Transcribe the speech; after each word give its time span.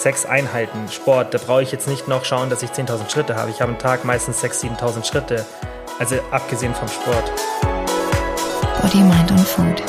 sechs 0.00 0.24
Einheiten 0.24 0.88
Sport. 0.88 1.34
Da 1.34 1.38
brauche 1.38 1.62
ich 1.62 1.72
jetzt 1.72 1.86
nicht 1.86 2.08
noch 2.08 2.24
schauen, 2.24 2.48
dass 2.48 2.62
ich 2.62 2.70
10.000 2.70 3.10
Schritte 3.10 3.36
habe. 3.36 3.50
Ich 3.50 3.60
habe 3.60 3.72
am 3.72 3.78
Tag 3.78 4.04
meistens 4.04 4.42
6.000, 4.42 4.78
7.000 4.78 5.04
Schritte. 5.04 5.46
Also 5.98 6.16
abgesehen 6.30 6.74
vom 6.74 6.88
Sport. 6.88 7.30
Body, 8.80 8.98
Mind 8.98 9.30
und 9.30 9.40
Food 9.40 9.82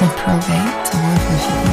mit 0.00 0.16
Probate 0.16 0.44
zur 0.82 0.98
Wohlfühlfigur. 1.00 1.70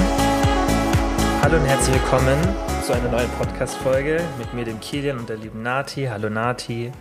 Hallo 1.42 1.58
und 1.58 1.66
herzlich 1.66 1.96
willkommen 1.96 2.38
zu 2.86 2.94
einer 2.94 3.10
neuen 3.10 3.30
Podcast-Folge 3.32 4.24
mit 4.38 4.54
mir, 4.54 4.66
dem 4.66 4.79
Kilian 4.79 5.18
und 5.18 5.28
der 5.28 5.38
lieben 5.38 5.63
Nati. 5.63 6.06
Hallo 6.06 6.29
Nati. 6.29 6.92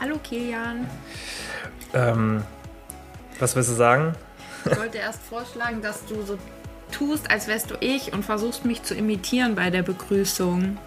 Hallo 0.00 0.18
Kilian. 0.24 0.90
Ähm, 1.94 2.42
was 3.38 3.54
willst 3.54 3.70
du 3.70 3.74
sagen? 3.74 4.16
Ich 4.64 4.76
wollte 4.76 4.98
erst 4.98 5.22
vorschlagen, 5.22 5.80
dass 5.80 6.04
du 6.06 6.22
so 6.22 6.36
tust, 6.92 7.30
als 7.30 7.48
wärst 7.48 7.70
du 7.70 7.74
ich 7.80 8.12
und 8.12 8.24
versuchst 8.24 8.64
mich 8.64 8.82
zu 8.82 8.94
imitieren 8.94 9.54
bei 9.54 9.70
der 9.70 9.82
Begrüßung. 9.82 10.78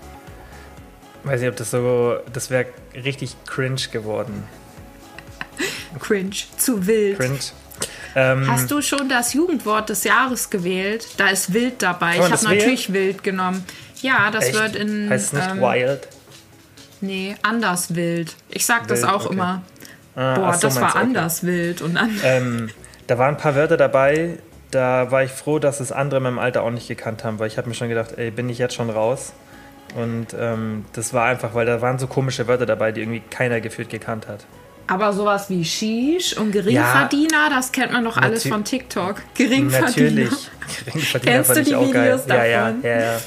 Weiß 1.23 1.41
nicht, 1.41 1.49
ob 1.49 1.55
das 1.55 1.71
so. 1.71 2.17
Das 2.31 2.49
wäre 2.49 2.67
richtig 2.93 3.35
cringe 3.45 3.81
geworden. 3.91 4.43
Cringe, 5.99 6.35
zu 6.57 6.85
wild. 6.85 7.17
Cringe. 7.17 7.39
Ähm, 8.15 8.49
Hast 8.49 8.71
du 8.71 8.81
schon 8.81 9.09
das 9.09 9.33
Jugendwort 9.33 9.89
des 9.89 10.03
Jahres 10.03 10.49
gewählt? 10.49 11.07
Da 11.17 11.29
ist 11.29 11.53
wild 11.53 11.81
dabei. 11.81 12.15
Ich 12.15 12.29
das 12.29 12.45
habe 12.45 12.55
natürlich 12.55 12.93
wild 12.93 13.23
genommen. 13.23 13.65
Ja, 14.01 14.31
das 14.31 14.45
echt? 14.45 14.53
wird 14.53 14.75
in. 14.75 15.09
Heißt 15.09 15.27
es 15.27 15.33
nicht 15.33 15.49
ähm, 15.51 15.61
wild? 15.61 16.07
Nee, 17.01 17.35
anders 17.41 17.93
wild. 17.93 18.35
Ich 18.49 18.65
sag 18.65 18.87
das 18.87 19.01
Wild, 19.01 19.11
auch 19.11 19.25
okay. 19.25 19.33
immer. 19.33 19.63
Ah, 20.15 20.35
Boah, 20.35 20.53
so, 20.53 20.67
das 20.67 20.79
war 20.79 20.95
anders 20.95 21.43
wild. 21.43 21.81
Und 21.81 21.95
dann. 21.95 22.19
Ähm, 22.23 22.69
da 23.07 23.17
waren 23.17 23.35
ein 23.35 23.37
paar 23.37 23.55
Wörter 23.55 23.77
dabei, 23.77 24.37
da 24.75 25.09
war 25.11 25.23
ich 25.23 25.31
froh, 25.31 25.57
dass 25.59 25.79
es 25.79 25.91
andere 25.91 26.17
in 26.17 26.23
meinem 26.23 26.39
Alter 26.39 26.61
auch 26.63 26.71
nicht 26.71 26.87
gekannt 26.87 27.23
haben, 27.23 27.39
weil 27.39 27.47
ich 27.47 27.57
habe 27.57 27.67
mir 27.69 27.75
schon 27.75 27.89
gedacht, 27.89 28.11
ey, 28.17 28.29
bin 28.31 28.49
ich 28.49 28.57
jetzt 28.57 28.75
schon 28.75 28.89
raus? 28.89 29.33
Und 29.95 30.27
ähm, 30.37 30.85
das 30.93 31.13
war 31.13 31.25
einfach, 31.25 31.53
weil 31.53 31.65
da 31.65 31.81
waren 31.81 31.97
so 31.97 32.07
komische 32.07 32.47
Wörter 32.47 32.65
dabei, 32.65 32.91
die 32.91 33.01
irgendwie 33.01 33.21
keiner 33.29 33.61
gefühlt 33.61 33.89
gekannt 33.89 34.27
hat. 34.27 34.45
Aber 34.87 35.13
sowas 35.13 35.49
wie 35.49 35.63
Shish 35.65 36.37
und 36.37 36.51
Geringverdiener, 36.51 37.49
das 37.49 37.71
kennt 37.71 37.91
man 37.93 38.03
doch 38.03 38.17
alles 38.17 38.47
von 38.47 38.63
TikTok. 38.63 39.15
Geringverdiener. 39.33 39.85
Natürlich. 39.87 40.29
Geringverdiener 40.85 41.33
Kennst 41.33 41.47
fand 41.47 41.57
du 41.57 41.61
ich 41.61 41.67
die 41.69 41.75
auch 41.75 41.91
geil. 41.91 42.03
Videos 42.03 42.27
Ja, 42.27 42.45
ja, 42.45 42.65
davon? 42.67 42.81
ja, 42.83 42.99
ja. 42.99 43.17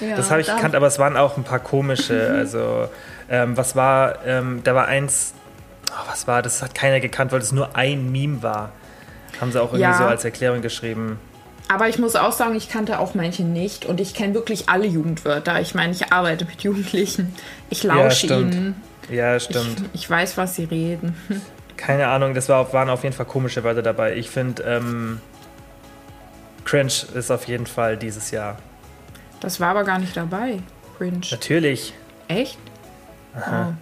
Ja, 0.00 0.16
Das 0.16 0.30
habe 0.30 0.40
ich 0.42 0.46
gekannt, 0.48 0.74
aber 0.74 0.88
es 0.88 0.98
waren 0.98 1.16
auch 1.16 1.36
ein 1.38 1.44
paar 1.44 1.60
komische. 1.60 2.34
Also, 2.36 2.88
ähm, 3.30 3.56
was 3.56 3.76
war, 3.76 4.26
ähm, 4.26 4.60
da 4.64 4.74
war 4.74 4.86
eins, 4.88 5.32
oh, 5.90 6.10
was 6.10 6.26
war, 6.26 6.42
das 6.42 6.60
hat 6.62 6.74
keiner 6.74 7.00
gekannt, 7.00 7.32
weil 7.32 7.40
es 7.40 7.52
nur 7.52 7.76
ein 7.76 8.10
Meme 8.12 8.42
war. 8.42 8.72
Haben 9.40 9.52
sie 9.52 9.60
auch 9.60 9.66
irgendwie 9.72 9.82
Ja. 9.82 9.98
so 9.98 10.04
als 10.04 10.24
Erklärung 10.24 10.62
geschrieben. 10.62 11.18
Aber 11.68 11.88
ich 11.88 11.98
muss 11.98 12.14
auch 12.14 12.32
sagen, 12.32 12.54
ich 12.54 12.68
kannte 12.68 13.00
auch 13.00 13.14
manche 13.14 13.42
nicht 13.42 13.86
und 13.86 14.00
ich 14.00 14.14
kenne 14.14 14.34
wirklich 14.34 14.68
alle 14.68 14.86
Jugendwörter. 14.86 15.60
Ich 15.60 15.74
meine, 15.74 15.92
ich 15.92 16.12
arbeite 16.12 16.44
mit 16.44 16.62
Jugendlichen. 16.62 17.34
Ich 17.70 17.82
lausche 17.82 18.26
stimmt. 18.26 18.54
ihnen. 18.54 18.82
Ja, 19.10 19.36
Ich, 19.36 19.44
stimmt. 19.44 19.82
ich 19.92 20.08
weiß, 20.08 20.36
was 20.36 20.54
sie 20.54 20.64
reden. 20.64 21.16
Keine 21.76 22.06
Ahnung, 22.08 22.34
das 22.34 22.48
war, 22.48 22.72
waren 22.72 22.88
auf 22.88 23.02
jeden 23.02 23.14
Fall 23.14 23.26
komische 23.26 23.62
Wörter 23.64 23.82
dabei. 23.82 24.14
Ich 24.16 24.30
finde, 24.30 24.62
ähm, 24.62 25.20
Cringe 26.64 26.92
ist 27.14 27.30
auf 27.30 27.46
jeden 27.48 27.66
Fall 27.66 27.96
dieses 27.96 28.30
Jahr. 28.30 28.56
Das 29.40 29.60
war 29.60 29.68
aber 29.70 29.84
gar 29.84 29.98
nicht 29.98 30.16
dabei. 30.16 30.60
Cringe. 30.96 31.20
Natürlich. 31.30 31.94
Echt? 32.28 32.58
Oh. 33.36 33.72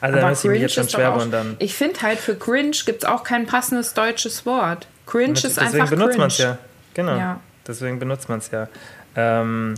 Also 0.00 0.18
Aber 0.18 0.32
ich 0.32 0.44
mich 0.44 0.60
jetzt 0.62 0.74
schon 0.74 0.88
schwer 0.88 1.12
auch- 1.14 1.20
wundern. 1.20 1.56
Ich 1.58 1.74
finde 1.74 2.00
halt, 2.02 2.18
für 2.18 2.34
Cringe 2.34 2.76
gibt 2.86 3.02
es 3.02 3.08
auch 3.08 3.22
kein 3.22 3.46
passendes 3.46 3.92
deutsches 3.94 4.46
Wort. 4.46 4.86
Cringe 5.06 5.32
ist 5.32 5.44
Deswegen 5.44 5.66
einfach 5.66 5.90
benutzt 5.90 6.08
cringe. 6.10 6.18
man 6.18 6.28
es 6.28 6.38
ja. 6.38 6.58
Genau. 6.94 7.16
Ja. 7.16 7.40
Deswegen 7.66 7.98
benutzt 7.98 8.28
man 8.28 8.38
es 8.38 8.50
ja. 8.50 8.68
Ähm, 9.16 9.74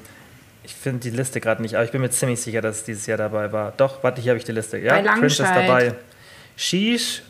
ich 0.63 0.75
finde 0.75 1.01
die 1.01 1.11
Liste 1.11 1.41
gerade 1.41 1.61
nicht, 1.61 1.75
aber 1.75 1.85
ich 1.85 1.91
bin 1.91 2.01
mir 2.01 2.11
ziemlich 2.11 2.41
sicher, 2.41 2.61
dass 2.61 2.77
es 2.79 2.85
dieses 2.85 3.07
Jahr 3.07 3.19
dabei 3.19 3.51
war. 3.53 3.73
Doch, 3.77 4.03
warte, 4.05 4.21
hier 4.23 4.31
habe 4.31 4.39
ich 4.39 4.45
die 4.45 4.53
Liste. 4.53 4.79
Ja, 4.79 5.03
Cringe 5.03 5.27
ist 5.27 5.41
dabei. 5.41 5.95
Sheesh, 6.57 7.23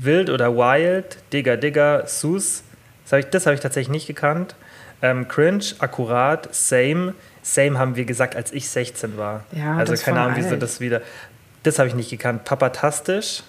Wild 0.00 0.30
oder 0.30 0.54
Wild, 0.54 1.16
Digger 1.32 1.56
Digger, 1.56 2.06
Sus. 2.06 2.62
Das 3.04 3.12
habe 3.12 3.20
ich, 3.20 3.26
das 3.30 3.46
hab 3.46 3.54
ich 3.54 3.60
tatsächlich 3.60 3.90
nicht 3.90 4.06
gekannt. 4.06 4.54
Ähm, 5.00 5.28
Cringe, 5.28 5.64
Akkurat, 5.78 6.52
Same. 6.54 7.14
Same 7.42 7.78
haben 7.78 7.96
wir 7.96 8.04
gesagt, 8.04 8.36
als 8.36 8.52
ich 8.52 8.68
16 8.68 9.16
war. 9.16 9.44
Ja, 9.52 9.76
also 9.76 9.94
keine 9.94 10.20
Ahnung, 10.20 10.36
wieso 10.36 10.56
das 10.56 10.80
wieder. 10.80 11.00
Das 11.68 11.78
habe 11.78 11.88
ich 11.88 11.94
nicht 11.94 12.08
gekannt. 12.08 12.44
Papatastisch, 12.44 13.42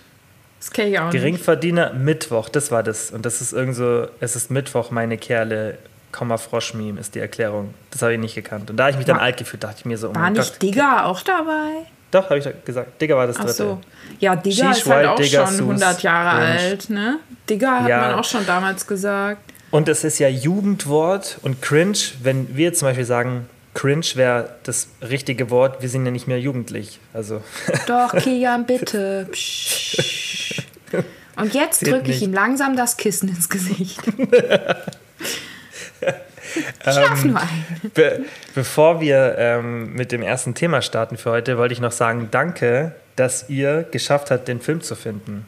Das 0.59 0.72
kenne 0.72 0.90
ich 0.90 1.00
auch 1.00 1.06
nicht. 1.06 1.13
Geringverdiener, 1.13 1.94
Mittwoch, 1.94 2.50
das 2.50 2.69
war 2.69 2.84
das. 2.84 3.12
Und 3.12 3.25
das 3.25 3.40
ist 3.40 3.53
irgend 3.53 3.75
so, 3.78 4.07
es 4.19 4.35
ist 4.35 4.52
Mittwoch, 4.52 4.91
meine 4.91 5.18
Kerle, 5.18 5.78
Komma 6.12 6.35
Frosch-Meme 6.38 7.00
ist 7.00 7.16
die 7.16 7.19
Erklärung. 7.19 7.74
Das 7.91 8.02
habe 8.02 8.13
ich 8.16 8.19
nicht 8.19 8.35
gekannt. 8.35 8.69
Und 8.69 8.75
da 8.78 8.84
habe 8.84 8.91
ich 8.91 8.97
mich 8.97 9.06
dann 9.06 9.16
War- 9.18 9.24
alt 9.24 9.38
gefühlt, 9.38 9.63
dachte 9.63 9.78
ich 9.80 9.85
mir 9.85 9.97
so, 9.97 10.09
oh 10.09 10.16
War 10.16 10.30
nicht 10.31 10.52
Gott. 10.53 10.62
Digger 10.62 11.06
auch 11.06 11.22
dabei? 11.22 11.85
Doch, 12.12 12.25
habe 12.30 12.40
ich 12.40 12.50
gesagt. 12.66 13.00
Digger 13.00 13.16
war 13.16 13.28
das 13.28 13.38
Ach 13.38 13.41
dritte. 13.46 13.53
so. 13.56 13.81
Ja, 14.19 14.36
Digger 14.36 14.72
ist 14.72 14.86
halt 14.86 15.07
auch 15.07 15.16
Digger, 15.16 15.46
schon 15.46 15.56
Sus, 15.56 15.59
100 15.81 16.01
Jahre 16.03 16.40
Cringe. 16.41 16.59
alt, 16.59 16.90
ne? 16.90 17.19
Digger 17.50 17.80
hat 17.84 17.88
Ja. 17.88 18.01
man 18.01 18.13
auch 18.16 18.24
schon 18.25 18.46
damals 18.46 18.86
gesagt. 18.86 19.40
Und 19.72 19.88
es 19.88 20.03
ist 20.03 20.18
ja 20.19 20.28
Jugendwort 20.28 21.38
und 21.44 21.62
cringe, 21.62 21.97
wenn 22.24 22.57
wir 22.57 22.74
zum 22.74 22.88
Beispiel 22.90 23.06
sagen, 23.06 23.47
cringe 23.80 24.06
wäre 24.16 24.56
das 24.64 24.90
richtige 25.02 25.50
Wort, 25.50 25.82
wir 25.82 25.88
sind 25.88 26.06
ja 26.06 26.12
nicht 26.12 26.28
mehr 26.28 26.40
jugendlich. 26.40 27.00
Also 27.14 27.42
Doch, 27.88 28.14
Kilian, 28.18 28.66
bitte. 28.66 29.30
Psch. 29.32 30.64
Und 31.38 31.54
jetzt 31.54 31.88
drücke 31.88 32.12
ich 32.12 32.22
ihm 32.22 32.34
langsam 32.34 32.76
das 32.76 32.98
Kissen 32.98 33.30
ins 33.30 33.48
Gesicht. 33.48 34.02
Schlaf 36.82 37.24
Ähm, 37.24 37.32
nur 37.32 37.40
ein. 37.40 37.66
Be 37.94 38.26
bevor 38.54 39.00
wir 39.00 39.36
ähm, 39.38 39.94
mit 39.94 40.12
dem 40.12 40.24
ersten 40.24 40.56
Thema 40.56 40.82
starten 40.82 41.16
für 41.16 41.32
heute, 41.32 41.58
wollte 41.58 41.74
ich 41.74 41.80
noch 41.80 41.94
sagen, 41.94 42.28
danke, 42.32 42.96
dass 43.16 43.50
ihr 43.50 43.84
geschafft 43.90 44.32
habt, 44.32 44.50
den 44.50 44.60
Film 44.60 44.82
zu 44.82 44.96
finden. 44.96 45.46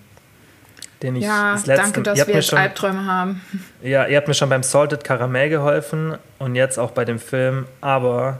Den 1.01 1.15
ich 1.15 1.23
Ja, 1.23 1.53
das 1.53 1.65
letzte, 1.65 1.83
danke, 1.83 1.99
ihr 1.99 2.03
dass 2.03 2.19
habt 2.19 2.27
wir 2.27 2.35
jetzt 2.35 2.47
schon, 2.47 2.59
Albträume 2.59 3.05
haben. 3.05 3.41
Ja, 3.81 4.05
ihr 4.05 4.17
habt 4.17 4.27
mir 4.27 4.33
schon 4.33 4.49
beim 4.49 4.63
Salted 4.63 5.03
Caramel 5.03 5.49
geholfen 5.49 6.17
und 6.39 6.55
jetzt 6.55 6.77
auch 6.77 6.91
bei 6.91 7.05
dem 7.05 7.19
Film, 7.19 7.65
aber 7.81 8.39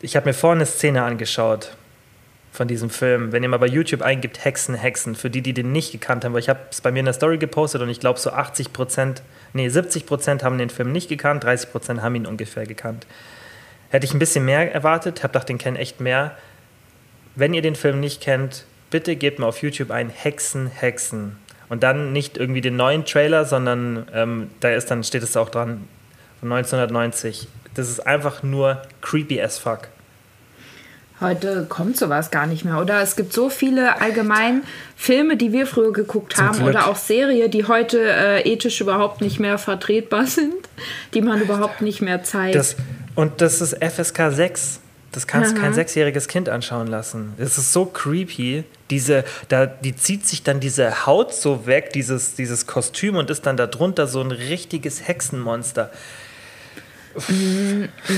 ich 0.00 0.16
habe 0.16 0.26
mir 0.26 0.34
vorhin 0.34 0.58
eine 0.58 0.66
Szene 0.66 1.02
angeschaut 1.02 1.76
von 2.52 2.68
diesem 2.68 2.90
Film. 2.90 3.32
Wenn 3.32 3.42
ihr 3.42 3.48
mal 3.48 3.58
bei 3.58 3.66
YouTube 3.66 4.02
eingibt, 4.02 4.44
Hexen, 4.44 4.74
Hexen, 4.74 5.14
für 5.14 5.30
die, 5.30 5.42
die 5.42 5.52
den 5.52 5.72
nicht 5.72 5.92
gekannt 5.92 6.24
haben, 6.24 6.32
weil 6.32 6.40
ich 6.40 6.48
habe 6.48 6.60
es 6.70 6.80
bei 6.80 6.90
mir 6.90 7.00
in 7.00 7.04
der 7.04 7.14
Story 7.14 7.38
gepostet 7.38 7.82
und 7.82 7.88
ich 7.88 8.00
glaube 8.00 8.18
so 8.18 8.30
80 8.30 8.72
Prozent, 8.72 9.22
nee 9.52 9.68
70 9.68 10.06
Prozent 10.06 10.42
haben 10.42 10.58
den 10.58 10.70
Film 10.70 10.92
nicht 10.92 11.08
gekannt, 11.08 11.44
30 11.44 11.70
Prozent 11.70 12.02
haben 12.02 12.14
ihn 12.14 12.26
ungefähr 12.26 12.66
gekannt. 12.66 13.06
Hätte 13.90 14.06
ich 14.06 14.14
ein 14.14 14.18
bisschen 14.18 14.44
mehr 14.44 14.72
erwartet, 14.72 15.22
habe 15.22 15.32
gedacht, 15.32 15.48
den 15.48 15.58
kennen 15.58 15.76
echt 15.76 16.00
mehr. 16.00 16.36
Wenn 17.36 17.54
ihr 17.54 17.62
den 17.62 17.74
Film 17.74 18.00
nicht 18.00 18.20
kennt, 18.20 18.64
bitte 18.90 19.16
gebt 19.16 19.38
mal 19.38 19.46
auf 19.46 19.62
YouTube 19.62 19.90
ein 19.90 20.10
Hexen, 20.10 20.66
Hexen. 20.68 21.36
Und 21.68 21.82
dann 21.82 22.12
nicht 22.12 22.38
irgendwie 22.38 22.62
den 22.62 22.76
neuen 22.76 23.04
Trailer, 23.04 23.44
sondern 23.44 24.06
ähm, 24.14 24.50
da 24.60 24.70
ist 24.70 24.90
dann 24.90 25.04
steht 25.04 25.22
es 25.22 25.36
auch 25.36 25.50
dran 25.50 25.86
von 26.40 26.52
1990. 26.52 27.48
Das 27.74 27.90
ist 27.90 28.00
einfach 28.00 28.42
nur 28.42 28.82
creepy 29.02 29.40
as 29.40 29.58
fuck. 29.58 29.88
Heute 31.20 31.66
kommt 31.68 31.96
sowas 31.96 32.30
gar 32.30 32.46
nicht 32.46 32.64
mehr, 32.64 32.78
oder? 32.80 33.02
Es 33.02 33.16
gibt 33.16 33.32
so 33.32 33.50
viele 33.50 34.00
allgemein 34.00 34.62
Filme, 34.96 35.36
die 35.36 35.52
wir 35.52 35.66
früher 35.66 35.92
geguckt 35.92 36.34
Zum 36.36 36.46
haben 36.46 36.58
Glück. 36.58 36.68
oder 36.68 36.86
auch 36.86 36.96
Serien, 36.96 37.50
die 37.50 37.66
heute 37.66 38.00
äh, 38.00 38.48
ethisch 38.48 38.80
überhaupt 38.80 39.20
nicht 39.20 39.40
mehr 39.40 39.58
vertretbar 39.58 40.26
sind, 40.26 40.54
die 41.14 41.20
man 41.20 41.40
überhaupt 41.40 41.82
nicht 41.82 42.00
mehr 42.00 42.22
zeigt. 42.22 42.54
Das, 42.54 42.76
und 43.16 43.40
das 43.40 43.60
ist 43.60 43.76
FSK 43.82 44.30
6. 44.30 44.80
Das 45.12 45.26
kannst 45.26 45.56
kein 45.56 45.72
sechsjähriges 45.72 46.28
Kind 46.28 46.48
anschauen 46.48 46.86
lassen. 46.86 47.32
Das 47.38 47.56
ist 47.56 47.72
so 47.72 47.86
creepy. 47.86 48.64
Diese, 48.90 49.24
da, 49.48 49.66
die 49.66 49.96
zieht 49.96 50.26
sich 50.26 50.42
dann 50.42 50.60
diese 50.60 51.06
Haut 51.06 51.32
so 51.34 51.66
weg, 51.66 51.92
dieses, 51.94 52.34
dieses 52.34 52.66
Kostüm 52.66 53.16
und 53.16 53.30
ist 53.30 53.46
dann 53.46 53.56
darunter 53.56 54.06
so 54.06 54.20
ein 54.20 54.30
richtiges 54.30 55.08
Hexenmonster. 55.08 55.90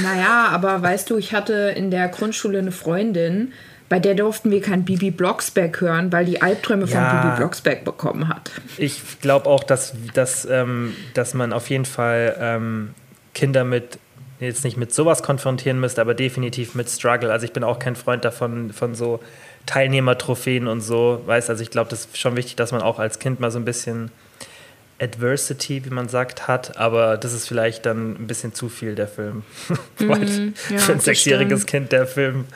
Naja, 0.02 0.48
aber 0.50 0.82
weißt 0.82 1.10
du, 1.10 1.16
ich 1.16 1.32
hatte 1.32 1.72
in 1.76 1.90
der 1.90 2.08
Grundschule 2.08 2.58
eine 2.58 2.72
Freundin, 2.72 3.52
bei 3.88 3.98
der 3.98 4.14
durften 4.14 4.50
wir 4.50 4.60
kein 4.60 4.84
Bibi 4.84 5.10
Blocksberg 5.10 5.80
hören, 5.80 6.12
weil 6.12 6.24
die 6.24 6.42
Albträume 6.42 6.86
Ja. 6.86 7.10
von 7.10 7.20
Bibi 7.22 7.36
Blocksberg 7.38 7.84
bekommen 7.84 8.28
hat. 8.28 8.50
Ich 8.76 9.00
glaube 9.20 9.46
auch, 9.48 9.64
dass, 9.64 9.94
dass, 10.14 10.44
ähm, 10.44 10.94
dass 11.14 11.34
man 11.34 11.52
auf 11.52 11.70
jeden 11.70 11.84
Fall 11.86 12.36
ähm, 12.38 12.94
Kinder 13.34 13.64
mit 13.64 13.98
jetzt 14.40 14.64
nicht 14.64 14.76
mit 14.76 14.94
sowas 14.94 15.22
konfrontieren 15.22 15.78
müsste, 15.80 16.00
aber 16.00 16.14
definitiv 16.14 16.74
mit 16.74 16.88
Struggle. 16.88 17.30
Also 17.30 17.44
ich 17.44 17.52
bin 17.52 17.62
auch 17.62 17.78
kein 17.78 17.96
Freund 17.96 18.24
davon, 18.24 18.72
von 18.72 18.94
so 18.94 19.20
Teilnehmertrophäen 19.66 20.66
und 20.66 20.80
so, 20.80 21.22
weißt 21.26 21.50
also 21.50 21.62
ich 21.62 21.70
glaube, 21.70 21.90
das 21.90 22.06
ist 22.06 22.18
schon 22.18 22.36
wichtig, 22.36 22.56
dass 22.56 22.72
man 22.72 22.80
auch 22.80 22.98
als 22.98 23.18
Kind 23.18 23.40
mal 23.40 23.50
so 23.50 23.58
ein 23.58 23.64
bisschen 23.64 24.10
Adversity, 25.00 25.84
wie 25.84 25.90
man 25.90 26.08
sagt, 26.08 26.48
hat, 26.48 26.76
aber 26.76 27.16
das 27.16 27.32
ist 27.32 27.48
vielleicht 27.48 27.86
dann 27.86 28.12
ein 28.12 28.26
bisschen 28.26 28.54
zu 28.54 28.68
viel, 28.68 28.94
der 28.94 29.08
Film. 29.08 29.42
Mhm, 29.98 30.54
ja, 30.70 30.78
Für 30.78 30.92
ein 30.92 31.00
sechsjähriges. 31.00 31.66
Kind, 31.66 31.92
der 31.92 32.06
Film. 32.06 32.46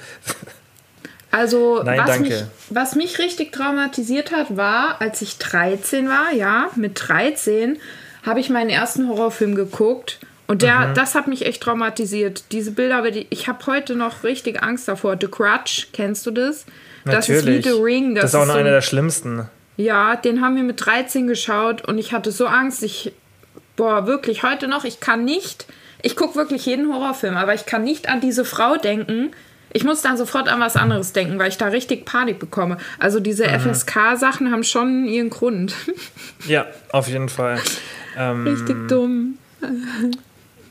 Also, 1.30 1.82
Nein, 1.82 1.98
was, 1.98 2.06
danke. 2.06 2.28
Mich, 2.28 2.44
was 2.70 2.94
mich 2.94 3.18
richtig 3.18 3.52
traumatisiert 3.52 4.32
hat, 4.32 4.56
war, 4.56 5.00
als 5.00 5.20
ich 5.20 5.36
13 5.36 6.08
war, 6.08 6.32
ja, 6.32 6.70
mit 6.76 6.92
13 7.06 7.78
habe 8.22 8.40
ich 8.40 8.48
meinen 8.48 8.70
ersten 8.70 9.08
Horrorfilm 9.08 9.54
geguckt 9.54 10.20
Und 10.46 10.62
der, 10.62 10.88
mhm. 10.88 10.94
das 10.94 11.14
hat 11.14 11.26
mich 11.26 11.46
echt 11.46 11.62
traumatisiert. 11.62 12.44
Diese 12.52 12.72
Bilder, 12.72 13.02
ich 13.30 13.48
habe 13.48 13.64
heute 13.66 13.94
noch 13.94 14.24
richtig 14.24 14.62
Angst 14.62 14.88
davor. 14.88 15.16
The 15.18 15.28
Crutch, 15.28 15.88
kennst 15.92 16.26
du 16.26 16.30
das? 16.30 16.66
Das 17.04 17.28
ist 17.28 17.46
wie 17.46 17.62
The 17.62 17.70
Ring. 17.70 18.14
Das, 18.14 18.22
das 18.22 18.30
ist 18.32 18.34
auch 18.36 18.46
noch 18.46 18.54
so, 18.54 18.60
einer 18.60 18.70
der 18.70 18.82
schlimmsten. 18.82 19.48
Ja, 19.76 20.16
den 20.16 20.40
haben 20.40 20.56
wir 20.56 20.62
mit 20.62 20.84
13 20.84 21.26
geschaut 21.26 21.86
und 21.86 21.98
ich 21.98 22.12
hatte 22.12 22.30
so 22.30 22.46
Angst. 22.46 22.82
Ich, 22.82 23.12
boah, 23.76 24.06
wirklich, 24.06 24.42
heute 24.42 24.68
noch, 24.68 24.84
ich 24.84 25.00
kann 25.00 25.24
nicht, 25.24 25.66
ich 26.02 26.16
gucke 26.16 26.36
wirklich 26.36 26.66
jeden 26.66 26.92
Horrorfilm, 26.92 27.36
aber 27.36 27.54
ich 27.54 27.66
kann 27.66 27.82
nicht 27.82 28.08
an 28.08 28.20
diese 28.20 28.44
Frau 28.44 28.76
denken. 28.76 29.32
Ich 29.72 29.82
muss 29.82 30.02
dann 30.02 30.16
sofort 30.16 30.48
an 30.48 30.60
was 30.60 30.76
anderes 30.76 31.12
denken, 31.12 31.38
weil 31.38 31.48
ich 31.48 31.58
da 31.58 31.66
richtig 31.66 32.04
Panik 32.04 32.38
bekomme. 32.38 32.76
Also 33.00 33.18
diese 33.18 33.48
mhm. 33.48 33.72
FSK-Sachen 33.72 34.52
haben 34.52 34.62
schon 34.62 35.06
ihren 35.06 35.30
Grund. 35.30 35.74
Ja, 36.46 36.66
auf 36.90 37.08
jeden 37.08 37.30
Fall. 37.30 37.58
Ähm, 38.18 38.46
richtig 38.46 38.86
dumm. 38.86 39.38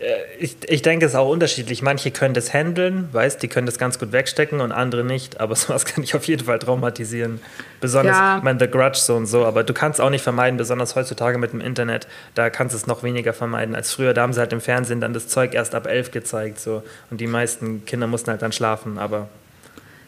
Äh, 0.03 0.15
ich, 0.39 0.57
ich 0.67 0.81
denke, 0.81 1.05
es 1.05 1.13
ist 1.13 1.17
auch 1.17 1.29
unterschiedlich. 1.29 1.81
Manche 1.81 2.11
können 2.11 2.33
das 2.33 2.53
handeln, 2.53 3.09
weißt, 3.11 3.41
die 3.41 3.47
können 3.47 3.65
das 3.65 3.77
ganz 3.77 3.99
gut 3.99 4.11
wegstecken 4.11 4.61
und 4.61 4.71
andere 4.71 5.03
nicht. 5.03 5.39
Aber 5.39 5.55
sowas 5.55 5.85
kann 5.85 6.03
ich 6.03 6.15
auf 6.15 6.25
jeden 6.25 6.45
Fall 6.45 6.59
traumatisieren. 6.59 7.39
Besonders, 7.79 8.17
ja. 8.17 8.37
ich 8.37 8.43
meine, 8.43 8.59
The 8.59 8.67
Grudge 8.67 8.99
so 8.99 9.15
und 9.15 9.25
so. 9.25 9.45
Aber 9.45 9.63
du 9.63 9.73
kannst 9.73 10.01
auch 10.01 10.09
nicht 10.09 10.23
vermeiden, 10.23 10.57
besonders 10.57 10.95
heutzutage 10.95 11.37
mit 11.37 11.53
dem 11.53 11.61
Internet. 11.61 12.07
Da 12.35 12.49
kannst 12.49 12.73
du 12.73 12.77
es 12.77 12.87
noch 12.87 13.03
weniger 13.03 13.33
vermeiden 13.33 13.75
als 13.75 13.93
früher. 13.93 14.13
Da 14.13 14.21
haben 14.21 14.33
sie 14.33 14.39
halt 14.39 14.53
im 14.53 14.61
Fernsehen 14.61 15.01
dann 15.01 15.13
das 15.13 15.27
Zeug 15.27 15.53
erst 15.53 15.75
ab 15.75 15.87
elf 15.87 16.11
gezeigt. 16.11 16.59
So. 16.59 16.83
Und 17.09 17.21
die 17.21 17.27
meisten 17.27 17.85
Kinder 17.85 18.07
mussten 18.07 18.31
halt 18.31 18.41
dann 18.41 18.51
schlafen. 18.51 18.97
Aber 18.97 19.29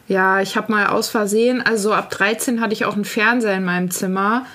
ja, 0.07 0.39
ich 0.39 0.55
habe 0.55 0.71
mal 0.71 0.87
aus 0.87 1.09
Versehen, 1.09 1.63
also 1.65 1.91
ab 1.91 2.11
13 2.11 2.61
hatte 2.61 2.73
ich 2.73 2.85
auch 2.85 2.93
einen 2.93 3.05
Fernseher 3.05 3.55
in 3.55 3.65
meinem 3.65 3.89
Zimmer. 3.89 4.45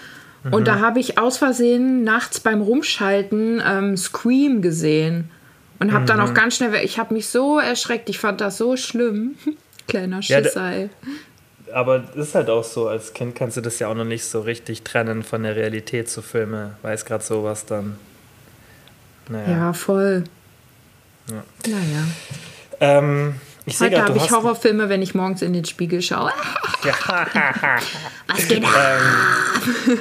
Und 0.45 0.69
da 0.69 0.77
mhm. 0.77 0.81
habe 0.81 1.01
ich 1.01 1.19
aus 1.19 1.37
Versehen 1.37 2.03
nachts 2.03 2.41
beim 2.41 2.63
Rumschalten 2.63 3.63
ähm, 3.67 3.97
Scream 3.97 4.63
gesehen. 4.63 5.31
Und 5.79 5.93
habe 5.93 6.03
mhm. 6.03 6.07
dann 6.07 6.21
auch 6.21 6.31
mhm. 6.31 6.35
ganz 6.35 6.57
schnell, 6.57 6.75
ich 6.85 6.99
habe 6.99 7.15
mich 7.15 7.29
so 7.29 7.59
erschreckt, 7.59 8.09
ich 8.09 8.19
fand 8.19 8.41
das 8.41 8.57
so 8.57 8.77
schlimm. 8.77 9.35
Kleiner 9.87 10.23
Schissei. 10.23 10.89
Ja, 11.67 11.75
aber 11.75 12.05
ist 12.15 12.35
halt 12.35 12.49
auch 12.49 12.65
so, 12.65 12.89
als 12.89 13.13
Kind 13.13 13.35
kannst 13.35 13.57
du 13.57 13.61
das 13.61 13.79
ja 13.79 13.89
auch 13.89 13.95
noch 13.95 14.05
nicht 14.05 14.25
so 14.25 14.41
richtig 14.41 14.83
trennen 14.83 15.23
von 15.23 15.43
der 15.43 15.57
Realität 15.57 16.09
zu 16.09 16.23
Filme. 16.23 16.77
Weiß 16.83 17.05
gerade 17.05 17.25
sowas 17.25 17.67
dann. 17.67 17.97
Naja. 19.29 19.51
Ja, 19.51 19.73
voll. 19.73 20.25
Ja. 21.31 21.45
Naja. 21.71 22.05
Ähm, 22.81 23.35
ich 23.67 23.81
Heute 23.81 24.03
habe 24.03 24.17
ich 24.17 24.31
Horrorfilme, 24.31 24.89
wenn 24.89 25.03
ich 25.03 25.15
morgens 25.15 25.43
in 25.43 25.53
den 25.53 25.65
Spiegel 25.65 26.01
schaue. 26.03 26.33
Was 26.83 28.49
geht 28.49 28.63
ähm, 28.63 29.99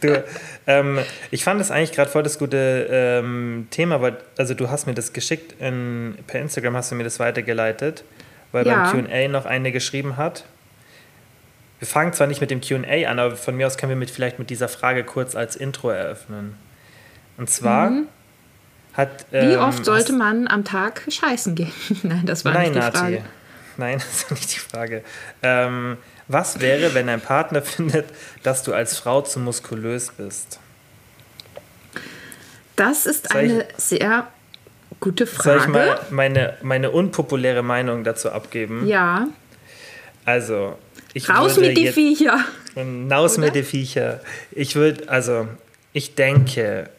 du, 0.00 0.24
ähm, 0.66 0.98
Ich 1.30 1.44
fand 1.44 1.60
das 1.60 1.70
eigentlich 1.70 1.92
gerade 1.92 2.10
voll 2.10 2.22
das 2.22 2.38
gute 2.38 2.86
ähm, 2.90 3.66
Thema, 3.70 4.00
weil 4.00 4.18
also 4.38 4.54
du 4.54 4.70
hast 4.70 4.86
mir 4.86 4.94
das 4.94 5.12
geschickt, 5.12 5.60
in, 5.60 6.16
per 6.26 6.40
Instagram 6.40 6.76
hast 6.76 6.90
du 6.92 6.94
mir 6.94 7.04
das 7.04 7.18
weitergeleitet, 7.18 8.04
weil 8.52 8.66
ja. 8.66 8.90
beim 8.90 9.06
Q&A 9.06 9.28
noch 9.28 9.46
eine 9.46 9.72
geschrieben 9.72 10.16
hat. 10.16 10.44
Wir 11.78 11.88
fangen 11.88 12.12
zwar 12.12 12.26
nicht 12.26 12.40
mit 12.40 12.50
dem 12.50 12.60
Q&A 12.60 13.10
an, 13.10 13.18
aber 13.18 13.36
von 13.36 13.56
mir 13.56 13.66
aus 13.66 13.76
können 13.76 13.90
wir 13.90 13.96
mit, 13.96 14.10
vielleicht 14.10 14.38
mit 14.38 14.48
dieser 14.48 14.68
Frage 14.68 15.04
kurz 15.04 15.34
als 15.34 15.56
Intro 15.56 15.90
eröffnen. 15.90 16.56
Und 17.36 17.50
zwar... 17.50 17.90
Mhm 17.90 18.08
hat, 18.96 19.26
Wie 19.30 19.36
ähm, 19.36 19.60
oft 19.60 19.84
sollte 19.84 20.12
man 20.12 20.48
am 20.48 20.64
Tag 20.64 21.02
scheißen 21.08 21.54
gehen? 21.54 21.72
Nein, 22.02 22.22
das 22.24 22.44
war 22.44 22.54
Nein, 22.54 22.72
nicht 22.72 22.74
die 22.74 22.78
Nati. 22.78 22.98
Frage. 22.98 23.24
Nein, 23.76 23.98
das 23.98 24.22
ist 24.22 24.30
nicht 24.30 24.54
die 24.54 24.60
Frage. 24.60 25.04
Ähm, 25.42 25.98
was 26.28 26.60
wäre, 26.60 26.94
wenn 26.94 27.06
dein 27.06 27.20
Partner 27.20 27.62
findet, 27.62 28.06
dass 28.42 28.62
du 28.62 28.72
als 28.72 28.98
Frau 28.98 29.20
zu 29.20 29.38
muskulös 29.38 30.10
bist? 30.16 30.60
Das 32.76 33.06
ist 33.06 33.30
soll 33.30 33.40
eine 33.40 33.62
ich, 33.62 33.76
sehr 33.76 34.28
gute 35.00 35.26
Frage. 35.26 35.42
Soll 35.42 35.58
ich 35.60 35.66
mal 35.68 36.00
meine, 36.10 36.54
meine 36.62 36.90
unpopuläre 36.90 37.62
Meinung 37.62 38.04
dazu 38.04 38.30
abgeben? 38.30 38.86
Ja. 38.86 39.28
Also, 40.24 40.78
ich 41.14 41.28
Raus 41.28 41.58
mit 41.58 41.76
die 41.76 41.92
Viecher. 41.92 42.44
Raus 43.10 43.38
mit 43.38 43.54
die 43.54 43.62
Viecher. 43.62 44.20
Ich 44.52 44.74
würde, 44.74 45.08
also, 45.08 45.48
ich 45.92 46.14
denke, 46.14 46.90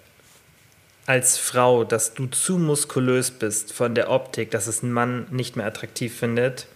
als 1.07 1.37
Frau, 1.37 1.85
dass 1.85 2.13
du 2.13 2.27
zu 2.27 2.57
muskulös 2.57 3.31
bist 3.31 3.73
von 3.73 3.95
der 3.95 4.11
Optik, 4.11 4.51
dass 4.51 4.67
es 4.67 4.83
ein 4.83 4.91
Mann 4.91 5.25
nicht 5.31 5.55
mehr 5.55 5.65
attraktiv 5.65 6.15
findet, 6.15 6.67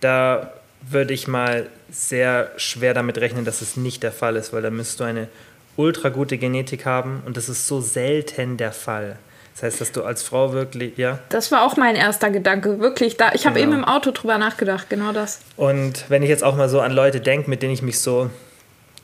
da 0.00 0.52
würde 0.88 1.12
ich 1.12 1.26
mal 1.26 1.66
sehr 1.90 2.52
schwer 2.56 2.94
damit 2.94 3.18
rechnen, 3.18 3.44
dass 3.44 3.60
es 3.62 3.76
nicht 3.76 4.04
der 4.04 4.12
Fall 4.12 4.36
ist, 4.36 4.52
weil 4.52 4.62
da 4.62 4.70
müsst 4.70 5.00
du 5.00 5.04
eine 5.04 5.28
ultra 5.76 6.10
gute 6.10 6.38
Genetik 6.38 6.86
haben 6.86 7.22
und 7.26 7.36
das 7.36 7.48
ist 7.48 7.66
so 7.66 7.80
selten 7.80 8.56
der 8.56 8.72
Fall. 8.72 9.18
Das 9.54 9.64
heißt, 9.64 9.80
dass 9.80 9.92
du 9.92 10.04
als 10.04 10.22
Frau 10.22 10.52
wirklich, 10.52 10.96
ja? 10.96 11.18
Das 11.30 11.50
war 11.50 11.64
auch 11.64 11.76
mein 11.76 11.96
erster 11.96 12.30
Gedanke, 12.30 12.78
wirklich. 12.78 13.16
Da, 13.16 13.32
ich 13.32 13.46
habe 13.46 13.58
genau. 13.58 13.72
eben 13.72 13.82
im 13.82 13.84
Auto 13.86 14.10
drüber 14.10 14.38
nachgedacht, 14.38 14.90
genau 14.90 15.12
das. 15.12 15.40
Und 15.56 16.04
wenn 16.08 16.22
ich 16.22 16.28
jetzt 16.28 16.44
auch 16.44 16.56
mal 16.56 16.68
so 16.68 16.80
an 16.80 16.92
Leute 16.92 17.20
denke, 17.20 17.48
mit 17.48 17.62
denen 17.62 17.72
ich 17.72 17.82
mich 17.82 17.98
so 17.98 18.30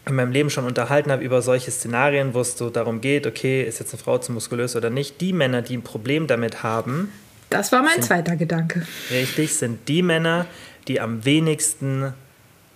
in 0.06 0.16
meinem 0.16 0.32
Leben 0.32 0.50
schon 0.50 0.64
unterhalten 0.64 1.12
habe 1.12 1.22
über 1.22 1.42
solche 1.42 1.70
Szenarien, 1.70 2.34
wo 2.34 2.40
es 2.40 2.56
so 2.56 2.70
darum 2.70 3.00
geht, 3.00 3.26
okay, 3.26 3.62
ist 3.62 3.78
jetzt 3.78 3.92
eine 3.94 4.02
Frau 4.02 4.18
zu 4.18 4.32
muskulös 4.32 4.74
oder 4.74 4.90
nicht, 4.90 5.20
die 5.20 5.32
Männer, 5.32 5.62
die 5.62 5.76
ein 5.76 5.82
Problem 5.82 6.26
damit 6.26 6.62
haben. 6.62 7.12
Das 7.50 7.70
war 7.70 7.82
mein 7.82 7.94
sind, 7.94 8.04
zweiter 8.04 8.36
Gedanke. 8.36 8.84
Richtig, 9.10 9.54
sind 9.54 9.88
die 9.88 10.02
Männer, 10.02 10.46
die 10.88 11.00
am 11.00 11.24
wenigsten 11.24 12.14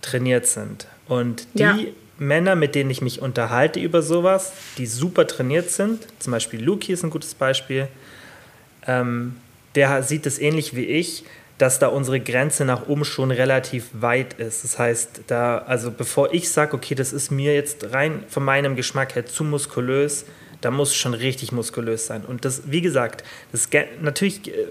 trainiert 0.01 0.45
sind. 0.47 0.87
Und 1.07 1.47
die 1.55 1.59
ja. 1.59 1.77
Männer, 2.17 2.55
mit 2.55 2.75
denen 2.75 2.89
ich 2.89 3.01
mich 3.01 3.21
unterhalte 3.21 3.79
über 3.79 4.01
sowas, 4.01 4.53
die 4.77 4.85
super 4.85 5.27
trainiert 5.27 5.69
sind, 5.69 6.07
zum 6.19 6.31
Beispiel 6.31 6.63
Luki 6.63 6.93
ist 6.93 7.03
ein 7.03 7.09
gutes 7.09 7.35
Beispiel, 7.35 7.87
ähm, 8.85 9.35
der 9.75 10.01
sieht 10.03 10.25
es 10.25 10.39
ähnlich 10.39 10.75
wie 10.75 10.85
ich, 10.85 11.23
dass 11.57 11.79
da 11.79 11.87
unsere 11.87 12.19
Grenze 12.19 12.65
nach 12.65 12.87
oben 12.87 13.03
schon 13.03 13.31
relativ 13.31 13.89
weit 13.93 14.33
ist. 14.33 14.63
Das 14.63 14.77
heißt, 14.77 15.21
da, 15.27 15.59
also 15.59 15.91
bevor 15.91 16.33
ich 16.33 16.51
sage, 16.51 16.75
okay, 16.75 16.95
das 16.95 17.13
ist 17.13 17.31
mir 17.31 17.55
jetzt 17.55 17.93
rein 17.93 18.23
von 18.27 18.43
meinem 18.43 18.75
Geschmack 18.75 19.15
her 19.15 19.25
zu 19.25 19.43
muskulös, 19.43 20.25
da 20.61 20.71
muss 20.71 20.95
schon 20.95 21.13
richtig 21.13 21.51
muskulös 21.51 22.07
sein. 22.07 22.23
Und 22.25 22.45
das, 22.45 22.63
wie 22.65 22.81
gesagt, 22.81 23.23
das 23.51 23.69
natürlich 24.01 24.47
äh, 24.47 24.65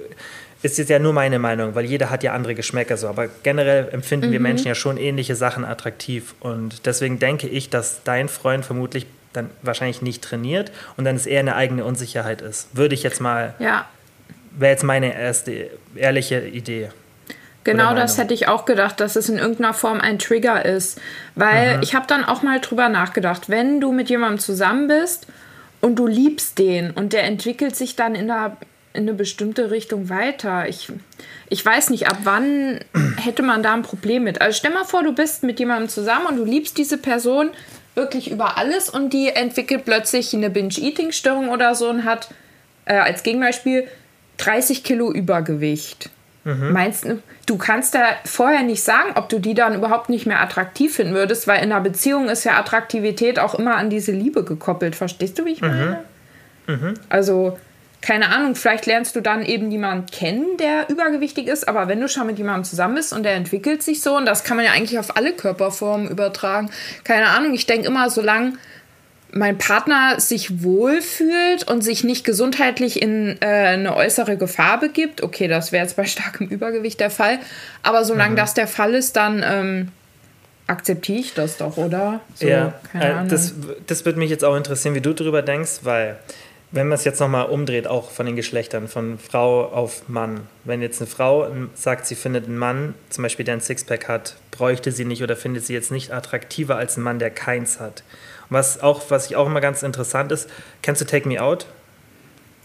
ist 0.63 0.79
jetzt 0.79 0.89
ja 0.89 0.99
nur 0.99 1.13
meine 1.13 1.39
Meinung, 1.39 1.75
weil 1.75 1.85
jeder 1.85 2.11
hat 2.11 2.23
ja 2.23 2.33
andere 2.33 2.55
Geschmäcker 2.55 2.97
so, 2.97 3.09
aber 3.09 3.29
generell 3.43 3.89
empfinden 3.91 4.29
mhm. 4.29 4.33
wir 4.33 4.41
Menschen 4.41 4.67
ja 4.69 4.75
schon 4.75 4.97
ähnliche 4.97 5.37
Sachen 5.37 5.65
attraktiv. 5.65 6.35
Und 6.41 6.87
deswegen 6.87 7.19
denke 7.19 7.49
ich, 7.49 7.71
dass 7.71 8.03
dein 8.05 8.29
Freund 8.29 8.65
vermutlich 8.65 9.07
dann 9.33 9.51
wahrscheinlich 9.63 10.03
nicht 10.03 10.23
trainiert 10.23 10.73
und 10.97 11.05
dann 11.05 11.15
es 11.15 11.27
eher 11.27 11.41
eine 11.41 11.57
eigene 11.57 11.85
Unsicherheit 11.85 12.43
ist. 12.43 12.69
Würde 12.73 12.95
ich 12.95 13.03
jetzt 13.03 13.21
mal 13.21 13.55
ja 13.59 13.87
wäre 14.59 14.73
jetzt 14.73 14.85
meine 14.85 15.19
erste 15.19 15.71
ehrliche 15.95 16.41
Idee. 16.41 16.91
Genau 17.65 17.97
das 17.97 18.17
hätte 18.17 18.33
ich 18.33 18.47
auch 18.47 18.65
gedacht, 18.65 19.01
dass 19.01 19.17
es 19.17 19.29
in 19.29 19.39
irgendeiner 19.39 19.75
Form 19.75 20.01
ein 20.01 20.21
Trigger 20.21 20.65
ist. 20.65 21.01
Weil 21.35 21.79
mhm. 21.79 21.83
ich 21.83 21.97
habe 21.97 22.07
dann 22.07 22.25
auch 22.25 22.43
mal 22.43 22.61
drüber 22.61 22.89
nachgedacht, 22.89 23.49
wenn 23.49 23.81
du 23.81 23.91
mit 23.91 24.09
jemandem 24.09 24.39
zusammen 24.39 24.87
bist 24.87 25.27
und 25.81 25.97
du 25.97 26.07
liebst 26.07 26.59
den 26.59 26.93
und 26.93 27.13
der 27.13 27.25
entwickelt 27.25 27.75
sich 27.75 27.97
dann 27.97 28.15
in, 28.15 28.31
einer, 28.31 28.57
in 28.93 29.03
eine 29.03 29.15
bestimmte 29.15 29.73
Richtung 29.73 30.09
weiter. 30.09 30.69
Ich, 30.69 30.93
ich 31.49 31.67
weiß 31.67 31.91
nicht, 31.91 32.07
ab 32.07 32.19
wann 32.23 32.79
hätte 33.17 33.43
man 33.43 33.65
da 33.65 33.75
ein 33.75 33.83
Problem 33.83 34.23
mit. 34.23 34.41
Also 34.41 34.57
stell 34.57 34.73
mal 34.73 34.85
vor, 34.85 35.03
du 35.03 35.13
bist 35.13 35.43
mit 35.43 35.59
jemandem 35.59 35.89
zusammen 35.89 36.27
und 36.27 36.37
du 36.37 36.45
liebst 36.45 36.79
diese 36.79 36.99
Person 36.99 37.51
wirklich 37.97 38.31
über 38.31 38.59
alles 38.59 38.89
und 38.89 39.13
die 39.13 39.31
entwickelt 39.31 39.85
plötzlich 39.85 40.33
eine 40.35 40.51
Binge-Eating-Störung 40.51 41.49
oder 41.49 41.75
so 41.75 41.89
und 41.89 42.05
hat 42.05 42.29
äh, 42.85 42.95
als 42.95 43.25
Gegenbeispiel 43.25 43.89
30 44.39 44.85
Kilo 44.85 45.13
Übergewicht. 45.13 46.11
Mhm. 46.45 46.73
Meinst 46.73 47.05
du, 47.05 47.21
du 47.47 47.59
kannst 47.59 47.95
da 47.95 48.05
vorher 48.25 48.63
nicht 48.63 48.83
sagen, 48.83 49.13
ob 49.17 49.29
du 49.29 49.41
die 49.41 49.55
dann 49.55 49.75
überhaupt 49.75 50.09
nicht 50.09 50.27
mehr 50.27 50.41
attraktiv 50.41 50.95
finden 50.95 51.15
würdest, 51.15 51.49
weil 51.49 51.63
in 51.63 51.73
einer 51.73 51.81
Beziehung 51.81 52.29
ist 52.29 52.45
ja 52.45 52.57
Attraktivität 52.57 53.41
auch 53.41 53.57
immer 53.57 53.77
an 53.77 53.91
diese 53.91 54.13
Liebe 54.13 54.45
gekoppelt. 54.45 54.95
Verstehst 54.95 55.39
du, 55.39 55.45
wie 55.45 55.53
ich 55.53 55.61
mhm. 55.61 55.69
meine? 55.69 55.99
Mhm. 56.69 56.95
Also, 57.09 57.59
keine 58.01 58.29
Ahnung, 58.29 58.55
vielleicht 58.55 58.87
lernst 58.87 59.17
du 59.17 59.21
dann 59.21 59.45
eben 59.45 59.73
jemanden 59.73 60.07
kennen, 60.07 60.57
der 60.59 60.89
übergewichtig 60.89 61.49
ist, 61.49 61.67
aber 61.67 61.89
wenn 61.89 62.01
du 62.01 62.09
schon 62.09 62.29
mit 62.29 62.39
jemandem 62.39 62.63
zusammen 62.63 62.95
bist 62.95 63.13
und 63.13 63.25
der 63.25 63.35
entwickelt 63.35 63.83
sich 63.83 64.01
so, 64.01 64.17
und 64.17 64.27
das 64.27 64.45
kann 64.45 64.57
man 64.57 64.65
ja 64.65 64.73
eigentlich 64.73 65.01
auf 65.01 65.17
alle 65.17 65.33
Körperformen 65.33 66.09
übertragen, 66.09 66.71
keine 67.03 67.29
Ahnung, 67.29 67.55
ich 67.55 67.67
denke 67.67 67.89
immer, 67.89 68.09
solange 68.09 68.53
mein 69.33 69.59
Partner 69.59 70.19
sich 70.19 70.63
wohlfühlt 70.63 71.69
und 71.69 71.83
sich 71.83 72.05
nicht 72.05 72.25
gesundheitlich 72.25 73.03
in 73.03 73.37
äh, 73.41 73.47
eine 73.47 73.97
äußere 73.97 74.37
Gefahr 74.37 74.81
begibt, 74.81 75.23
okay, 75.23 75.49
das 75.49 75.73
wäre 75.73 75.85
jetzt 75.85 75.97
bei 75.97 76.05
starkem 76.07 76.49
Übergewicht 76.49 77.01
der 77.01 77.11
Fall, 77.11 77.39
aber 77.83 78.05
solange 78.05 78.33
mhm. 78.33 78.37
das 78.37 78.55
der 78.55 78.67
Fall 78.69 78.95
ist, 78.95 79.17
dann 79.17 79.45
ähm, 79.47 79.89
akzeptiere 80.67 81.19
ich 81.19 81.35
das 81.35 81.57
doch, 81.57 81.77
oder? 81.77 82.21
So, 82.35 82.47
ja, 82.47 82.75
äh, 82.95 83.27
das, 83.29 83.55
das 83.87 84.05
würde 84.05 84.19
mich 84.19 84.31
jetzt 84.31 84.45
auch 84.45 84.57
interessieren, 84.57 84.95
wie 84.95 85.01
du 85.01 85.13
darüber 85.13 85.43
denkst, 85.43 85.81
weil 85.83 86.19
wenn 86.73 86.89
man 86.89 86.97
es 86.97 87.05
jetzt 87.05 87.21
nochmal 87.21 87.47
umdreht, 87.47 87.87
auch 87.87 88.11
von 88.11 88.27
den 88.27 88.37
Geschlechtern, 88.37 88.89
von 88.89 89.19
Frau 89.19 89.67
auf 89.67 90.09
Mann. 90.09 90.41
Wenn 90.65 90.83
jetzt 90.83 91.01
eine 91.01 91.09
Frau 91.09 91.49
sagt, 91.75 92.07
sie 92.07 92.17
findet 92.17 92.47
einen 92.47 92.59
Mann, 92.59 92.95
zum 93.09 93.23
Beispiel 93.23 93.45
der 93.45 93.55
ein 93.55 93.61
Sixpack 93.61 94.09
hat, 94.09 94.37
bräuchte 94.51 94.91
sie 94.91 95.05
nicht 95.05 95.23
oder 95.23 95.37
findet 95.37 95.65
sie 95.65 95.75
jetzt 95.75 95.93
nicht 95.93 96.13
attraktiver 96.13 96.77
als 96.77 96.97
ein 96.97 97.03
Mann, 97.03 97.19
der 97.19 97.31
keins 97.31 97.79
hat. 97.79 98.03
Was, 98.49 98.81
auch, 98.83 99.03
was 99.09 99.27
ich 99.27 99.37
auch 99.37 99.47
immer 99.47 99.61
ganz 99.61 99.83
interessant 99.83 100.33
ist, 100.33 100.49
kennst 100.83 101.01
du 101.01 101.05
Take 101.05 101.29
Me 101.29 101.43
Out? 101.43 101.67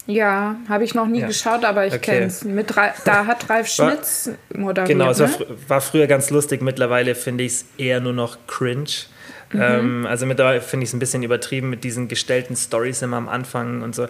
Ja, 0.06 0.56
habe 0.68 0.84
ich 0.84 0.94
noch 0.94 1.06
nie 1.06 1.20
ja. 1.20 1.28
geschaut, 1.28 1.64
aber 1.64 1.86
ich 1.86 1.94
okay. 1.94 2.18
kenne 2.18 2.26
es. 2.26 2.44
Da 3.04 3.26
hat 3.26 3.48
Ralf 3.48 3.68
Schmitz 3.68 4.30
moderiert. 4.52 4.88
Genau, 4.88 5.10
es 5.10 5.20
war, 5.20 5.28
ne? 5.28 5.46
war, 5.68 5.80
früher 5.80 6.08
ganz 6.08 6.30
lustig. 6.30 6.60
Mittlerweile 6.60 7.14
finde 7.14 7.44
ich 7.44 7.52
es 7.52 7.64
eher 7.78 8.00
nur 8.00 8.12
noch 8.12 8.38
cringe. 8.48 9.06
Mhm. 9.52 9.60
Ähm, 9.60 10.06
also 10.06 10.26
mittlerweile 10.26 10.60
finde 10.60 10.84
ich 10.84 10.90
es 10.90 10.94
ein 10.94 10.98
bisschen 10.98 11.22
übertrieben 11.22 11.70
mit 11.70 11.84
diesen 11.84 12.08
gestellten 12.08 12.56
Stories 12.56 13.02
immer 13.02 13.16
am 13.16 13.28
Anfang 13.28 13.82
und 13.82 13.94
so. 13.94 14.06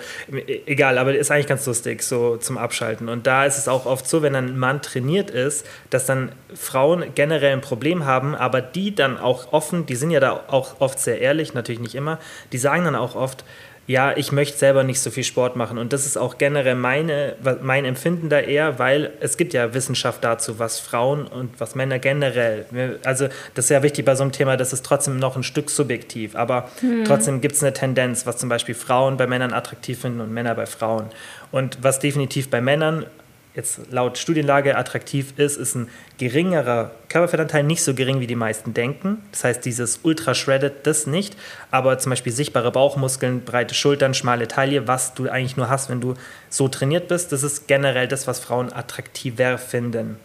Egal, 0.66 0.98
aber 0.98 1.14
ist 1.14 1.30
eigentlich 1.30 1.46
ganz 1.46 1.66
lustig, 1.66 2.02
so 2.02 2.36
zum 2.36 2.58
Abschalten. 2.58 3.08
Und 3.08 3.26
da 3.26 3.44
ist 3.44 3.58
es 3.58 3.68
auch 3.68 3.86
oft 3.86 4.08
so, 4.08 4.22
wenn 4.22 4.34
ein 4.34 4.58
Mann 4.58 4.82
trainiert 4.82 5.30
ist, 5.30 5.66
dass 5.90 6.06
dann 6.06 6.32
Frauen 6.54 7.04
generell 7.14 7.52
ein 7.52 7.60
Problem 7.60 8.04
haben, 8.04 8.34
aber 8.34 8.60
die 8.60 8.94
dann 8.94 9.18
auch 9.18 9.52
offen, 9.52 9.86
die 9.86 9.96
sind 9.96 10.10
ja 10.10 10.20
da 10.20 10.44
auch 10.46 10.80
oft 10.80 10.98
sehr 10.98 11.20
ehrlich, 11.20 11.54
natürlich 11.54 11.80
nicht 11.80 11.94
immer, 11.94 12.18
die 12.52 12.58
sagen 12.58 12.84
dann 12.84 12.96
auch 12.96 13.14
oft, 13.14 13.44
ja, 13.92 14.16
ich 14.16 14.32
möchte 14.32 14.56
selber 14.56 14.84
nicht 14.84 15.00
so 15.00 15.10
viel 15.10 15.22
Sport 15.22 15.54
machen. 15.54 15.76
Und 15.76 15.92
das 15.92 16.06
ist 16.06 16.16
auch 16.16 16.38
generell 16.38 16.74
meine, 16.76 17.36
mein 17.60 17.84
Empfinden 17.84 18.30
da 18.30 18.40
eher, 18.40 18.78
weil 18.78 19.10
es 19.20 19.36
gibt 19.36 19.52
ja 19.52 19.74
Wissenschaft 19.74 20.24
dazu, 20.24 20.58
was 20.58 20.80
Frauen 20.80 21.26
und 21.26 21.60
was 21.60 21.74
Männer 21.74 21.98
generell, 21.98 22.64
also 23.04 23.28
das 23.54 23.66
ist 23.66 23.68
ja 23.68 23.82
wichtig 23.82 24.06
bei 24.06 24.14
so 24.14 24.22
einem 24.22 24.32
Thema, 24.32 24.56
das 24.56 24.72
ist 24.72 24.86
trotzdem 24.86 25.18
noch 25.18 25.36
ein 25.36 25.42
Stück 25.42 25.68
subjektiv, 25.68 26.34
aber 26.34 26.70
hm. 26.80 27.04
trotzdem 27.04 27.42
gibt 27.42 27.54
es 27.54 27.62
eine 27.62 27.74
Tendenz, 27.74 28.24
was 28.24 28.38
zum 28.38 28.48
Beispiel 28.48 28.74
Frauen 28.74 29.18
bei 29.18 29.26
Männern 29.26 29.52
attraktiv 29.52 30.00
finden 30.00 30.22
und 30.22 30.32
Männer 30.32 30.54
bei 30.54 30.64
Frauen. 30.64 31.10
Und 31.50 31.76
was 31.82 31.98
definitiv 31.98 32.48
bei 32.48 32.62
Männern 32.62 33.04
jetzt 33.54 33.90
laut 33.90 34.18
Studienlage 34.18 34.76
attraktiv 34.76 35.34
ist, 35.36 35.56
ist 35.56 35.74
ein 35.74 35.88
geringerer 36.18 36.92
Körperfettanteil, 37.08 37.62
nicht 37.62 37.82
so 37.82 37.94
gering 37.94 38.20
wie 38.20 38.26
die 38.26 38.34
meisten 38.34 38.72
denken. 38.72 39.22
Das 39.30 39.44
heißt, 39.44 39.64
dieses 39.64 40.00
Ultra 40.02 40.34
Shredded, 40.34 40.86
das 40.86 41.06
nicht, 41.06 41.36
aber 41.70 41.98
zum 41.98 42.10
Beispiel 42.10 42.32
sichtbare 42.32 42.72
Bauchmuskeln, 42.72 43.42
breite 43.44 43.74
Schultern, 43.74 44.14
schmale 44.14 44.48
Taille, 44.48 44.88
was 44.88 45.14
du 45.14 45.28
eigentlich 45.28 45.56
nur 45.56 45.68
hast, 45.68 45.90
wenn 45.90 46.00
du 46.00 46.14
so 46.48 46.68
trainiert 46.68 47.08
bist, 47.08 47.32
das 47.32 47.42
ist 47.42 47.66
generell 47.68 48.08
das, 48.08 48.26
was 48.26 48.40
Frauen 48.40 48.72
attraktiver 48.72 49.58
finden. 49.58 50.16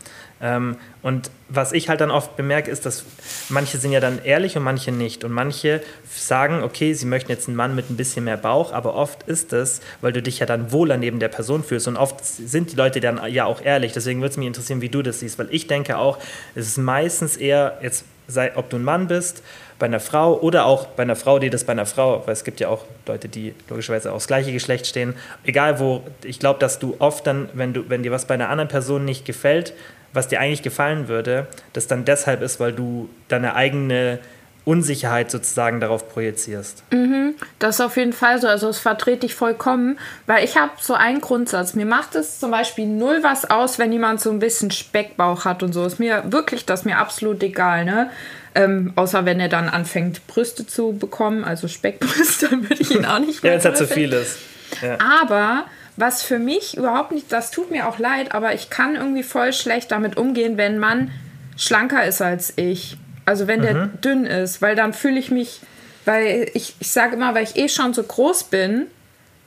Ähm, 0.42 0.78
und 1.02 1.32
was 1.50 1.72
ich 1.72 1.90
halt 1.90 2.02
dann 2.02 2.12
oft 2.12 2.36
bemerke, 2.36 2.70
ist, 2.70 2.86
dass 2.86 3.06
manche 3.50 3.78
sind 3.78 3.92
ja 3.92 4.00
dann 4.00 4.24
ehrlich 4.24 4.58
und 4.58 4.64
manche 4.64 4.92
nicht. 4.92 5.24
Und 5.24 5.32
manche 5.32 5.82
sagen, 6.10 6.64
okay, 6.64 6.94
sie 6.94 7.06
möchten 7.06 7.32
jetzt 7.32 7.48
einen 7.48 7.58
Mann 7.58 7.76
mit 7.76 7.90
ein 7.90 7.98
bisschen 7.98 8.26
mehr 8.26 8.38
Bauch, 8.38 8.74
aber 8.74 8.96
oft 8.96 9.24
ist 9.24 9.54
es, 9.54 9.82
weil 10.02 10.12
du 10.12 10.22
dich 10.22 10.40
ja 10.40 10.46
dann 10.46 10.72
wohler 10.72 10.98
neben 10.98 11.20
der 11.20 11.30
Person 11.30 11.64
fühlst. 11.64 11.88
Und 11.88 11.98
oft 11.98 12.24
sind 12.24 12.72
die 12.72 12.76
Leute 12.76 13.00
dann 13.00 13.22
ja 13.32 13.46
auch 13.46 13.62
ehrlich. 13.62 13.94
Deswegen 13.94 14.20
würde 14.20 14.32
es 14.32 14.38
mich 14.38 14.48
interessieren, 14.48 14.82
wie 14.82 14.90
du 14.90 15.02
das 15.02 15.20
siehst, 15.20 15.40
weil 15.40 15.48
ich 15.52 15.68
denke 15.68 15.98
auch, 15.98 16.18
es 16.56 16.68
ist 16.68 16.78
meistens 16.78 17.38
eher, 17.38 17.80
jetzt 17.82 18.06
sei, 18.28 18.56
ob 18.56 18.70
du 18.70 18.78
ein 18.78 18.84
Mann 18.84 19.08
bist, 19.08 19.42
bei 19.80 19.86
einer 19.86 20.00
Frau 20.00 20.40
oder 20.40 20.66
auch 20.66 20.88
bei 20.88 21.04
einer 21.04 21.16
Frau, 21.16 21.40
die 21.40 21.50
das 21.50 21.64
bei 21.64 21.72
einer 21.72 21.86
Frau, 21.86 22.24
weil 22.26 22.34
es 22.34 22.44
gibt 22.44 22.60
ja 22.60 22.70
auch 22.70 22.86
Leute, 23.06 23.30
die 23.30 23.54
logischerweise 23.70 24.12
aufs 24.12 24.28
gleiche 24.28 24.52
Geschlecht 24.52 24.88
stehen. 24.88 25.14
Egal 25.44 25.80
wo, 25.80 26.04
ich 26.24 26.40
glaube, 26.40 26.60
dass 26.60 26.80
du 26.80 26.96
oft 27.00 27.28
dann, 27.28 27.50
wenn 27.54 27.74
du, 27.74 27.90
wenn 27.90 28.04
dir 28.04 28.12
was 28.12 28.26
bei 28.26 28.34
einer 28.34 28.50
anderen 28.50 28.70
Person 28.70 29.06
nicht 29.06 29.26
gefällt, 29.26 29.74
was 30.14 30.28
dir 30.28 30.40
eigentlich 30.40 30.64
gefallen 30.64 31.08
würde, 31.08 31.48
das 31.74 31.88
dann 31.88 32.06
deshalb 32.06 32.42
ist, 32.42 32.60
weil 32.60 32.74
du 32.74 33.10
deine 33.28 33.56
eigene 33.56 34.20
Unsicherheit 34.68 35.32
sozusagen 35.32 35.80
darauf 35.80 36.10
projizierst. 36.10 36.84
Mhm, 36.92 37.36
das 37.58 37.76
ist 37.76 37.82
auf 37.82 37.96
jeden 37.96 38.12
Fall 38.12 38.42
so. 38.42 38.48
Also 38.48 38.68
das 38.68 38.80
vertrete 38.80 39.26
ich 39.26 39.34
vollkommen, 39.34 39.98
weil 40.26 40.44
ich 40.44 40.58
habe 40.58 40.74
so 40.82 40.94
einen 40.94 41.22
Grundsatz. 41.22 41.74
Mir 41.74 41.86
macht 41.86 42.16
es 42.16 42.42
zum 42.42 42.52
Beispiel 42.52 42.86
null 42.86 43.20
was 43.22 43.50
aus, 43.50 43.80
wenn 43.80 43.94
jemand 43.94 44.20
so 44.20 44.30
ein 44.30 44.40
bisschen 44.40 44.70
Speckbauch 44.70 45.46
hat 45.46 45.64
und 45.64 45.72
so. 45.72 45.86
Ist 45.86 46.00
mir 46.00 46.24
wirklich, 46.34 46.66
das 46.66 46.84
mir 46.84 46.98
absolut 46.98 47.42
egal, 47.44 47.86
ne? 47.86 48.10
Ähm, 48.56 48.92
außer 48.98 49.24
wenn 49.24 49.40
er 49.40 49.48
dann 49.48 49.70
anfängt, 49.70 50.28
Brüste 50.28 50.68
zu 50.68 50.92
bekommen, 50.92 51.46
also 51.46 51.70
Speckbrüste, 51.70 52.48
dann 52.50 52.64
würde 52.64 52.82
ich 52.82 52.94
ihn 52.94 53.06
auch 53.06 53.20
nicht 53.20 53.44
mehr. 53.44 53.54
ja, 53.54 53.54
wenn 53.54 53.60
es 53.60 53.66
halt 53.66 53.78
zu 53.78 53.88
viel 53.88 54.12
ist. 54.12 54.38
Ja. 54.82 54.98
Aber 55.24 55.66
was 55.98 56.22
für 56.22 56.40
mich 56.40 56.78
überhaupt 56.78 57.12
nicht, 57.12 57.32
das 57.32 57.52
tut 57.52 57.72
mir 57.72 57.88
auch 57.88 57.98
leid, 57.98 58.34
aber 58.34 58.54
ich 58.54 58.70
kann 58.70 58.96
irgendwie 58.96 59.24
voll 59.24 59.52
schlecht 59.52 59.92
damit 59.92 60.16
umgehen, 60.16 60.56
wenn 60.56 60.78
man 60.78 61.12
schlanker 61.58 62.06
ist 62.06 62.22
als 62.22 62.54
ich. 62.56 62.98
Also 63.26 63.48
wenn 63.48 63.60
mhm. 63.60 63.64
der 63.64 63.88
dünn 63.88 64.26
ist, 64.26 64.62
weil 64.62 64.76
dann 64.76 64.94
fühle 64.94 65.20
ich 65.20 65.32
mich, 65.32 65.60
weil 66.06 66.50
ich, 66.54 66.76
ich 66.80 66.92
sage 66.92 67.16
immer, 67.16 67.34
weil 67.34 67.44
ich 67.44 67.58
eh 67.58 67.68
schon 67.68 67.94
so 67.94 68.04
groß 68.04 68.46
bin 68.46 68.86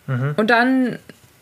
mhm. 0.09 0.35
und 0.37 0.51
dann 0.51 0.99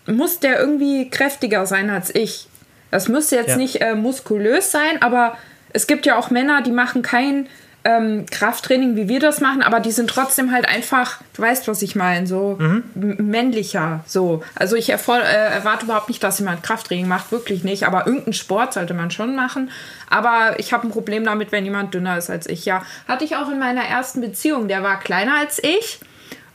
muss 0.07 0.41
der 0.41 0.61
irgendwie 0.61 1.09
kräftiger 1.11 1.67
sein 1.67 1.91
als 1.91 2.15
ich. 2.15 2.47
Das 2.91 3.09
müsste 3.09 3.37
jetzt 3.37 3.51
ja. 3.51 3.57
nicht 3.57 3.81
äh, 3.81 3.95
muskulös 3.95 4.71
sein, 4.71 5.01
aber 5.01 5.37
es 5.73 5.87
gibt 5.87 6.07
ja 6.07 6.17
auch 6.17 6.31
Männer, 6.31 6.63
die 6.63 6.71
machen 6.71 7.03
kein 7.03 7.49
ähm, 7.89 8.27
Krafttraining, 8.27 8.97
wie 8.97 9.09
wir 9.09 9.19
das 9.19 9.41
machen, 9.41 9.63
aber 9.63 9.81
die 9.81 9.93
sind 9.93 10.11
trotzdem 10.11 10.53
halt 10.53 10.69
einfach, 10.69 11.21
du 11.35 11.41
weißt, 11.41 11.69
was 11.69 11.81
ich 11.81 11.97
meine, 11.97 12.27
so 12.27 12.59
mhm. 12.59 12.85
männlicher. 12.95 14.01
So. 14.07 14.43
Also 14.55 14.77
ich 14.77 14.91
äh, 14.91 14.93
erwarte 14.93 15.87
überhaupt 15.87 16.09
nicht, 16.09 16.23
dass 16.23 16.39
jemand 16.39 16.63
Krafttraining 16.63 17.09
macht, 17.09 17.33
wirklich 17.33 17.65
nicht, 17.65 17.87
aber 17.87 18.07
irgendeinen 18.07 18.35
Sport 18.35 18.75
sollte 18.75 18.93
man 18.93 19.11
schon 19.11 19.35
machen. 19.35 19.71
Aber 20.11 20.59
ich 20.59 20.75
habe 20.75 20.87
ein 20.87 20.91
Problem 20.91 21.25
damit, 21.25 21.51
wenn 21.51 21.65
jemand 21.65 21.95
dünner 21.95 22.19
ist 22.19 22.29
als 22.29 22.47
ich. 22.47 22.67
Ja, 22.67 22.83
hatte 23.07 23.25
ich 23.25 23.37
auch 23.37 23.51
in 23.51 23.59
meiner 23.59 23.85
ersten 23.85 24.21
Beziehung, 24.21 24.69
der 24.69 24.83
war 24.83 25.01
kleiner 25.01 25.37
als 25.39 25.59
ich 25.63 26.01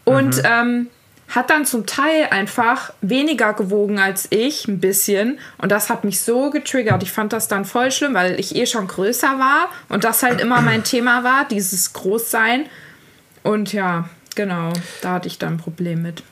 und 0.05 0.37
mhm. 0.37 0.43
ähm, 0.45 0.87
hat 1.33 1.49
dann 1.49 1.65
zum 1.65 1.87
Teil 1.87 2.27
einfach 2.29 2.93
weniger 3.01 3.53
gewogen 3.53 3.97
als 3.97 4.27
ich, 4.29 4.67
ein 4.67 4.79
bisschen. 4.79 5.39
Und 5.57 5.71
das 5.71 5.89
hat 5.89 6.03
mich 6.03 6.21
so 6.21 6.51
getriggert. 6.51 7.01
Ich 7.01 7.11
fand 7.11 7.33
das 7.33 7.47
dann 7.47 7.65
voll 7.65 7.91
schlimm, 7.91 8.13
weil 8.13 8.39
ich 8.39 8.55
eh 8.55 8.67
schon 8.67 8.87
größer 8.87 9.39
war 9.39 9.69
und 9.89 10.03
das 10.03 10.21
halt 10.21 10.39
immer 10.39 10.61
mein 10.61 10.83
Thema 10.83 11.23
war, 11.23 11.45
dieses 11.45 11.93
Großsein. 11.93 12.67
Und 13.41 13.73
ja, 13.73 14.09
genau, 14.35 14.73
da 15.01 15.13
hatte 15.13 15.27
ich 15.27 15.39
dann 15.39 15.53
ein 15.53 15.57
Problem 15.57 16.03
mit. 16.03 16.23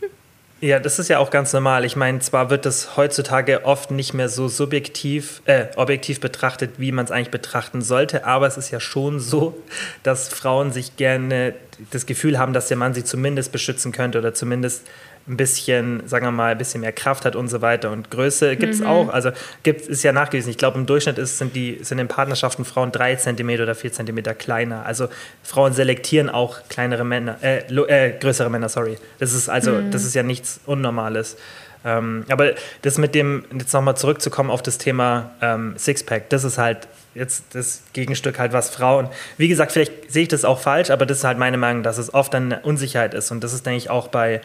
Ja, 0.64 0.80
das 0.80 1.00
ist 1.00 1.08
ja 1.08 1.18
auch 1.18 1.32
ganz 1.32 1.54
normal. 1.54 1.86
Ich 1.86 1.96
meine, 1.96 2.20
zwar 2.20 2.52
wird 2.52 2.68
das 2.68 2.96
heutzutage 2.96 3.66
oft 3.66 3.90
nicht 3.90 4.14
mehr 4.14 4.30
so 4.30 4.48
subjektiv, 4.48 5.42
äh, 5.46 5.66
objektiv 5.76 6.20
betrachtet, 6.20 6.74
wie 6.78 6.92
man 6.92 7.04
es 7.04 7.10
eigentlich 7.10 7.32
betrachten 7.32 7.82
sollte, 7.82 8.28
aber 8.28 8.46
es 8.46 8.58
ist 8.58 8.70
ja 8.70 8.80
schon 8.80 9.20
so, 9.20 9.58
dass 10.04 10.30
Frauen 10.30 10.72
sich 10.72 10.98
gerne 10.98 11.56
das 11.90 12.06
Gefühl 12.06 12.38
haben, 12.38 12.54
dass 12.54 12.68
der 12.68 12.78
Mann 12.78 12.94
sie 12.94 13.04
zumindest 13.04 13.52
beschützen 13.52 13.92
könnte 13.92 14.20
oder 14.20 14.36
zumindest 14.36 14.86
ein 15.28 15.38
bisschen, 15.38 16.08
sagen 16.08 16.26
wir 16.26 16.32
mal, 16.32 16.52
ein 16.52 16.58
bisschen 16.58 16.82
mehr 16.82 16.92
Kraft 16.92 17.26
hat 17.26 17.36
und 17.36 17.48
so 17.48 17.62
weiter. 17.62 17.92
Und 17.92 18.10
Größe 18.10 18.56
gibt 18.58 18.74
es 18.74 18.80
mhm. 18.80 18.88
auch. 18.88 19.10
Also 19.10 19.32
gibt 19.64 19.82
ist 19.82 20.04
ja 20.04 20.12
nachgewiesen. 20.12 20.50
Ich 20.50 20.58
glaube, 20.58 20.80
im 20.80 20.86
Durchschnitt 20.86 21.18
ist, 21.18 21.38
sind, 21.38 21.56
die, 21.56 21.80
sind 21.84 22.00
in 22.00 22.08
Partnerschaften 22.08 22.66
Frauen 22.66 22.92
drei 22.92 23.16
Zentimeter 23.16 23.64
oder 23.64 23.76
vier 23.76 23.94
Zentimeter 23.94 24.34
kleiner. 24.34 24.86
Also 24.86 25.08
Frauen 25.44 25.74
selektieren 25.74 26.30
auch 26.30 26.60
kleinere 26.70 27.04
Männer, 27.04 27.38
äh, 27.42 27.60
äh, 27.60 28.18
größere 28.20 28.50
Männer, 28.50 28.70
sorry. 28.70 28.98
Das 29.20 29.34
ist 29.34 29.50
also, 29.50 29.72
mhm. 29.74 29.92
das 29.92 30.04
ist 30.04 30.16
ja 30.16 30.24
nichts 30.24 30.60
Unnormales. 30.66 31.38
Ähm, 31.84 32.26
aber 32.30 32.54
das 32.84 32.98
mit 32.98 33.16
dem, 33.16 33.46
jetzt 33.58 33.74
nochmal 33.74 33.98
zurückzukommen 33.98 34.52
auf 34.52 34.62
das 34.62 34.78
Thema 34.78 35.32
ähm, 35.42 35.76
Sixpack, 35.78 36.30
das 36.30 36.44
ist 36.44 36.58
halt 36.58 36.88
jetzt 37.16 37.44
das 37.54 37.84
Gegenstück 37.94 38.40
halt, 38.40 38.54
was 38.54 38.70
Frauen, 38.70 39.10
wie 39.38 39.48
gesagt, 39.48 39.72
vielleicht 39.72 40.12
sehe 40.12 40.24
ich 40.24 40.30
das 40.30 40.46
auch 40.46 40.60
falsch, 40.60 40.90
aber 40.92 41.06
das 41.06 41.20
ist 41.20 41.24
halt 41.24 41.38
meine 41.38 41.58
Meinung, 41.58 41.84
dass 41.84 41.98
es 41.98 42.14
oft 42.14 42.34
eine 42.36 42.60
Unsicherheit 42.62 43.14
ist. 43.14 43.32
Und 43.32 43.44
das 43.44 43.54
ist, 43.54 43.66
denke 43.66 43.78
ich, 43.78 43.90
auch 43.90 44.08
bei 44.08 44.42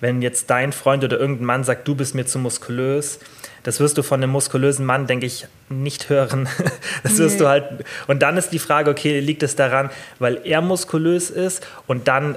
wenn 0.00 0.22
jetzt 0.22 0.50
dein 0.50 0.72
Freund 0.72 1.04
oder 1.04 1.18
irgendein 1.18 1.46
Mann 1.46 1.64
sagt, 1.64 1.86
du 1.86 1.94
bist 1.94 2.14
mir 2.14 2.26
zu 2.26 2.38
muskulös, 2.38 3.18
das 3.62 3.80
wirst 3.80 3.98
du 3.98 4.02
von 4.02 4.22
einem 4.22 4.32
muskulösen 4.32 4.86
Mann, 4.86 5.06
denke 5.06 5.26
ich, 5.26 5.46
nicht 5.68 6.08
hören. 6.08 6.48
Das 7.02 7.16
wirst 7.18 7.36
nee. 7.36 7.44
du 7.44 7.48
halt. 7.48 7.64
Und 8.08 8.20
dann 8.20 8.36
ist 8.36 8.50
die 8.50 8.58
Frage, 8.58 8.90
okay, 8.90 9.20
liegt 9.20 9.42
es 9.42 9.56
daran, 9.56 9.88
weil 10.18 10.40
er 10.44 10.60
muskulös 10.60 11.30
ist 11.30 11.66
und 11.86 12.08
dann 12.08 12.36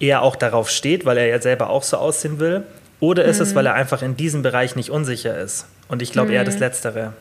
er 0.00 0.22
auch 0.22 0.34
darauf 0.34 0.68
steht, 0.68 1.04
weil 1.04 1.16
er 1.16 1.26
ja 1.26 1.40
selber 1.40 1.70
auch 1.70 1.84
so 1.84 1.96
aussehen 1.96 2.40
will? 2.40 2.64
Oder 2.98 3.24
ist 3.24 3.36
mhm. 3.36 3.42
es, 3.42 3.54
weil 3.54 3.66
er 3.66 3.74
einfach 3.74 4.02
in 4.02 4.16
diesem 4.16 4.42
Bereich 4.42 4.74
nicht 4.74 4.90
unsicher 4.90 5.38
ist? 5.38 5.66
Und 5.88 6.02
ich 6.02 6.10
glaube 6.12 6.28
mhm. 6.28 6.34
eher 6.34 6.44
das 6.44 6.58
Letztere. 6.58 7.12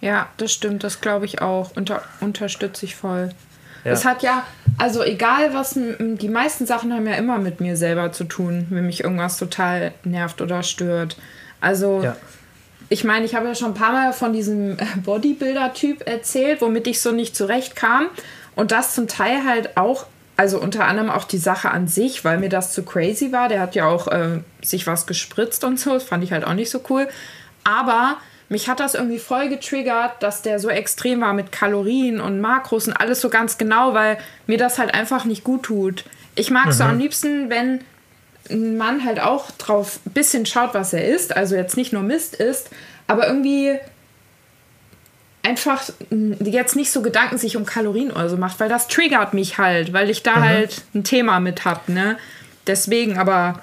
Ja, 0.00 0.28
das 0.36 0.52
stimmt, 0.52 0.84
das 0.84 1.00
glaube 1.00 1.24
ich 1.24 1.40
auch. 1.40 1.72
Unter, 1.76 2.02
unterstütze 2.20 2.86
ich 2.86 2.94
voll. 2.94 3.30
Ja. 3.84 3.90
Das 3.90 4.04
hat 4.04 4.22
ja, 4.22 4.44
also 4.78 5.02
egal 5.02 5.52
was, 5.52 5.78
die 5.78 6.28
meisten 6.28 6.66
Sachen 6.66 6.92
haben 6.92 7.06
ja 7.06 7.14
immer 7.14 7.38
mit 7.38 7.60
mir 7.60 7.76
selber 7.76 8.12
zu 8.12 8.24
tun, 8.24 8.66
wenn 8.70 8.86
mich 8.86 9.04
irgendwas 9.04 9.36
total 9.36 9.92
nervt 10.04 10.40
oder 10.40 10.62
stört. 10.62 11.16
Also, 11.60 12.02
ja. 12.02 12.16
ich 12.88 13.04
meine, 13.04 13.26
ich 13.26 13.34
habe 13.34 13.46
ja 13.46 13.54
schon 13.54 13.68
ein 13.68 13.74
paar 13.74 13.92
Mal 13.92 14.12
von 14.12 14.32
diesem 14.32 14.76
Bodybuilder-Typ 15.04 16.08
erzählt, 16.08 16.62
womit 16.62 16.86
ich 16.86 17.00
so 17.00 17.12
nicht 17.12 17.36
zurechtkam. 17.36 18.06
Und 18.56 18.72
das 18.72 18.94
zum 18.94 19.06
Teil 19.06 19.44
halt 19.44 19.76
auch, 19.76 20.06
also 20.36 20.60
unter 20.60 20.86
anderem 20.86 21.10
auch 21.10 21.24
die 21.24 21.38
Sache 21.38 21.70
an 21.70 21.86
sich, 21.86 22.24
weil 22.24 22.38
mir 22.38 22.48
das 22.48 22.72
zu 22.72 22.84
crazy 22.84 23.32
war. 23.32 23.48
Der 23.48 23.60
hat 23.60 23.74
ja 23.74 23.86
auch 23.86 24.08
äh, 24.08 24.40
sich 24.62 24.86
was 24.86 25.06
gespritzt 25.06 25.62
und 25.62 25.78
so, 25.78 25.92
das 25.92 26.04
fand 26.04 26.24
ich 26.24 26.32
halt 26.32 26.44
auch 26.44 26.54
nicht 26.54 26.70
so 26.70 26.80
cool. 26.88 27.08
Aber 27.64 28.16
mich 28.48 28.68
hat 28.68 28.80
das 28.80 28.94
irgendwie 28.94 29.18
voll 29.18 29.48
getriggert, 29.48 30.22
dass 30.22 30.42
der 30.42 30.58
so 30.58 30.68
extrem 30.68 31.20
war 31.22 31.32
mit 31.32 31.50
Kalorien 31.50 32.20
und 32.20 32.40
Makros 32.40 32.86
und 32.86 32.94
alles 32.94 33.20
so 33.20 33.30
ganz 33.30 33.58
genau, 33.58 33.94
weil 33.94 34.18
mir 34.46 34.58
das 34.58 34.78
halt 34.78 34.94
einfach 34.94 35.24
nicht 35.24 35.44
gut 35.44 35.64
tut. 35.64 36.04
Ich 36.34 36.50
mag 36.50 36.68
es 36.68 36.76
mhm. 36.76 36.78
so 36.78 36.84
am 36.84 36.98
liebsten, 36.98 37.50
wenn 37.50 37.80
ein 38.50 38.76
Mann 38.76 39.04
halt 39.04 39.20
auch 39.20 39.50
drauf 39.52 39.98
ein 40.06 40.12
bisschen 40.12 40.44
schaut, 40.44 40.74
was 40.74 40.92
er 40.92 41.08
isst, 41.08 41.36
also 41.36 41.56
jetzt 41.56 41.76
nicht 41.76 41.92
nur 41.92 42.02
Mist 42.02 42.34
isst, 42.34 42.68
aber 43.06 43.26
irgendwie 43.26 43.78
einfach 45.42 45.82
jetzt 46.10 46.74
nicht 46.74 46.90
so 46.90 47.02
Gedanken 47.02 47.38
sich 47.38 47.56
um 47.56 47.66
Kalorien 47.66 48.10
oder 48.10 48.28
so 48.28 48.36
macht, 48.36 48.60
weil 48.60 48.68
das 48.68 48.88
triggert 48.88 49.34
mich 49.34 49.58
halt, 49.58 49.92
weil 49.92 50.10
ich 50.10 50.22
da 50.22 50.36
mhm. 50.36 50.44
halt 50.44 50.82
ein 50.94 51.04
Thema 51.04 51.40
mit 51.40 51.64
habe, 51.64 51.92
ne? 51.92 52.18
Deswegen, 52.66 53.18
aber 53.18 53.60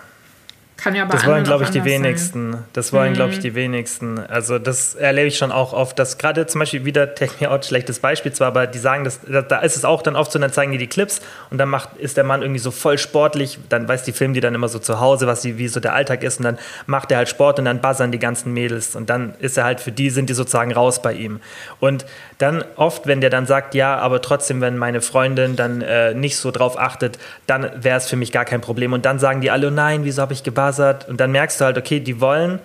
Kann 0.83 0.95
ja 0.95 1.05
bei 1.05 1.11
Das 1.13 1.25
wollen, 1.27 1.43
glaube 1.43 1.63
ich, 1.63 1.69
die 1.69 1.79
anders 1.79 1.93
sein. 1.93 2.03
wenigsten. 2.03 2.57
Das 2.73 2.91
wollen, 2.91 3.13
glaube 3.13 3.31
ich, 3.31 3.37
Mhm. 3.37 3.41
die 3.41 3.55
wenigsten. 3.55 4.19
Also 4.19 4.57
das 4.57 4.95
erlebe 4.95 5.27
ich 5.27 5.37
schon 5.37 5.51
auch 5.51 5.73
oft, 5.73 5.99
dass 5.99 6.17
gerade 6.17 6.47
zum 6.47 6.59
Beispiel 6.59 6.85
wieder 6.85 7.13
Take 7.13 7.33
Me 7.39 7.51
Out, 7.51 7.65
schlechtes 7.65 7.99
Beispiel 7.99 8.31
zwar, 8.33 8.47
aber 8.47 8.65
die 8.65 8.79
sagen, 8.79 9.03
dass, 9.03 9.19
da, 9.47 9.59
ist 9.59 9.75
es 9.75 9.85
auch 9.85 10.01
dann 10.01 10.15
oft 10.15 10.31
so, 10.31 10.39
dann 10.39 10.51
zeigen 10.51 10.71
die 10.71 10.79
die 10.79 10.87
Clips 10.87 11.21
und 11.51 11.59
dann 11.59 11.69
macht, 11.69 11.97
ist 11.97 12.17
der 12.17 12.23
Mann 12.23 12.41
irgendwie 12.41 12.59
so 12.59 12.71
voll 12.71 12.97
sportlich, 12.97 13.59
dann 13.69 13.87
weiß 13.87 14.03
die 14.03 14.11
filmen 14.11 14.33
die 14.33 14.39
dann 14.39 14.55
immer 14.55 14.69
so 14.69 14.79
zu 14.79 14.99
Hause, 14.99 15.27
was 15.27 15.41
die, 15.41 15.59
wie 15.59 15.67
so 15.67 15.79
der 15.79 15.93
Alltag 15.93 16.23
ist 16.23 16.39
und 16.39 16.45
dann 16.45 16.57
macht 16.87 17.11
er 17.11 17.17
halt 17.17 17.29
Sport 17.29 17.59
und 17.59 17.65
dann 17.65 17.79
buzzern 17.79 18.11
die 18.11 18.17
ganzen 18.19 18.51
Mädels 18.51 18.95
und 18.95 19.09
dann 19.11 19.35
ist 19.39 19.57
er 19.59 19.65
halt 19.65 19.81
für 19.81 19.91
die, 19.91 20.09
sind 20.09 20.29
die 20.31 20.33
sozusagen 20.33 20.71
raus 20.71 21.01
bei 21.03 21.13
ihm. 21.13 21.41
Und 21.79 22.05
dann 22.39 22.63
oft, 22.75 23.05
wenn 23.05 23.21
der 23.21 23.29
dann 23.29 23.45
sagt, 23.45 23.75
ja, 23.75 23.97
aber 23.97 24.19
trotzdem, 24.21 24.61
wenn 24.61 24.77
meine 24.77 25.01
Freundin 25.01 25.55
dann 25.55 25.81
äh, 25.81 26.15
nicht 26.15 26.37
so 26.37 26.49
drauf 26.49 26.79
achtet, 26.79 27.19
dann 27.45 27.69
wäre 27.75 27.97
es 27.97 28.07
für 28.09 28.15
mich 28.15 28.31
gar 28.31 28.45
kein 28.45 28.61
Problem. 28.61 28.93
Und 28.93 29.05
dann 29.05 29.19
sagen 29.19 29.41
die 29.41 29.51
alle, 29.51 29.67
oh 29.67 29.69
nein, 29.69 30.05
wieso 30.05 30.23
habe 30.23 30.33
ich 30.33 30.41
gebuzzert? 30.41 30.70
Und 30.79 31.19
dann 31.19 31.31
merkst 31.31 31.59
du 31.59 31.65
halt, 31.65 31.77
okay, 31.77 31.99
die 31.99 32.19
wollen 32.21 32.59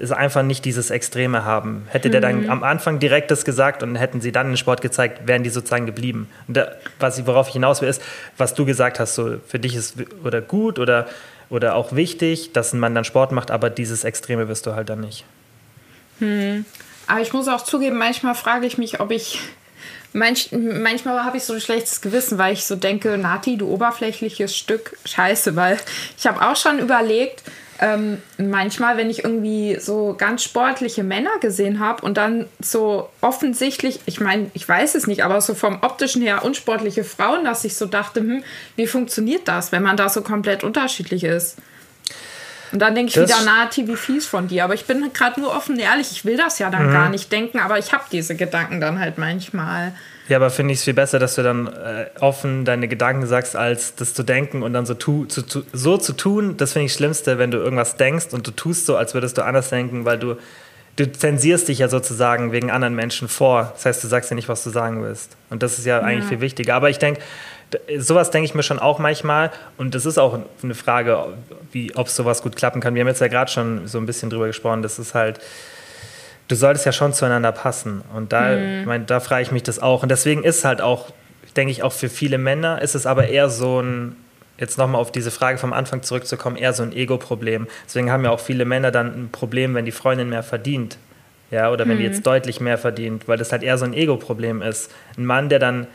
es 0.00 0.12
einfach 0.12 0.42
nicht 0.42 0.64
dieses 0.64 0.90
Extreme 0.90 1.44
haben. 1.44 1.86
Hätte 1.90 2.10
der 2.10 2.20
dann 2.20 2.48
am 2.48 2.62
Anfang 2.62 2.98
direkt 2.98 3.30
das 3.30 3.44
gesagt 3.44 3.82
und 3.82 3.96
hätten 3.96 4.20
sie 4.20 4.32
dann 4.32 4.48
den 4.48 4.56
Sport 4.56 4.80
gezeigt, 4.80 5.26
wären 5.26 5.42
die 5.42 5.50
sozusagen 5.50 5.86
geblieben. 5.86 6.28
Und 6.46 6.56
da, 6.56 6.72
was 7.00 7.18
ich, 7.18 7.26
worauf 7.26 7.48
ich 7.48 7.54
hinaus 7.54 7.80
will, 7.82 7.88
ist, 7.88 8.02
was 8.36 8.54
du 8.54 8.64
gesagt 8.64 9.00
hast, 9.00 9.14
so 9.14 9.38
für 9.46 9.58
dich 9.58 9.74
ist 9.74 9.96
oder 10.24 10.40
gut 10.40 10.78
oder, 10.78 11.06
oder 11.50 11.74
auch 11.74 11.92
wichtig, 11.92 12.52
dass 12.52 12.72
ein 12.72 12.80
Mann 12.80 12.94
dann 12.94 13.04
Sport 13.04 13.32
macht, 13.32 13.50
aber 13.50 13.70
dieses 13.70 14.04
Extreme 14.04 14.48
wirst 14.48 14.66
du 14.66 14.74
halt 14.74 14.88
dann 14.88 15.00
nicht. 15.00 15.24
Aber 17.06 17.20
ich 17.20 17.32
muss 17.32 17.48
auch 17.48 17.62
zugeben, 17.62 17.98
manchmal 17.98 18.34
frage 18.34 18.66
ich 18.66 18.78
mich, 18.78 19.00
ob 19.00 19.10
ich. 19.10 19.40
Manch, 20.12 20.50
manchmal 20.52 21.24
habe 21.24 21.36
ich 21.36 21.44
so 21.44 21.52
ein 21.52 21.60
schlechtes 21.60 22.00
Gewissen, 22.00 22.38
weil 22.38 22.54
ich 22.54 22.64
so 22.64 22.76
denke, 22.76 23.18
Nati, 23.18 23.56
du 23.56 23.68
oberflächliches 23.68 24.56
Stück 24.56 24.96
Scheiße, 25.04 25.54
weil 25.54 25.78
ich 26.16 26.26
habe 26.26 26.40
auch 26.40 26.56
schon 26.56 26.78
überlegt, 26.78 27.42
ähm, 27.80 28.20
manchmal, 28.38 28.96
wenn 28.96 29.08
ich 29.08 29.22
irgendwie 29.22 29.78
so 29.78 30.14
ganz 30.18 30.42
sportliche 30.42 31.04
Männer 31.04 31.38
gesehen 31.40 31.78
habe 31.78 32.04
und 32.04 32.16
dann 32.16 32.46
so 32.58 33.08
offensichtlich, 33.20 34.00
ich 34.06 34.20
meine, 34.20 34.50
ich 34.54 34.68
weiß 34.68 34.94
es 34.96 35.06
nicht, 35.06 35.24
aber 35.24 35.40
so 35.40 35.54
vom 35.54 35.78
optischen 35.82 36.22
her 36.22 36.44
unsportliche 36.44 37.04
Frauen, 37.04 37.44
dass 37.44 37.64
ich 37.64 37.76
so 37.76 37.86
dachte, 37.86 38.20
hm, 38.20 38.42
wie 38.76 38.86
funktioniert 38.86 39.46
das, 39.46 39.70
wenn 39.70 39.82
man 39.82 39.96
da 39.96 40.08
so 40.08 40.22
komplett 40.22 40.64
unterschiedlich 40.64 41.22
ist? 41.22 41.56
Und 42.72 42.80
dann 42.80 42.94
denke 42.94 43.08
ich 43.10 43.14
Das- 43.14 43.28
wieder, 43.30 43.42
Nati, 43.44 43.86
wie 43.88 43.96
fies 43.96 44.26
von 44.26 44.48
dir. 44.48 44.64
Aber 44.64 44.74
ich 44.74 44.84
bin 44.86 45.10
gerade 45.12 45.40
nur 45.40 45.54
offen 45.54 45.78
ehrlich, 45.78 46.10
ich 46.12 46.24
will 46.24 46.36
das 46.36 46.58
ja 46.58 46.70
dann 46.70 46.90
gar 46.92 47.08
nicht 47.08 47.30
denken, 47.32 47.58
aber 47.58 47.78
ich 47.78 47.92
habe 47.92 48.04
diese 48.12 48.34
Gedanken 48.36 48.80
dann 48.80 48.98
halt 49.00 49.18
manchmal. 49.18 49.92
Ja, 50.28 50.36
aber 50.36 50.50
finde 50.50 50.72
ich 50.74 50.80
es 50.80 50.84
viel 50.84 50.92
besser, 50.94 51.18
dass 51.18 51.36
du 51.36 51.42
dann 51.42 51.68
äh, 51.68 52.06
offen 52.20 52.66
deine 52.66 52.86
Gedanken 52.86 53.26
sagst, 53.26 53.56
als 53.56 53.94
das 53.94 54.12
zu 54.12 54.22
denken 54.22 54.62
und 54.62 54.74
dann 54.74 54.84
so, 54.84 54.92
tu, 54.92 55.24
zu, 55.24 55.40
zu, 55.42 55.64
so 55.72 55.96
zu 55.96 56.12
tun. 56.12 56.58
Das 56.58 56.72
finde 56.74 56.84
ich 56.86 56.92
das 56.92 56.98
Schlimmste, 56.98 57.38
wenn 57.38 57.50
du 57.50 57.56
irgendwas 57.56 57.96
denkst 57.96 58.26
und 58.32 58.46
du 58.46 58.50
tust 58.50 58.84
so, 58.84 58.96
als 58.96 59.14
würdest 59.14 59.38
du 59.38 59.42
anders 59.42 59.70
denken, 59.70 60.04
weil 60.04 60.18
du, 60.18 60.36
du 60.96 61.10
zensierst 61.10 61.68
dich 61.68 61.78
ja 61.78 61.88
sozusagen 61.88 62.52
wegen 62.52 62.70
anderen 62.70 62.94
Menschen 62.94 63.26
vor. 63.28 63.72
Das 63.74 63.86
heißt, 63.86 64.04
du 64.04 64.08
sagst 64.08 64.28
ja 64.30 64.34
nicht, 64.34 64.50
was 64.50 64.62
du 64.64 64.68
sagen 64.68 65.02
willst. 65.02 65.36
Und 65.48 65.62
das 65.62 65.78
ist 65.78 65.86
ja, 65.86 66.00
eigentlich 66.00 66.26
viel 66.28 66.40
wichtiger. 66.42 66.74
Aber 66.74 66.90
ich 66.90 66.98
denke, 66.98 67.22
sowas 67.98 68.30
denke 68.30 68.46
ich 68.46 68.54
mir 68.54 68.62
schon 68.62 68.78
auch 68.78 68.98
manchmal. 68.98 69.50
Und 69.76 69.94
das 69.94 70.06
ist 70.06 70.18
auch 70.18 70.38
eine 70.62 70.74
Frage, 70.74 71.34
wie, 71.72 71.94
ob 71.96 72.08
sowas 72.08 72.42
gut 72.42 72.56
klappen 72.56 72.80
kann. 72.80 72.94
Wir 72.94 73.00
haben 73.00 73.08
jetzt 73.08 73.20
ja 73.20 73.28
gerade 73.28 73.50
schon 73.50 73.86
so 73.86 73.98
ein 73.98 74.06
bisschen 74.06 74.30
drüber 74.30 74.46
gesprochen. 74.46 74.82
Das 74.82 74.98
ist 74.98 75.14
halt 75.14 75.40
du 76.48 76.54
solltest 76.54 76.86
ja 76.86 76.92
schon 76.92 77.12
zueinander 77.12 77.52
passen. 77.52 78.02
Und 78.14 78.32
da, 78.32 78.56
ich 78.80 78.86
meine, 78.86 79.04
da 79.04 79.20
frage 79.20 79.42
ich 79.42 79.52
mich 79.52 79.62
das 79.62 79.78
auch. 79.78 80.02
Und 80.02 80.10
deswegen 80.10 80.42
ist 80.42 80.64
halt 80.64 80.80
auch, 80.80 81.10
denke 81.56 81.70
ich, 81.70 81.82
auch 81.82 81.92
für 81.92 82.08
viele 82.08 82.38
Männer 82.38 82.82
ist 82.82 82.94
es 82.94 83.06
aber 83.06 83.28
eher 83.28 83.50
so 83.50 83.80
ein, 83.80 84.16
jetzt 84.58 84.78
nochmal 84.78 85.00
auf 85.00 85.12
diese 85.12 85.30
Frage 85.30 85.58
vom 85.58 85.72
Anfang 85.72 86.02
zurückzukommen, 86.02 86.56
eher 86.56 86.72
so 86.72 86.82
ein 86.82 86.92
Ego-Problem. 86.92 87.68
Deswegen 87.86 88.10
haben 88.10 88.24
ja 88.24 88.30
auch 88.30 88.40
viele 88.40 88.64
Männer 88.64 88.90
dann 88.90 89.06
ein 89.06 89.28
Problem, 89.30 89.74
wenn 89.74 89.84
die 89.84 89.92
Freundin 89.92 90.30
mehr 90.30 90.42
verdient. 90.42 90.98
Ja, 91.50 91.70
oder 91.70 91.88
wenn 91.88 91.96
die 91.96 92.04
jetzt 92.04 92.26
deutlich 92.26 92.60
mehr 92.60 92.76
verdient, 92.76 93.26
weil 93.26 93.38
das 93.38 93.52
halt 93.52 93.62
eher 93.62 93.78
so 93.78 93.86
ein 93.86 93.94
Ego-Problem 93.94 94.60
ist. 94.60 94.92
Ein 95.16 95.24
Mann, 95.24 95.48
der 95.48 95.58
dann 95.58 95.86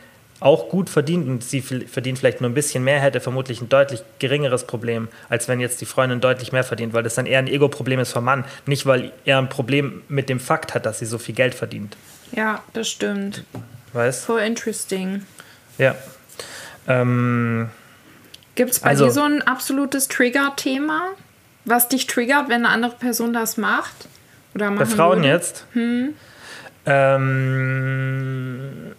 auch 0.44 0.68
gut 0.68 0.90
verdient 0.90 1.26
und 1.26 1.42
sie 1.42 1.62
verdient 1.62 2.18
vielleicht 2.18 2.42
nur 2.42 2.50
ein 2.50 2.54
bisschen 2.54 2.84
mehr, 2.84 3.00
hätte 3.00 3.20
vermutlich 3.20 3.62
ein 3.62 3.70
deutlich 3.70 4.02
geringeres 4.18 4.66
Problem, 4.66 5.08
als 5.30 5.48
wenn 5.48 5.58
jetzt 5.58 5.80
die 5.80 5.86
Freundin 5.86 6.20
deutlich 6.20 6.52
mehr 6.52 6.64
verdient, 6.64 6.92
weil 6.92 7.02
das 7.02 7.14
dann 7.14 7.24
eher 7.24 7.38
ein 7.38 7.46
Ego-Problem 7.46 7.98
ist 7.98 8.12
vom 8.12 8.24
Mann, 8.24 8.44
nicht 8.66 8.84
weil 8.84 9.12
er 9.24 9.38
ein 9.38 9.48
Problem 9.48 10.02
mit 10.08 10.28
dem 10.28 10.40
Fakt 10.40 10.74
hat, 10.74 10.84
dass 10.84 10.98
sie 10.98 11.06
so 11.06 11.16
viel 11.16 11.34
Geld 11.34 11.54
verdient. 11.54 11.96
Ja, 12.32 12.62
das 12.74 12.90
stimmt. 12.90 13.42
Weißt? 13.94 14.24
So 14.26 14.36
interesting. 14.36 15.22
Ja. 15.78 15.94
Ähm, 16.86 17.70
Gibt 18.54 18.72
es 18.72 18.80
bei 18.80 18.90
Also- 18.90 19.06
dir 19.06 19.12
so 19.12 19.22
ein 19.22 19.40
absolutes 19.42 20.08
Trigger-Thema, 20.08 21.08
was 21.64 21.88
dich 21.88 22.06
triggert, 22.06 22.50
wenn 22.50 22.66
eine 22.66 22.68
andere 22.68 22.96
Person 22.96 23.32
das 23.32 23.56
macht? 23.56 23.94
Oder 24.54 24.70
bei 24.72 24.84
Frauen 24.84 25.20
würde? 25.20 25.28
jetzt? 25.28 25.64
Ähm, 26.86 28.94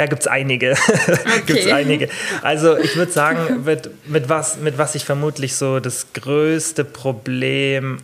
ja, 0.00 0.06
gibt 0.06 0.22
es 0.22 0.26
einige. 0.28 0.74
gibt's 1.46 1.64
Okay. 1.64 1.72
einige. 1.72 2.08
Also 2.40 2.78
ich 2.78 2.96
würde 2.96 3.12
sagen, 3.12 3.64
mit, 3.64 3.90
mit, 4.08 4.30
was, 4.30 4.56
mit 4.56 4.78
was 4.78 4.94
ich 4.94 5.04
vermutlich 5.04 5.56
so 5.56 5.78
das 5.78 6.06
größte 6.14 6.84
Problem 6.84 7.98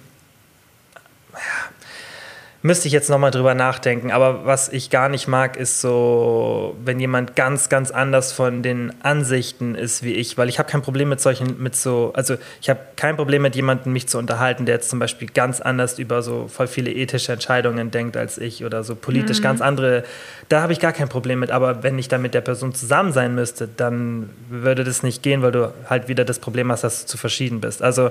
müsste 2.67 2.89
ich 2.89 2.93
jetzt 2.93 3.09
nochmal 3.09 3.31
drüber 3.31 3.55
nachdenken. 3.55 4.11
Aber 4.11 4.45
was 4.45 4.69
ich 4.69 4.91
gar 4.91 5.09
nicht 5.09 5.29
mag, 5.29 5.57
ist 5.57 5.81
so, 5.81 6.77
wenn 6.85 6.99
jemand 6.99 7.37
ganz, 7.37 7.69
ganz 7.69 7.93
anders 7.93 8.33
von 8.33 8.63
den 8.63 8.93
Ansichten 9.03 9.75
ist 9.77 10.03
wie 10.03 10.13
ich. 10.13 10.37
Weil 10.37 10.49
ich 10.49 10.59
habe 10.59 10.69
kein 10.69 10.83
Problem 10.83 11.09
mit 11.09 11.21
solchen, 11.21 11.63
mit 11.63 11.77
so, 11.77 12.13
also 12.15 12.37
ich 12.61 12.69
habe 12.69 12.81
kein 12.97 13.17
Problem 13.17 13.43
mit 13.43 13.55
jemandem, 13.55 13.93
mich 13.93 14.09
zu 14.09 14.19
unterhalten, 14.19 14.67
der 14.67 14.75
jetzt 14.75 14.91
zum 14.91 14.99
Beispiel 14.99 15.29
ganz 15.29 15.61
anders 15.61 15.99
über 15.99 16.23
so 16.23 16.49
voll 16.49 16.67
viele 16.67 16.93
ethische 16.93 17.33
Entscheidungen 17.33 17.91
denkt 17.93 18.17
als 18.17 18.37
ich 18.37 18.65
oder 18.65 18.83
so 18.83 18.97
politisch 18.97 19.41
ganz 19.41 19.61
andere. 19.61 20.03
Da 20.49 20.61
habe 20.61 20.73
ich 20.73 20.81
gar 20.81 20.93
kein 20.93 21.09
Problem 21.09 21.39
mit. 21.39 21.53
Aber 21.53 21.85
wenn 21.85 21.99
ich 21.99 22.09
dann 22.09 22.21
mit 22.21 22.35
der 22.35 22.41
Person 22.41 22.75
zusammen 22.75 23.13
sein 23.13 23.35
müsste, 23.35 23.69
dann 23.69 24.31
würde 24.51 24.83
das 24.83 25.05
nicht 25.05 25.23
gehen, 25.23 25.43
weil 25.43 25.53
du 25.53 25.73
halt 25.89 26.09
wieder 26.09 26.25
das 26.25 26.41
Problem 26.41 26.73
hast, 26.73 26.83
dass 26.83 27.03
du 27.03 27.07
zu 27.07 27.17
verschieden 27.17 27.61
bist. 27.61 27.81
Also 27.81 28.11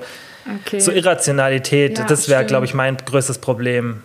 Okay. 0.65 0.80
so 0.80 0.91
Irrationalität, 0.91 1.98
Ja, 1.98 2.06
das 2.06 2.30
wäre, 2.30 2.46
glaube 2.46 2.65
ich, 2.65 2.74
mein 2.74 2.98
größtes 2.98 3.39
Problem. 3.39 4.02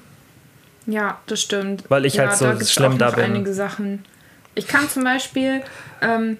Ja, 0.90 1.18
das 1.26 1.40
stimmt. 1.40 1.84
Weil 1.88 2.06
ich 2.06 2.14
ja, 2.14 2.28
halt 2.28 2.36
so 2.36 2.46
da 2.46 2.64
schlimm 2.64 2.98
da 2.98 3.10
bin. 3.10 3.24
einige 3.24 3.52
Sachen. 3.54 4.04
Ich 4.54 4.66
kann 4.66 4.88
zum 4.88 5.04
Beispiel, 5.04 5.62
ähm, 6.02 6.38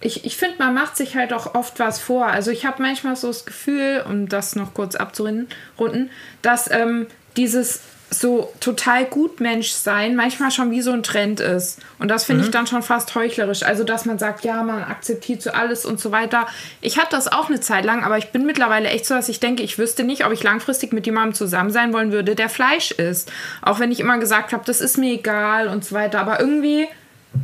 ich, 0.00 0.24
ich 0.24 0.36
finde, 0.36 0.56
man 0.58 0.74
macht 0.74 0.96
sich 0.96 1.16
halt 1.16 1.32
auch 1.32 1.54
oft 1.54 1.78
was 1.78 1.98
vor. 2.00 2.26
Also 2.26 2.50
ich 2.50 2.64
habe 2.64 2.82
manchmal 2.82 3.16
so 3.16 3.28
das 3.28 3.44
Gefühl, 3.44 4.02
um 4.06 4.28
das 4.28 4.56
noch 4.56 4.72
kurz 4.72 4.94
abzurunden, 4.94 5.48
runden, 5.78 6.10
dass 6.42 6.70
ähm, 6.70 7.06
dieses 7.36 7.80
so 8.12 8.52
total 8.58 9.04
gut 9.04 9.38
Mensch 9.38 9.70
sein 9.70 10.16
manchmal 10.16 10.50
schon 10.50 10.72
wie 10.72 10.80
so 10.82 10.90
ein 10.90 11.04
Trend 11.04 11.38
ist. 11.38 11.78
Und 12.00 12.08
das 12.08 12.24
finde 12.24 12.42
Mhm. 12.42 12.46
ich 12.48 12.50
dann 12.52 12.66
schon 12.66 12.82
fast 12.82 13.14
heuchlerisch. 13.14 13.62
Also, 13.62 13.84
dass 13.84 14.04
man 14.04 14.18
sagt, 14.18 14.44
ja, 14.44 14.62
man 14.64 14.82
akzeptiert 14.82 15.42
so 15.42 15.50
alles 15.52 15.86
und 15.86 16.00
so 16.00 16.10
weiter. 16.10 16.48
Ich 16.80 16.98
hatte 16.98 17.10
das 17.12 17.28
auch 17.28 17.48
eine 17.48 17.60
Zeit 17.60 17.84
lang, 17.84 18.02
aber 18.02 18.18
ich 18.18 18.30
bin 18.32 18.44
mittlerweile 18.46 18.88
echt 18.88 19.06
so, 19.06 19.14
dass 19.14 19.28
ich 19.28 19.38
denke, 19.38 19.62
ich 19.62 19.78
wüsste 19.78 20.02
nicht, 20.02 20.26
ob 20.26 20.32
ich 20.32 20.42
langfristig 20.42 20.92
mit 20.92 21.06
jemandem 21.06 21.34
zusammen 21.34 21.70
sein 21.70 21.92
wollen 21.92 22.10
würde, 22.10 22.34
der 22.34 22.48
Fleisch 22.48 22.90
isst. 22.90 23.30
Auch 23.62 23.78
wenn 23.78 23.92
ich 23.92 24.00
immer 24.00 24.18
gesagt 24.18 24.52
habe, 24.52 24.64
das 24.66 24.80
ist 24.80 24.98
mir 24.98 25.12
egal 25.14 25.68
und 25.68 25.84
so 25.84 25.94
weiter. 25.94 26.18
Aber 26.20 26.40
irgendwie, 26.40 26.88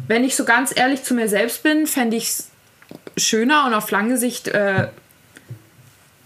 wenn 0.09 0.24
ich 0.24 0.35
so 0.35 0.44
ganz 0.44 0.76
ehrlich 0.76 1.05
zu 1.05 1.14
mir 1.14 1.29
selbst 1.29 1.62
bin, 1.62 1.87
fände 1.87 2.16
ich 2.16 2.24
es 2.24 2.48
schöner 3.16 3.66
und 3.66 3.74
auf 3.74 3.90
lange 3.92 4.16
Sicht 4.16 4.48
äh, 4.48 4.88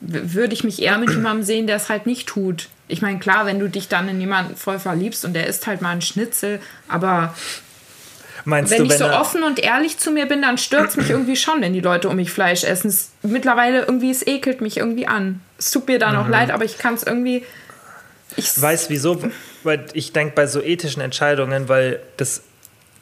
würde 0.01 0.55
ich 0.55 0.65
mich 0.65 0.81
eher 0.81 0.97
mit 0.97 1.11
jemandem 1.11 1.45
sehen, 1.45 1.67
der 1.67 1.77
es 1.77 1.91
halt 1.91 2.07
nicht 2.07 2.27
tut. 2.27 2.69
Ich 2.91 3.03
meine, 3.03 3.19
klar, 3.19 3.47
wenn 3.47 3.59
du 3.59 3.69
dich 3.69 3.89
dann 3.89 4.09
in 4.09 4.21
jemanden 4.21 4.57
voll 4.57 4.79
verliebst 4.79 5.25
und 5.25 5.35
der 5.35 5.47
isst 5.47 5.67
halt 5.67 5.81
mal 5.83 5.91
einen 5.91 6.03
Schnitzel, 6.03 6.61
aber 6.89 7.35
Meinst 8.45 8.73
wenn 8.73 8.79
du, 8.79 8.85
ich 8.85 8.91
wenn 8.91 8.99
so 8.99 9.11
offen 9.11 9.43
und 9.43 9.59
ehrlich 9.59 9.99
zu 9.99 10.11
mir 10.11 10.27
bin, 10.27 10.43
dann 10.43 10.59
stört 10.59 10.91
es 10.91 10.97
mich 10.97 11.11
irgendwie 11.11 11.37
schon, 11.37 11.61
wenn 11.61 11.73
die 11.73 11.81
Leute 11.81 12.09
um 12.09 12.17
mich 12.17 12.31
Fleisch 12.31 12.65
essen. 12.65 12.89
Es, 12.89 13.11
mittlerweile 13.23 13.81
irgendwie, 13.81 14.11
es 14.11 14.27
ekelt 14.27 14.61
mich 14.61 14.79
irgendwie 14.79 15.07
an. 15.07 15.41
Es 15.59 15.71
tut 15.71 15.87
mir 15.89 15.99
dann 15.99 16.17
auch 16.17 16.29
leid, 16.29 16.51
aber 16.51 16.65
ich 16.65 16.79
kann 16.79 16.95
es 16.95 17.03
irgendwie. 17.03 17.45
Ich 18.37 18.61
weiß 18.61 18.91
wieso? 18.91 19.23
Weil 19.63 19.87
ich 19.93 20.13
denke 20.13 20.35
bei 20.35 20.47
so 20.47 20.63
ethischen 20.63 21.03
Entscheidungen, 21.03 21.69
weil 21.69 22.01
das, 22.17 22.43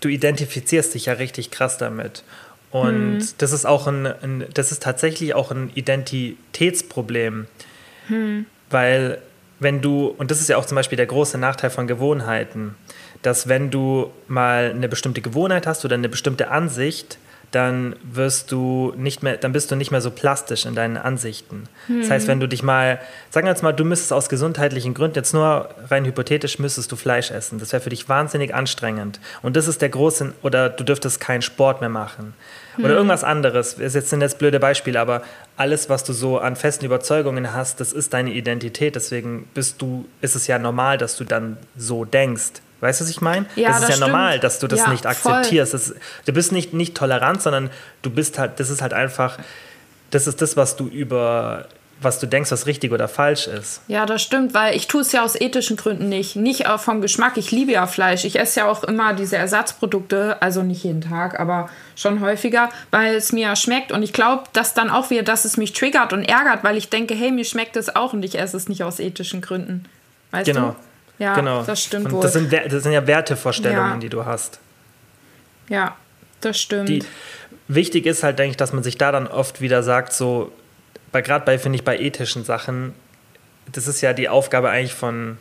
du 0.00 0.08
identifizierst 0.08 0.94
dich 0.94 1.06
ja 1.06 1.14
richtig 1.14 1.50
krass 1.50 1.78
damit. 1.78 2.24
Und 2.70 3.20
Hm. 3.20 3.28
das 3.38 3.52
ist 3.52 3.64
auch 3.64 3.86
ein, 3.86 4.06
ein, 4.06 4.46
das 4.52 4.72
ist 4.72 4.82
tatsächlich 4.82 5.34
auch 5.34 5.50
ein 5.50 5.70
Identitätsproblem. 5.74 7.46
Hm. 8.08 8.46
Weil 8.70 9.22
wenn 9.60 9.80
du, 9.80 10.06
und 10.06 10.30
das 10.30 10.40
ist 10.40 10.48
ja 10.48 10.56
auch 10.56 10.66
zum 10.66 10.76
Beispiel 10.76 10.96
der 10.96 11.06
große 11.06 11.38
Nachteil 11.38 11.70
von 11.70 11.86
Gewohnheiten, 11.86 12.76
dass 13.22 13.48
wenn 13.48 13.70
du 13.70 14.10
mal 14.28 14.70
eine 14.70 14.88
bestimmte 14.88 15.20
Gewohnheit 15.20 15.66
hast 15.66 15.84
oder 15.84 15.94
eine 15.94 16.08
bestimmte 16.08 16.50
Ansicht, 16.50 17.18
dann 17.50 17.96
wirst 18.02 18.52
du 18.52 18.92
nicht 18.96 19.22
mehr, 19.22 19.38
dann 19.38 19.52
bist 19.52 19.70
du 19.70 19.76
nicht 19.76 19.90
mehr 19.90 20.02
so 20.02 20.10
plastisch 20.10 20.66
in 20.66 20.74
deinen 20.74 20.98
Ansichten. 20.98 21.64
Hm. 21.86 22.00
Das 22.00 22.10
heißt, 22.10 22.28
wenn 22.28 22.40
du 22.40 22.46
dich 22.46 22.62
mal, 22.62 23.00
sagen 23.30 23.46
wir 23.46 23.50
jetzt 23.50 23.62
mal, 23.62 23.72
du 23.72 23.84
müsstest 23.84 24.12
aus 24.12 24.28
gesundheitlichen 24.28 24.92
Gründen, 24.92 25.16
jetzt 25.16 25.32
nur 25.32 25.70
rein 25.88 26.04
hypothetisch, 26.04 26.58
müsstest 26.58 26.92
du 26.92 26.96
Fleisch 26.96 27.30
essen. 27.30 27.58
Das 27.58 27.72
wäre 27.72 27.82
für 27.82 27.90
dich 27.90 28.08
wahnsinnig 28.08 28.54
anstrengend. 28.54 29.18
Und 29.40 29.56
das 29.56 29.66
ist 29.66 29.80
der 29.80 29.88
große, 29.88 30.34
oder 30.42 30.68
du 30.68 30.84
dürftest 30.84 31.20
keinen 31.20 31.40
Sport 31.40 31.80
mehr 31.80 31.88
machen. 31.88 32.34
Oder 32.78 32.88
hm. 32.88 32.96
irgendwas 32.96 33.24
anderes. 33.24 33.76
Das 33.76 33.92
sind 33.92 34.20
jetzt 34.20 34.38
blöde 34.38 34.60
Beispiele, 34.60 35.00
aber 35.00 35.22
alles, 35.56 35.88
was 35.88 36.04
du 36.04 36.12
so 36.12 36.38
an 36.38 36.56
festen 36.56 36.84
Überzeugungen 36.84 37.52
hast, 37.52 37.80
das 37.80 37.92
ist 37.92 38.14
deine 38.14 38.32
Identität. 38.32 38.94
Deswegen 38.96 39.48
bist 39.54 39.82
du, 39.82 40.06
ist 40.20 40.36
es 40.36 40.46
ja 40.46 40.58
normal, 40.58 40.98
dass 40.98 41.16
du 41.16 41.24
dann 41.24 41.56
so 41.76 42.04
denkst. 42.04 42.62
Weißt 42.80 43.00
du, 43.00 43.04
was 43.04 43.10
ich 43.10 43.20
meine? 43.20 43.46
Ja, 43.56 43.68
das 43.68 43.76
ist 43.76 43.82
das 43.82 43.88
ja 43.90 43.96
stimmt. 43.96 44.12
normal, 44.12 44.38
dass 44.38 44.58
du 44.60 44.68
das 44.68 44.80
ja, 44.80 44.90
nicht 44.90 45.06
akzeptierst. 45.06 45.74
Das, 45.74 45.94
du 46.24 46.32
bist 46.32 46.52
nicht, 46.52 46.74
nicht 46.74 46.96
tolerant, 46.96 47.42
sondern 47.42 47.70
du 48.02 48.10
bist 48.10 48.38
halt, 48.38 48.60
das 48.60 48.70
ist 48.70 48.82
halt 48.82 48.92
einfach, 48.92 49.38
das 50.10 50.26
ist 50.26 50.40
das, 50.40 50.56
was 50.56 50.76
du 50.76 50.86
über, 50.86 51.66
was 52.00 52.20
du 52.20 52.26
denkst, 52.26 52.50
was 52.50 52.66
richtig 52.66 52.92
oder 52.92 53.08
falsch 53.08 53.46
ist. 53.46 53.80
Ja, 53.88 54.06
das 54.06 54.22
stimmt, 54.22 54.54
weil 54.54 54.76
ich 54.76 54.86
tue 54.86 55.00
es 55.00 55.12
ja 55.12 55.24
aus 55.24 55.40
ethischen 55.40 55.76
Gründen 55.76 56.08
nicht. 56.08 56.36
Nicht 56.36 56.66
vom 56.78 57.00
Geschmack. 57.00 57.36
Ich 57.36 57.50
liebe 57.50 57.72
ja 57.72 57.86
Fleisch. 57.86 58.24
Ich 58.24 58.38
esse 58.38 58.60
ja 58.60 58.70
auch 58.70 58.84
immer 58.84 59.14
diese 59.14 59.36
Ersatzprodukte, 59.36 60.40
also 60.40 60.62
nicht 60.62 60.84
jeden 60.84 61.00
Tag, 61.00 61.40
aber 61.40 61.68
schon 61.96 62.20
häufiger, 62.20 62.68
weil 62.90 63.16
es 63.16 63.32
mir 63.32 63.56
schmeckt. 63.56 63.90
Und 63.90 64.02
ich 64.02 64.12
glaube, 64.12 64.44
dass 64.52 64.74
dann 64.74 64.90
auch 64.90 65.10
wieder, 65.10 65.22
dass 65.24 65.44
es 65.44 65.56
mich 65.56 65.72
triggert 65.72 66.12
und 66.12 66.24
ärgert, 66.24 66.62
weil 66.62 66.76
ich 66.76 66.88
denke, 66.88 67.14
hey, 67.14 67.32
mir 67.32 67.44
schmeckt 67.44 67.76
es 67.76 67.94
auch 67.94 68.12
und 68.12 68.24
ich 68.24 68.38
esse 68.38 68.56
es 68.56 68.68
nicht 68.68 68.84
aus 68.84 69.00
ethischen 69.00 69.40
Gründen. 69.40 69.84
Weißt 70.30 70.46
genau. 70.46 70.76
du? 71.18 71.24
Ja, 71.24 71.34
genau. 71.34 71.64
das 71.64 71.82
stimmt 71.82 72.06
und 72.06 72.12
wohl. 72.12 72.22
Das 72.22 72.32
sind, 72.32 72.52
das 72.52 72.82
sind 72.82 72.92
ja 72.92 73.06
Wertevorstellungen, 73.06 73.94
ja. 73.94 73.98
die 73.98 74.08
du 74.08 74.24
hast. 74.24 74.60
Ja, 75.68 75.96
das 76.40 76.60
stimmt. 76.60 76.88
Die, 76.88 77.02
wichtig 77.66 78.06
ist 78.06 78.22
halt, 78.22 78.38
denke 78.38 78.52
ich, 78.52 78.56
dass 78.56 78.72
man 78.72 78.84
sich 78.84 78.98
da 78.98 79.10
dann 79.10 79.26
oft 79.26 79.60
wieder 79.60 79.82
sagt, 79.82 80.12
so, 80.12 80.52
gerade 81.12 81.44
bei, 81.44 81.58
finde 81.58 81.76
ich, 81.76 81.84
bei 81.84 81.98
ethischen 81.98 82.44
Sachen, 82.44 82.94
das 83.72 83.86
ist 83.86 84.00
ja 84.00 84.12
die 84.12 84.28
Aufgabe 84.28 84.70
eigentlich 84.70 84.94
von, 84.94 85.38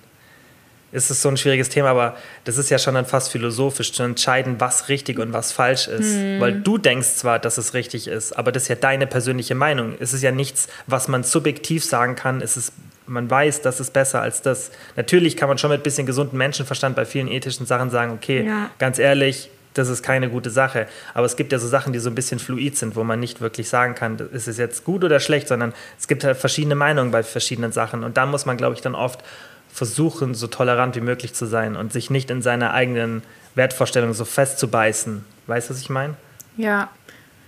ist 0.91 1.09
es 1.09 1.21
so 1.21 1.29
ein 1.29 1.37
schwieriges 1.37 1.69
Thema, 1.69 1.89
aber 1.89 2.15
das 2.45 2.57
ist 2.57 2.69
ja 2.69 2.79
schon 2.79 2.95
dann 2.95 3.05
fast 3.05 3.31
philosophisch 3.31 3.91
zu 3.93 4.03
entscheiden, 4.03 4.55
was 4.59 4.89
richtig 4.89 5.19
und 5.19 5.33
was 5.33 5.51
falsch 5.51 5.87
ist. 5.87 6.15
Mhm. 6.15 6.39
Weil 6.39 6.61
du 6.61 6.77
denkst 6.77 7.15
zwar, 7.15 7.39
dass 7.39 7.57
es 7.57 7.73
richtig 7.73 8.07
ist, 8.07 8.33
aber 8.33 8.51
das 8.51 8.63
ist 8.63 8.69
ja 8.69 8.75
deine 8.75 9.07
persönliche 9.07 9.55
Meinung. 9.55 9.95
Es 9.99 10.13
ist 10.13 10.23
ja 10.23 10.31
nichts, 10.31 10.67
was 10.87 11.07
man 11.07 11.23
subjektiv 11.23 11.83
sagen 11.83 12.15
kann, 12.15 12.41
es 12.41 12.57
ist 12.57 12.73
man 13.09 13.29
weiß, 13.29 13.61
das 13.61 13.79
ist 13.79 13.93
besser 13.93 14.21
als 14.21 14.41
das. 14.41 14.69
Natürlich 14.97 15.37
kann 15.37 15.47
man 15.47 15.57
schon 15.57 15.69
mit 15.69 15.79
ein 15.79 15.83
bisschen 15.83 16.05
gesundem 16.05 16.37
Menschenverstand 16.37 16.93
bei 16.95 17.05
vielen 17.05 17.29
ethischen 17.29 17.65
Sachen 17.65 17.89
sagen, 17.89 18.11
okay, 18.11 18.45
ja. 18.45 18.69
ganz 18.79 18.99
ehrlich, 18.99 19.49
das 19.77 19.89
ist 19.89 20.03
keine 20.03 20.29
gute 20.29 20.49
Sache. 20.49 20.87
Aber 21.13 21.25
es 21.25 21.35
gibt 21.35 21.51
ja 21.51 21.59
so 21.59 21.67
Sachen, 21.67 21.93
die 21.93 21.99
so 21.99 22.09
ein 22.09 22.15
bisschen 22.15 22.39
fluid 22.39 22.77
sind, 22.77 22.95
wo 22.95 23.03
man 23.03 23.19
nicht 23.19 23.41
wirklich 23.41 23.69
sagen 23.69 23.95
kann, 23.95 24.17
ist 24.31 24.47
es 24.47 24.57
jetzt 24.57 24.83
gut 24.83 25.03
oder 25.03 25.19
schlecht, 25.19 25.47
sondern 25.47 25.73
es 25.99 26.07
gibt 26.07 26.23
halt 26.23 26.37
verschiedene 26.37 26.75
Meinungen 26.75 27.11
bei 27.11 27.23
verschiedenen 27.23 27.71
Sachen. 27.71 28.03
Und 28.03 28.17
da 28.17 28.25
muss 28.25 28.45
man, 28.45 28.57
glaube 28.57 28.75
ich, 28.75 28.81
dann 28.81 28.95
oft 28.95 29.23
versuchen, 29.71 30.33
so 30.33 30.47
tolerant 30.47 30.95
wie 30.95 31.01
möglich 31.01 31.33
zu 31.33 31.45
sein 31.45 31.75
und 31.75 31.93
sich 31.93 32.09
nicht 32.09 32.29
in 32.29 32.41
seiner 32.41 32.73
eigenen 32.73 33.21
Wertvorstellung 33.55 34.13
so 34.13 34.25
festzubeißen. 34.25 35.23
Weißt 35.45 35.69
du, 35.69 35.73
was 35.73 35.81
ich 35.81 35.89
meine? 35.89 36.15
Ja. 36.57 36.89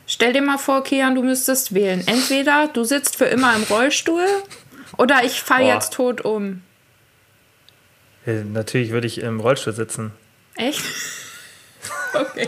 Stell 0.05 0.33
dir 0.33 0.41
mal 0.41 0.57
vor, 0.57 0.83
Kian, 0.83 1.15
du 1.15 1.23
müsstest 1.23 1.73
wählen. 1.73 2.03
Entweder 2.07 2.69
du 2.71 2.83
sitzt 2.83 3.15
für 3.15 3.25
immer 3.25 3.55
im 3.55 3.63
Rollstuhl 3.63 4.25
oder 4.97 5.23
ich 5.23 5.41
falle 5.41 5.67
jetzt 5.67 5.93
tot 5.93 6.21
um. 6.21 6.61
Ja, 8.25 8.43
natürlich 8.43 8.91
würde 8.91 9.07
ich 9.07 9.21
im 9.21 9.39
Rollstuhl 9.39 9.73
sitzen. 9.73 10.11
Echt? 10.55 10.83
Okay. 12.13 12.47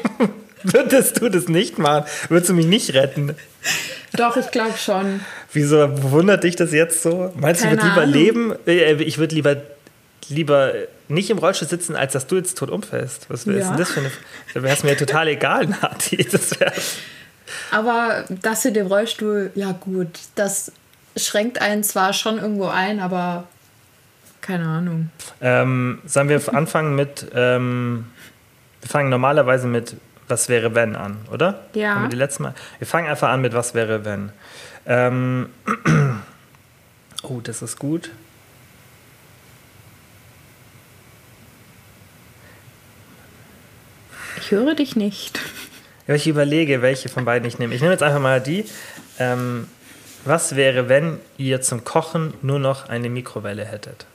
Würdest 0.63 1.21
du 1.21 1.29
das 1.29 1.47
nicht 1.47 1.77
machen? 1.77 2.05
Würdest 2.29 2.49
du 2.49 2.53
mich 2.53 2.65
nicht 2.65 2.93
retten? 2.93 3.35
Doch, 4.13 4.37
ich 4.37 4.51
glaube 4.51 4.77
schon. 4.77 5.21
Wieso 5.53 5.87
wundert 6.11 6.43
dich 6.43 6.55
das 6.55 6.71
jetzt 6.71 7.01
so? 7.01 7.31
Meinst 7.35 7.63
Keine 7.63 7.77
du, 7.77 7.81
ich 7.81 7.83
würde 7.83 7.89
lieber 7.89 8.01
Ahnung. 8.01 8.13
leben? 8.13 8.55
Äh, 8.67 8.93
ich 9.03 9.17
würde 9.17 9.35
lieber, 9.35 9.55
lieber 10.29 10.73
nicht 11.07 11.29
im 11.29 11.37
Rollstuhl 11.37 11.67
sitzen, 11.67 11.95
als 11.95 12.13
dass 12.13 12.27
du 12.27 12.35
jetzt 12.35 12.57
tot 12.57 12.69
umfällst. 12.69 13.29
Was 13.29 13.45
ja. 13.45 13.53
ist 13.53 13.69
denn 13.69 13.77
das 13.77 13.91
für 13.91 13.99
eine. 14.01 14.11
Da 14.53 14.63
wäre 14.63 14.75
es 14.75 14.83
mir 14.83 14.97
total 14.97 15.27
egal, 15.27 15.67
Nati. 15.67 16.17
Das 16.31 16.51
Aber 17.71 18.25
das 18.29 18.65
in 18.65 18.73
dem 18.73 18.87
Rollstuhl, 18.87 19.51
ja 19.55 19.71
gut, 19.71 20.19
das 20.35 20.71
schränkt 21.17 21.61
einen 21.61 21.83
zwar 21.83 22.13
schon 22.13 22.37
irgendwo 22.37 22.67
ein, 22.67 22.99
aber 22.99 23.47
keine 24.41 24.65
Ahnung. 24.65 25.09
Ähm, 25.41 25.99
sollen 26.05 26.29
wir 26.29 26.41
anfangen 26.53 26.95
mit, 26.95 27.27
ähm, 27.35 28.05
wir 28.81 28.89
fangen 28.89 29.09
normalerweise 29.09 29.67
mit 29.67 29.95
Was 30.27 30.49
wäre 30.49 30.75
wenn 30.75 30.95
an, 30.95 31.17
oder? 31.31 31.65
Ja. 31.73 31.95
Haben 31.95 32.03
wir, 32.03 32.09
die 32.09 32.15
letzte 32.15 32.43
Mal? 32.43 32.53
wir 32.79 32.87
fangen 32.87 33.07
einfach 33.07 33.29
an 33.29 33.41
mit 33.41 33.53
Was 33.53 33.73
wäre 33.73 34.05
wenn. 34.05 34.31
Ähm, 34.85 35.49
oh, 37.23 37.39
das 37.41 37.61
ist 37.61 37.77
gut. 37.79 38.11
Ich 44.37 44.51
höre 44.51 44.75
dich 44.75 44.95
nicht. 44.95 45.39
Ja, 46.07 46.15
ich 46.15 46.27
überlege, 46.27 46.81
welche 46.81 47.09
von 47.09 47.25
beiden 47.25 47.47
ich 47.47 47.59
nehme. 47.59 47.75
Ich 47.75 47.79
nehme 47.79 47.93
jetzt 47.93 48.01
einfach 48.01 48.19
mal 48.19 48.41
die. 48.41 48.65
Ähm, 49.19 49.67
was 50.25 50.55
wäre, 50.55 50.89
wenn 50.89 51.19
ihr 51.37 51.61
zum 51.61 51.83
Kochen 51.83 52.33
nur 52.41 52.57
noch 52.57 52.89
eine 52.89 53.09
Mikrowelle 53.09 53.63
hättet? 53.63 54.07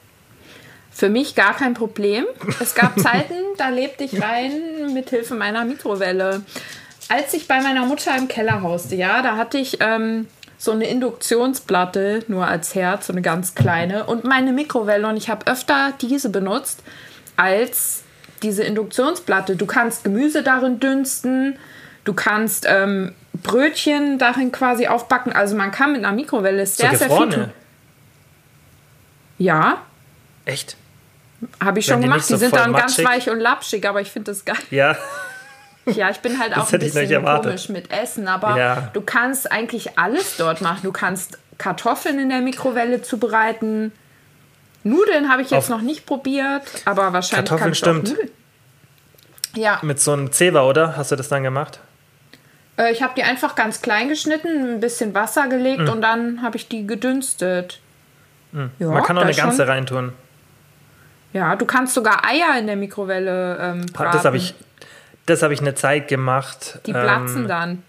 Für 0.96 1.10
mich 1.10 1.34
gar 1.34 1.54
kein 1.54 1.74
Problem. 1.74 2.24
Es 2.58 2.74
gab 2.74 2.98
Zeiten, 2.98 3.34
da 3.58 3.68
lebte 3.68 4.04
ich 4.04 4.22
rein 4.22 4.94
mit 4.94 5.10
Hilfe 5.10 5.34
meiner 5.34 5.66
Mikrowelle. 5.66 6.40
Als 7.10 7.34
ich 7.34 7.46
bei 7.46 7.60
meiner 7.60 7.84
Mutter 7.84 8.16
im 8.16 8.28
Keller 8.28 8.62
hauste, 8.62 8.94
ja, 8.94 9.20
da 9.20 9.36
hatte 9.36 9.58
ich 9.58 9.76
ähm, 9.80 10.26
so 10.56 10.72
eine 10.72 10.86
Induktionsplatte 10.86 12.24
nur 12.28 12.46
als 12.46 12.74
Herz, 12.74 13.08
so 13.08 13.12
eine 13.12 13.20
ganz 13.20 13.54
kleine, 13.54 14.06
und 14.06 14.24
meine 14.24 14.54
Mikrowelle. 14.54 15.06
Und 15.06 15.18
ich 15.18 15.28
habe 15.28 15.46
öfter 15.46 15.92
diese 16.00 16.30
benutzt 16.30 16.82
als 17.36 18.04
diese 18.42 18.62
Induktionsplatte. 18.62 19.54
Du 19.54 19.66
kannst 19.66 20.02
Gemüse 20.02 20.42
darin 20.42 20.80
dünsten, 20.80 21.58
du 22.04 22.14
kannst 22.14 22.64
ähm, 22.66 23.12
Brötchen 23.42 24.18
darin 24.18 24.50
quasi 24.50 24.86
aufbacken. 24.86 25.34
Also 25.34 25.56
man 25.56 25.72
kann 25.72 25.92
mit 25.92 26.02
einer 26.02 26.16
Mikrowelle 26.16 26.64
sehr, 26.64 26.92
so 26.92 26.96
sehr 26.96 27.10
viel 27.10 27.28
tun. 27.28 27.52
Ja. 29.36 29.82
Echt? 30.46 30.78
Habe 31.62 31.78
ich 31.78 31.86
schon 31.86 32.00
gemacht. 32.00 32.28
Die, 32.28 32.32
die 32.32 32.38
sind 32.38 32.54
dann 32.54 32.70
matschig? 32.70 33.04
ganz 33.04 33.08
weich 33.08 33.30
und 33.30 33.40
lapschig, 33.40 33.86
aber 33.88 34.00
ich 34.00 34.10
finde 34.10 34.32
das 34.32 34.44
geil. 34.44 34.56
Ja. 34.70 34.96
Ja, 35.86 36.10
ich 36.10 36.18
bin 36.18 36.40
halt 36.40 36.56
auch 36.56 36.72
ein 36.72 36.78
bisschen 36.80 37.24
komisch 37.24 37.68
mit 37.68 37.92
Essen, 37.92 38.26
aber 38.26 38.58
ja. 38.58 38.90
du 38.92 39.00
kannst 39.00 39.52
eigentlich 39.52 39.96
alles 39.96 40.36
dort 40.36 40.60
machen. 40.60 40.80
Du 40.82 40.90
kannst 40.90 41.38
Kartoffeln 41.58 42.18
in 42.18 42.28
der 42.28 42.40
Mikrowelle 42.40 43.02
zubereiten. 43.02 43.92
Nudeln 44.82 45.30
habe 45.30 45.42
ich 45.42 45.50
jetzt 45.50 45.64
Auf 45.64 45.68
noch 45.68 45.82
nicht 45.82 46.04
probiert, 46.04 46.64
aber 46.84 47.12
wahrscheinlich 47.12 47.48
Kartoffeln 47.48 47.74
stimmt. 47.74 48.16
Ja. 49.54 49.78
Mit 49.82 50.00
so 50.00 50.12
einem 50.12 50.32
Zewa, 50.32 50.62
oder? 50.62 50.96
Hast 50.96 51.12
du 51.12 51.16
das 51.16 51.28
dann 51.28 51.42
gemacht? 51.42 51.80
Äh, 52.76 52.92
ich 52.92 53.02
habe 53.02 53.14
die 53.16 53.22
einfach 53.22 53.54
ganz 53.54 53.80
klein 53.80 54.08
geschnitten, 54.08 54.74
ein 54.74 54.80
bisschen 54.80 55.14
Wasser 55.14 55.48
gelegt 55.48 55.82
mhm. 55.82 55.88
und 55.88 56.00
dann 56.02 56.42
habe 56.42 56.56
ich 56.56 56.68
die 56.68 56.86
gedünstet. 56.86 57.80
Mhm. 58.52 58.70
Ja, 58.78 58.88
Man 58.88 59.02
kann 59.02 59.16
auch 59.18 59.22
eine 59.22 59.34
ganze 59.34 59.58
schon. 59.58 59.68
reintun. 59.68 60.12
Ja, 61.36 61.54
du 61.54 61.66
kannst 61.66 61.92
sogar 61.92 62.24
Eier 62.24 62.58
in 62.58 62.66
der 62.66 62.76
Mikrowelle 62.76 63.58
ähm, 63.60 63.86
braten. 63.92 64.12
Das 64.14 64.24
habe 64.24 64.38
ich, 64.38 64.54
hab 65.28 65.50
ich 65.50 65.60
eine 65.60 65.74
Zeit 65.74 66.08
gemacht. 66.08 66.78
Die 66.86 66.92
platzen 66.92 67.42
ähm, 67.42 67.48
dann. 67.48 67.82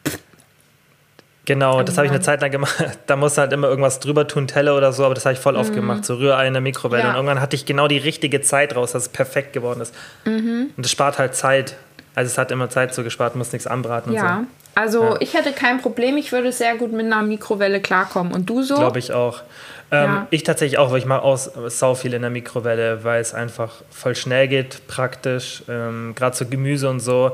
Genau, 1.45 1.81
das 1.81 1.95
habe 1.95 2.07
ich 2.07 2.11
eine 2.11 2.19
Zeit 2.19 2.41
lang 2.41 2.51
gemacht. 2.51 2.75
Da 3.07 3.15
musst 3.15 3.37
du 3.37 3.41
halt 3.41 3.53
immer 3.53 3.69
irgendwas 3.69 4.01
drüber 4.01 4.27
tun, 4.27 4.47
Teller 4.47 4.75
oder 4.75 4.91
so, 4.91 5.05
aber 5.05 5.13
das 5.13 5.25
habe 5.25 5.31
ich 5.31 5.39
voll 5.39 5.55
oft 5.55 5.71
mhm. 5.71 5.75
gemacht. 5.75 6.03
So 6.03 6.15
Rührei 6.15 6.45
in 6.45 6.53
der 6.53 6.61
Mikrowelle. 6.61 7.03
Ja. 7.03 7.09
Und 7.11 7.15
irgendwann 7.15 7.39
hatte 7.39 7.55
ich 7.55 7.65
genau 7.65 7.87
die 7.87 7.99
richtige 7.99 8.41
Zeit 8.41 8.75
raus, 8.75 8.91
dass 8.91 9.03
es 9.03 9.09
perfekt 9.09 9.53
geworden 9.53 9.79
ist. 9.79 9.95
Mhm. 10.25 10.71
Und 10.75 10.85
das 10.85 10.91
spart 10.91 11.17
halt 11.17 11.33
Zeit. 11.33 11.77
Also 12.15 12.29
es 12.29 12.37
hat 12.37 12.51
immer 12.51 12.69
Zeit 12.69 12.93
so 12.93 13.01
gespart, 13.01 13.37
muss 13.37 13.53
nichts 13.53 13.65
anbraten 13.65 14.11
ja. 14.11 14.39
und 14.39 14.43
so. 14.43 14.47
Also 14.75 15.03
ja. 15.03 15.17
ich 15.21 15.33
hätte 15.35 15.53
kein 15.53 15.79
Problem, 15.79 16.17
ich 16.17 16.33
würde 16.33 16.51
sehr 16.51 16.75
gut 16.75 16.91
mit 16.91 17.05
einer 17.05 17.21
Mikrowelle 17.21 17.79
klarkommen. 17.79 18.33
Und 18.33 18.49
du 18.49 18.61
so? 18.61 18.75
Glaube 18.75 18.99
ich 18.99 19.13
auch. 19.13 19.41
Ähm, 19.89 20.09
ja. 20.09 20.27
Ich 20.31 20.43
tatsächlich 20.43 20.77
auch, 20.77 20.91
weil 20.91 20.99
ich 20.99 21.05
mache 21.05 21.21
auch 21.21 21.37
sau 21.37 21.95
viel 21.95 22.13
in 22.13 22.21
der 22.21 22.31
Mikrowelle, 22.31 23.03
weil 23.03 23.21
es 23.21 23.33
einfach 23.33 23.83
voll 23.89 24.15
schnell 24.15 24.47
geht, 24.47 24.85
praktisch, 24.87 25.63
ähm, 25.69 26.13
gerade 26.15 26.35
so 26.35 26.45
Gemüse 26.45 26.89
und 26.89 26.99
so. 26.99 27.31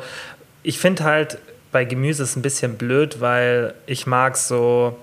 Ich 0.61 0.77
finde 0.79 1.03
halt, 1.03 1.39
bei 1.71 1.83
Gemüse 1.85 2.23
ist 2.23 2.31
es 2.31 2.35
ein 2.35 2.43
bisschen 2.43 2.77
blöd, 2.77 3.19
weil 3.19 3.73
ich 3.87 4.05
mag 4.05 4.37
so 4.37 4.97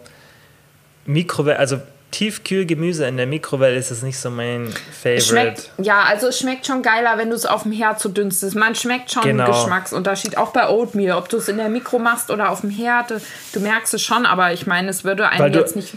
Mikrowelle, 1.06 1.58
also 1.58 1.80
Tiefkühlgemüse 2.12 3.06
in 3.06 3.16
der 3.16 3.26
Mikrowelle 3.26 3.76
ist 3.76 3.90
es 3.90 4.02
nicht 4.02 4.18
so 4.18 4.30
mein 4.30 4.68
Favorite. 4.68 5.22
Schmeckt, 5.22 5.70
ja, 5.78 6.02
also 6.02 6.28
es 6.28 6.40
schmeckt 6.40 6.66
schon 6.66 6.82
geiler, 6.82 7.18
wenn 7.18 7.30
du 7.30 7.36
es 7.36 7.46
auf 7.46 7.62
dem 7.62 7.72
Herd 7.72 8.00
so 8.00 8.08
dünstest. 8.08 8.56
Man 8.56 8.74
schmeckt 8.74 9.12
schon 9.12 9.22
genau. 9.22 9.44
einen 9.44 9.52
Geschmacksunterschied, 9.52 10.36
auch 10.36 10.52
bei 10.52 10.68
Oatmeal, 10.68 11.16
ob 11.16 11.28
du 11.28 11.36
es 11.36 11.48
in 11.48 11.56
der 11.56 11.68
Mikro 11.68 11.98
machst 11.98 12.30
oder 12.30 12.50
auf 12.50 12.62
dem 12.62 12.70
Herd. 12.70 13.14
Du 13.52 13.60
merkst 13.60 13.94
es 13.94 14.02
schon, 14.02 14.26
aber 14.26 14.52
ich 14.52 14.66
meine, 14.66 14.90
es 14.90 15.04
würde 15.04 15.28
einen 15.28 15.52
jetzt 15.54 15.76
nicht. 15.76 15.94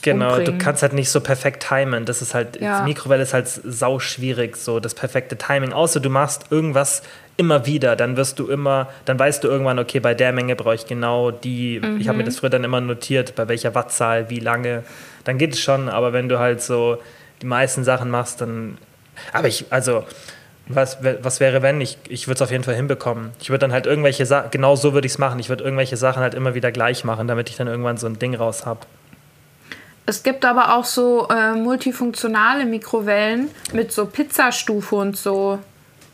Genau, 0.00 0.30
umbringen. 0.30 0.58
du 0.58 0.64
kannst 0.64 0.82
halt 0.82 0.94
nicht 0.94 1.10
so 1.10 1.20
perfekt 1.20 1.66
timen. 1.68 2.06
Das 2.06 2.22
ist 2.22 2.32
halt, 2.34 2.60
Ja. 2.60 2.82
Mikrowelle 2.82 3.22
ist 3.22 3.34
halt 3.34 3.46
sau 3.48 3.98
schwierig, 3.98 4.56
so 4.56 4.80
das 4.80 4.94
perfekte 4.94 5.36
Timing. 5.36 5.72
Außer 5.74 6.00
du 6.00 6.08
machst 6.08 6.46
irgendwas 6.50 7.02
immer 7.36 7.66
wieder, 7.66 7.94
dann 7.96 8.16
wirst 8.16 8.38
du 8.38 8.48
immer, 8.48 8.88
dann 9.04 9.18
weißt 9.18 9.44
du 9.44 9.48
irgendwann, 9.48 9.78
okay, 9.78 10.00
bei 10.00 10.14
der 10.14 10.32
Menge 10.32 10.56
brauche 10.56 10.74
ich 10.74 10.86
genau 10.86 11.30
die, 11.30 11.80
ich 11.98 12.08
habe 12.08 12.18
mir 12.18 12.24
das 12.24 12.38
früher 12.38 12.50
dann 12.50 12.64
immer 12.64 12.80
notiert, 12.80 13.34
bei 13.34 13.48
welcher 13.48 13.74
Wattzahl, 13.74 14.30
wie 14.30 14.38
lange. 14.38 14.82
Dann 15.24 15.38
geht 15.38 15.54
es 15.54 15.60
schon, 15.60 15.88
aber 15.88 16.12
wenn 16.12 16.28
du 16.28 16.38
halt 16.38 16.62
so 16.62 16.98
die 17.40 17.46
meisten 17.46 17.84
Sachen 17.84 18.10
machst, 18.10 18.40
dann. 18.40 18.78
Aber 19.32 19.48
ich, 19.48 19.66
also, 19.70 20.04
was, 20.68 20.98
was 21.22 21.40
wäre, 21.40 21.62
wenn? 21.62 21.80
Ich, 21.80 21.98
ich 22.08 22.28
würde 22.28 22.36
es 22.36 22.42
auf 22.42 22.50
jeden 22.50 22.64
Fall 22.64 22.74
hinbekommen. 22.74 23.30
Ich 23.40 23.50
würde 23.50 23.60
dann 23.60 23.72
halt 23.72 23.86
irgendwelche 23.86 24.24
Sachen, 24.26 24.50
genau 24.50 24.76
so 24.76 24.94
würde 24.94 25.06
ich 25.06 25.12
es 25.12 25.18
machen. 25.18 25.38
Ich 25.38 25.48
würde 25.48 25.64
irgendwelche 25.64 25.96
Sachen 25.96 26.22
halt 26.22 26.34
immer 26.34 26.54
wieder 26.54 26.70
gleich 26.72 27.04
machen, 27.04 27.28
damit 27.28 27.50
ich 27.50 27.56
dann 27.56 27.66
irgendwann 27.66 27.96
so 27.96 28.06
ein 28.06 28.18
Ding 28.18 28.34
raus 28.34 28.64
habe. 28.64 28.80
Es 30.04 30.22
gibt 30.22 30.44
aber 30.44 30.74
auch 30.76 30.84
so 30.84 31.28
äh, 31.28 31.52
multifunktionale 31.54 32.64
Mikrowellen 32.64 33.48
mit 33.72 33.92
so 33.92 34.06
Pizzastufe 34.06 34.96
und 34.96 35.16
so. 35.16 35.58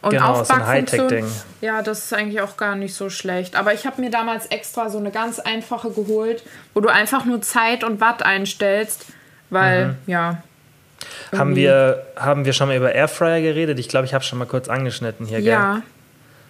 Und 0.00 0.10
Genau, 0.10 0.26
so 0.44 0.52
ein 0.54 0.60
Aufbackfunktion. 0.62 1.00
Hightech-Ding. 1.10 1.26
Ja, 1.60 1.82
das 1.82 2.04
ist 2.04 2.12
eigentlich 2.12 2.40
auch 2.40 2.56
gar 2.56 2.76
nicht 2.76 2.94
so 2.94 3.10
schlecht. 3.10 3.56
Aber 3.56 3.72
ich 3.74 3.84
habe 3.86 4.00
mir 4.00 4.10
damals 4.10 4.46
extra 4.46 4.90
so 4.90 4.98
eine 4.98 5.10
ganz 5.10 5.40
einfache 5.40 5.90
geholt, 5.90 6.44
wo 6.74 6.80
du 6.80 6.88
einfach 6.88 7.24
nur 7.24 7.40
Zeit 7.42 7.82
und 7.82 8.00
Watt 8.00 8.22
einstellst, 8.22 9.06
weil, 9.50 9.86
Mhm. 9.88 9.96
ja. 10.06 10.42
Haben 11.36 11.56
wir, 11.56 12.02
haben 12.16 12.44
wir 12.44 12.52
schon 12.52 12.68
mal 12.68 12.76
über 12.76 12.92
Airfryer 12.94 13.40
geredet? 13.40 13.78
Ich 13.78 13.88
glaube, 13.88 14.06
ich 14.06 14.14
habe 14.14 14.22
schon 14.24 14.38
mal 14.38 14.46
kurz 14.46 14.68
angeschnitten 14.68 15.26
hier, 15.26 15.38
gell? 15.38 15.48
Ja, 15.52 15.82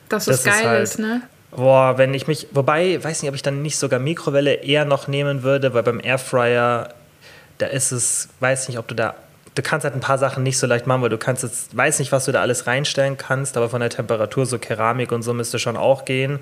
dass 0.09 0.25
Das 0.27 0.41
es 0.41 0.47
ist 0.47 0.53
geil 0.53 0.69
halt- 0.69 0.83
ist, 0.83 0.99
ne? 0.99 1.23
Boah, 1.51 1.97
wenn 1.97 2.13
ich 2.13 2.27
mich, 2.27 2.49
wobei, 2.53 3.03
weiß 3.03 3.23
nicht, 3.23 3.29
ob 3.31 3.35
ich 3.35 3.43
dann 3.43 3.63
nicht 3.63 3.79
sogar 3.79 3.99
Mikrowelle 4.01 4.55
eher 4.55 4.85
noch 4.85 5.09
nehmen 5.09 5.43
würde, 5.43 5.73
weil 5.73 5.83
beim 5.83 6.01
Airfryer, 6.03 6.91
da 7.59 7.67
ist 7.67 7.93
es, 7.93 8.29
weiß 8.41 8.69
nicht, 8.69 8.79
ob 8.79 8.89
du 8.89 8.95
da, 8.95 9.15
du 9.55 9.63
kannst 9.63 9.85
halt 9.85 9.95
ein 9.95 10.01
paar 10.01 10.19
Sachen 10.19 10.43
nicht 10.43 10.59
so 10.59 10.67
leicht 10.67 10.87
machen, 10.87 11.03
weil 11.03 11.09
du 11.11 11.19
kannst 11.19 11.43
jetzt, 11.43 11.77
weiß 11.77 11.99
nicht, 11.99 12.13
was 12.13 12.25
du 12.25 12.33
da 12.33 12.41
alles 12.41 12.67
reinstellen 12.67 13.17
kannst, 13.17 13.57
aber 13.57 13.69
von 13.69 13.81
der 13.81 13.91
Temperatur, 13.91 14.47
so 14.47 14.59
Keramik 14.59 15.13
und 15.13 15.23
so 15.23 15.35
müsste 15.35 15.59
schon 15.59 15.77
auch 15.77 16.05
gehen. 16.05 16.39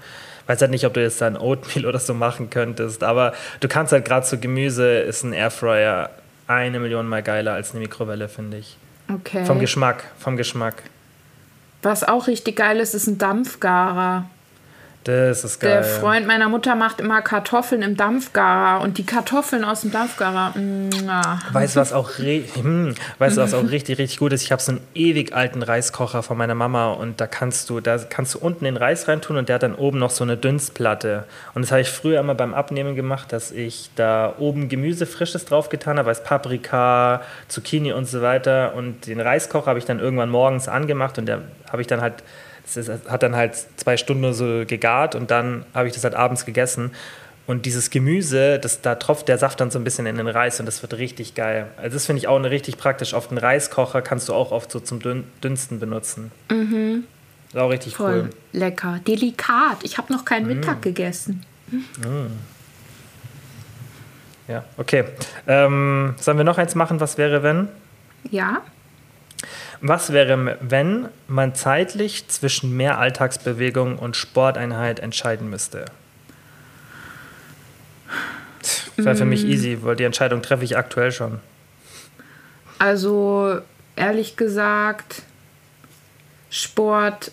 Weiß 0.47 0.61
halt 0.61 0.71
nicht, 0.71 0.87
ob 0.87 0.95
du 0.95 1.03
jetzt 1.03 1.21
da 1.21 1.27
ein 1.27 1.37
Oatmeal 1.37 1.87
oder 1.87 1.99
so 1.99 2.15
machen 2.15 2.51
könntest, 2.51 3.03
aber 3.03 3.33
du 3.61 3.69
kannst 3.69 3.93
halt 3.93 4.05
gerade 4.05 4.27
so 4.27 4.39
Gemüse, 4.39 5.01
ist 5.01 5.25
ein 5.25 5.33
Airfryer 5.33 6.11
eine 6.47 6.79
Million 6.79 7.09
mal 7.09 7.23
geiler 7.23 7.55
als 7.55 7.73
eine 7.73 7.81
Mikrowelle, 7.81 8.29
finde 8.29 8.59
ich. 8.59 8.77
Okay. 9.13 9.45
Vom 9.45 9.59
Geschmack, 9.59 10.05
vom 10.19 10.37
Geschmack. 10.37 10.83
Was 11.83 12.05
auch 12.05 12.27
richtig 12.27 12.57
geil 12.57 12.79
ist, 12.79 12.95
ist 12.95 13.07
ein 13.07 13.19
Dampfgarer. 13.19 14.29
Das 15.07 15.45
ist 15.45 15.61
geil. 15.61 15.71
Der 15.71 15.85
Freund 15.85 16.27
meiner 16.27 16.49
Mutter 16.49 16.75
macht 16.75 16.99
immer 16.99 17.23
Kartoffeln 17.23 17.83
im 17.83 17.97
Dampfgarer 17.97 18.83
und 18.83 18.99
die 18.99 19.07
Kartoffeln 19.07 19.63
aus 19.63 19.83
dem 19.83 19.93
Dampfgarer. 19.93 20.53
Weißt 21.53 21.77
du, 21.77 21.81
was 21.81 21.93
auch, 21.93 22.11
hm, 22.19 22.93
weißt 23.19 23.37
was 23.37 23.55
auch 23.55 23.71
richtig, 23.71 23.99
richtig 23.99 24.19
gut 24.19 24.33
ist? 24.33 24.43
Ich 24.43 24.51
habe 24.51 24.61
so 24.61 24.73
einen 24.73 24.81
ewig 24.95 25.33
alten 25.33 25.63
Reiskocher 25.63 26.25
von 26.25 26.37
meiner 26.37 26.57
Mama 26.57 26.91
und 26.91 27.21
da 27.21 27.29
kannst 27.29 27.71
du, 27.71 27.79
da 27.79 27.99
kannst 27.99 28.35
du 28.35 28.41
unten 28.41 28.65
den 28.65 28.77
Reis 28.77 29.07
reintun 29.07 29.37
und 29.37 29.49
der 29.49 29.55
hat 29.55 29.63
dann 29.63 29.77
oben 29.77 30.01
noch 30.01 30.11
so 30.11 30.25
eine 30.25 30.37
Dünstplatte. 30.37 31.23
Und 31.55 31.63
das 31.63 31.71
habe 31.71 31.83
ich 31.83 31.89
früher 31.89 32.19
immer 32.19 32.35
beim 32.35 32.53
Abnehmen 32.53 32.97
gemacht, 32.97 33.33
dass 33.33 33.53
ich 33.53 33.91
da 33.95 34.35
oben 34.39 34.69
Gemüse 34.69 35.07
Frisches 35.07 35.45
drauf 35.45 35.69
getan 35.69 36.01
habe, 36.01 36.09
als 36.09 36.25
Paprika, 36.25 37.23
Zucchini 37.47 37.93
und 37.93 38.07
so 38.07 38.23
weiter. 38.23 38.75
Und 38.75 39.07
den 39.07 39.21
Reiskocher 39.21 39.67
habe 39.67 39.79
ich 39.79 39.85
dann 39.85 40.01
irgendwann 40.01 40.31
morgens 40.31 40.67
angemacht 40.67 41.17
und 41.19 41.27
der 41.27 41.43
habe 41.71 41.81
ich 41.81 41.87
dann 41.87 42.01
halt, 42.01 42.25
ist, 42.75 42.91
hat 43.09 43.23
dann 43.23 43.37
halt 43.37 43.55
zwei 43.77 43.97
Stunden 43.97 44.33
so 44.35 44.65
gegart 44.67 45.15
und 45.15 45.31
dann 45.31 45.65
habe 45.75 45.89
ich 45.89 45.95
das 45.95 46.05
halt 46.05 46.15
abends 46.15 46.45
gegessen. 46.45 46.91
Und 47.47 47.65
dieses 47.65 47.91
Gemüse, 47.91 48.59
das, 48.59 48.81
da 48.81 48.97
tropft 48.97 49.29
der 49.29 49.39
Saft 49.39 49.61
dann 49.61 49.71
so 49.71 49.79
ein 49.79 49.85
bisschen 49.85 50.07
in 50.07 50.17
den 50.17 50.27
Reis 50.27 50.59
und 50.59 50.67
das 50.67 50.83
wird 50.83 50.95
richtig 50.95 51.37
geil. 51.37 51.69
Also 51.77 51.95
das 51.95 52.07
finde 52.07 52.19
ich 52.19 52.27
auch 52.27 52.37
eine 52.37 52.51
richtig 52.51 52.77
praktisch. 52.77 53.15
Auf 53.15 53.29
den 53.29 53.39
Reiskocher 53.39 54.03
kannst 54.03 54.29
du 54.29 54.35
auch 54.35 54.51
oft 54.51 54.73
so 54.73 54.81
zum 54.81 54.99
Dün 54.99 55.23
Dünsten 55.45 55.79
benutzen. 55.79 56.33
Mhm. 56.51 57.05
Ist 57.49 57.57
auch 57.57 57.71
richtig 57.71 57.95
Voll 57.95 58.13
cool. 58.13 58.23
Mhm. 58.25 58.59
lecker. 58.59 59.01
Delikat. 59.07 59.79
Ich 59.85 59.97
habe 59.97 60.13
noch 60.13 60.25
keinen 60.25 60.49
Mittag 60.49 60.83
gegessen. 60.83 61.45
Ja, 64.49 64.65
okay. 64.77 65.05
Ähm, 65.47 66.15
sollen 66.19 66.39
wir 66.39 66.45
noch 66.45 66.59
eins 66.59 66.75
machen? 66.75 67.01
Was 67.01 67.17
wäre, 67.19 67.43
wenn? 67.43 67.69
Ja. 68.31 68.63
Was 69.81 70.13
wäre, 70.13 70.57
wenn 70.61 71.09
man 71.29 71.55
zeitlich 71.55 72.29
zwischen 72.29 72.77
mehr 72.77 72.99
Alltagsbewegung 72.99 73.99
und 73.99 74.17
Sporteinheit 74.17 75.01
entscheiden 75.01 75.51
müsste? 75.51 75.85
Wäre 78.97 79.15
für 79.17 79.25
mich 79.25 79.45
Mm. 79.45 79.51
easy, 79.51 79.79
weil 79.83 79.97
die 79.97 80.05
Entscheidung 80.05 80.43
treffe 80.43 80.65
ich 80.65 80.77
aktuell 80.77 81.13
schon. 81.13 81.41
Also 82.79 83.61
ehrlich 83.95 84.37
gesagt, 84.37 85.23
Sport 86.51 87.33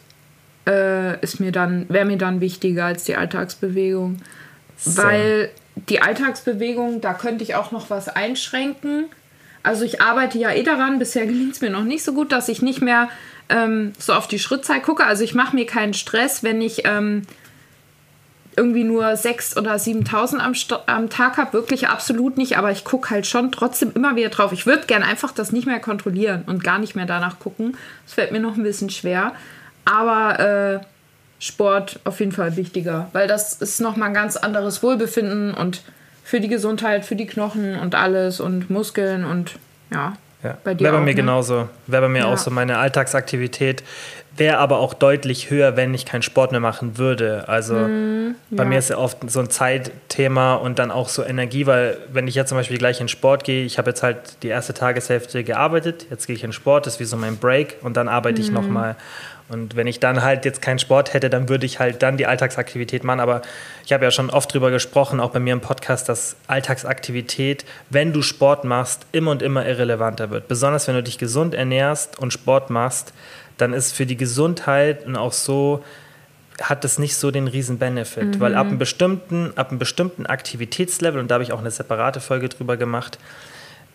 äh, 0.68 1.20
ist 1.22 1.40
mir 1.40 1.52
dann, 1.52 1.86
wäre 1.90 2.06
mir 2.06 2.18
dann 2.18 2.42
wichtiger 2.42 2.86
als 2.86 3.04
die 3.06 3.16
Alltagsbewegung. 3.16 4.22
Same. 4.78 5.08
Weil 5.08 5.50
die 5.76 6.02
Alltagsbewegung, 6.02 7.02
da 7.02 7.14
könnte 7.14 7.44
ich 7.44 7.56
auch 7.56 7.72
noch 7.72 7.90
was 7.90 8.10
einschränken. 8.10 9.06
Also 9.64 9.86
ich 9.86 10.02
arbeite 10.02 10.38
ja 10.38 10.52
eh 10.52 10.64
daran, 10.64 11.00
bisher 11.00 11.26
gelingt 11.26 11.54
es 11.54 11.62
mir 11.62 11.70
noch 11.70 11.86
nicht 11.86 12.04
so 12.04 12.14
gut, 12.14 12.32
dass 12.32 12.50
ich 12.50 12.62
nicht 12.62 12.82
mehr 12.82 13.10
ähm, 13.50 13.94
so 13.98 14.14
auf 14.14 14.28
die 14.28 14.40
Schrittzahl 14.40 14.82
gucke. 14.82 15.06
Also 15.06 15.24
ich 15.24 15.34
mache 15.34 15.56
mir 15.56 15.66
keinen 15.66 15.94
Stress, 15.94 16.44
wenn 16.44 16.62
ich 16.62 16.86
ähm, 16.86 17.24
irgendwie 18.56 18.84
nur 18.84 19.06
6.000 19.06 19.58
oder 19.58 19.76
7.000 19.76 20.38
am, 20.38 20.54
am 20.86 21.10
Tag 21.10 21.38
habe. 21.38 21.54
Wirklich 21.54 21.88
absolut 21.88 22.38
nicht, 22.38 22.58
aber 22.58 22.72
ich 22.72 22.84
gucke 22.84 23.10
halt 23.10 23.26
schon 23.26 23.52
trotzdem 23.52 23.92
immer 23.96 24.16
wieder 24.16 24.30
drauf. 24.30 24.52
Ich 24.52 24.66
würde 24.66 24.86
gerne 24.86 25.06
einfach 25.06 25.32
das 25.32 25.52
nicht 25.52 25.66
mehr 25.66 25.80
kontrollieren 25.80 26.44
und 26.46 26.64
gar 26.64 26.80
nicht 26.80 26.96
mehr 26.96 27.06
danach 27.06 27.40
gucken. 27.40 27.78
Das 28.06 28.14
fällt 28.14 28.32
mir 28.32 28.40
noch 28.40 28.56
ein 28.56 28.64
bisschen 28.64 28.90
schwer. 28.90 29.34
Aber 29.86 30.40
äh, 30.40 30.80
Sport 31.40 32.00
auf 32.04 32.20
jeden 32.20 32.32
Fall 32.32 32.56
wichtiger, 32.56 33.10
weil 33.14 33.28
das 33.28 33.54
ist 33.54 33.82
nochmal 33.82 34.10
ein 34.10 34.14
ganz 34.14 34.38
anderes 34.38 34.82
Wohlbefinden 34.82 35.54
und 35.54 35.82
für 36.24 36.40
die 36.40 36.48
Gesundheit, 36.48 37.06
für 37.06 37.16
die 37.16 37.26
Knochen 37.28 37.78
und 37.80 37.96
alles 37.96 38.40
und 38.40 38.70
Muskeln 38.70 39.26
und 39.26 39.56
ja. 39.94 40.14
Ja. 40.44 40.58
Bei 40.66 40.74
dir 40.74 40.84
Wäre 40.86 40.94
bei 40.96 41.00
auch, 41.00 41.04
mir 41.06 41.12
ne? 41.12 41.16
genauso. 41.16 41.70
Wäre 41.88 42.02
bei 42.04 42.10
mir 42.10 42.20
Ja. 42.20 42.26
auch 42.34 42.38
so 42.38 42.52
meine 42.52 42.78
Alltagsaktivität. 42.78 43.82
Wäre 44.36 44.58
aber 44.58 44.80
auch 44.80 44.94
deutlich 44.94 45.50
höher, 45.52 45.78
wenn 45.78 45.94
ich 45.94 46.06
keinen 46.06 46.24
Sport 46.24 46.52
mehr 46.52 46.60
machen 46.60 46.98
würde. 46.98 47.48
Also 47.48 47.76
bei 47.76 47.88
Mhm, 47.88 48.36
ja. 48.52 48.66
mir 48.66 48.80
ist 48.80 48.90
ja 48.90 48.98
oft 48.98 49.18
so 49.30 49.40
ein 49.40 49.50
Zeitthema 49.50 50.56
und 50.56 50.80
dann 50.80 50.92
auch 50.92 51.08
so 51.08 51.24
Energie, 51.24 51.66
weil 51.68 51.98
wenn 52.12 52.28
ich 52.28 52.36
jetzt 52.36 52.50
zum 52.50 52.58
Beispiel 52.58 52.78
gleich 52.78 53.00
in 53.00 53.08
Sport 53.08 53.44
gehe, 53.44 53.64
ich 53.64 53.78
habe 53.78 53.92
jetzt 53.92 54.04
halt 54.04 54.18
die 54.44 54.48
erste 54.50 54.74
Tageshälfte 54.74 55.44
gearbeitet, 55.44 56.08
jetzt 56.10 56.26
gehe 56.28 56.36
ich 56.36 56.44
in 56.44 56.52
Sport, 56.52 56.88
das 56.88 56.96
ist 56.96 57.00
wie 57.00 57.06
so 57.06 57.16
mein 57.16 57.38
Break 57.38 57.78
und 57.82 57.96
dann 57.96 58.08
arbeite 58.10 58.42
ich 58.42 58.50
Mhm. 58.50 58.56
nochmal. 58.56 58.96
Und 59.50 59.76
wenn 59.76 59.88
ich 59.88 60.00
dann 60.00 60.24
halt 60.24 60.46
jetzt 60.46 60.62
keinen 60.62 60.80
Sport 60.80 61.14
hätte, 61.14 61.30
dann 61.30 61.50
würde 61.50 61.66
ich 61.66 61.80
halt 61.80 62.02
dann 62.02 62.18
die 62.18 62.26
Alltagsaktivität 62.26 63.04
machen. 63.04 63.20
Aber 63.20 63.42
ich 63.86 63.94
habe 63.94 64.04
ja 64.04 64.12
schon 64.12 64.30
oft 64.30 64.54
drüber 64.54 64.72
gesprochen, 64.72 65.20
auch 65.20 65.32
bei 65.32 65.40
mir 65.40 65.54
im 65.54 65.62
Podcast, 65.62 66.10
dass 66.10 66.36
Alltagsaktivität, 66.48 67.66
wenn 67.90 68.14
du 68.14 68.22
Sport 68.22 68.64
machst, 68.64 69.06
immer 69.12 69.32
und 69.32 69.42
immer 69.42 69.66
irrelevanter 69.66 70.30
wird. 70.30 70.48
Besonders 70.48 70.88
wenn 70.88 70.96
du 70.96 71.04
dich 71.04 71.18
gesund 71.18 71.54
ernährst 71.54 72.18
und 72.18 72.32
Sport 72.32 72.70
machst, 72.70 73.14
dann 73.58 73.74
ist 73.74 73.92
für 73.92 74.06
die 74.06 74.18
Gesundheit 74.18 75.06
und 75.06 75.16
auch 75.16 75.34
so 75.34 75.84
hat 76.62 76.84
das 76.84 77.00
nicht 77.00 77.16
so 77.16 77.32
den 77.32 77.48
riesen 77.48 77.80
Benefit, 77.80 78.40
weil 78.40 78.56
ab 78.56 78.68
einem 78.68 78.78
bestimmten, 78.78 79.54
ab 79.56 79.70
einem 79.70 79.80
bestimmten 79.80 80.26
Aktivitätslevel 80.26 81.20
und 81.20 81.30
da 81.30 81.36
habe 81.36 81.44
ich 81.44 81.52
auch 81.52 81.60
eine 81.60 81.72
separate 81.72 82.20
Folge 82.20 82.48
drüber 82.50 82.78
gemacht. 82.78 83.18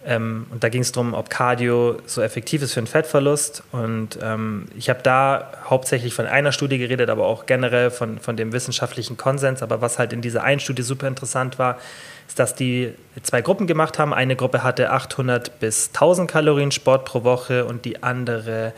Ähm, 0.07 0.47
und 0.51 0.65
da 0.65 0.69
ging 0.69 0.83
es 0.83 0.93
darum, 0.93 1.15
ob 1.15 1.29
Cardio 1.29 1.99
so 2.07 2.23
effektiv 2.23 2.63
ist 2.63 2.75
für 2.75 2.81
einen 2.81 2.87
Fettverlust. 2.87 3.63
Und 3.73 4.19
ähm, 4.23 4.67
ich 4.77 4.89
habe 4.89 5.01
da 5.03 5.53
hauptsächlich 5.65 6.15
von 6.15 6.27
einer 6.27 6.53
Studie 6.53 6.79
geredet, 6.79 7.11
aber 7.11 7.27
auch 7.27 7.47
generell 7.47 7.91
von, 7.91 8.19
von 8.19 8.37
dem 8.37 8.53
wissenschaftlichen 8.53 9.17
Konsens. 9.17 9.63
Aber 9.63 9.81
was 9.81 9.99
halt 9.99 10.13
in 10.13 10.23
dieser 10.23 10.45
einen 10.45 10.61
Studie 10.61 10.83
super 10.83 11.09
interessant 11.09 11.59
war, 11.59 11.79
ist, 12.27 12.39
dass 12.39 12.55
die 12.55 12.95
zwei 13.23 13.43
Gruppen 13.43 13.67
gemacht 13.67 13.99
haben. 13.99 14.15
Eine 14.15 14.37
Gruppe 14.37 14.63
hatte 14.63 14.91
800 14.91 15.61
bis 15.61 15.89
1000 15.89 16.31
Kalorien 16.31 16.71
Sport 16.71 17.05
pro 17.05 17.25
Woche 17.25 17.65
und 17.65 17.85
die 17.85 18.03
andere 18.03 18.73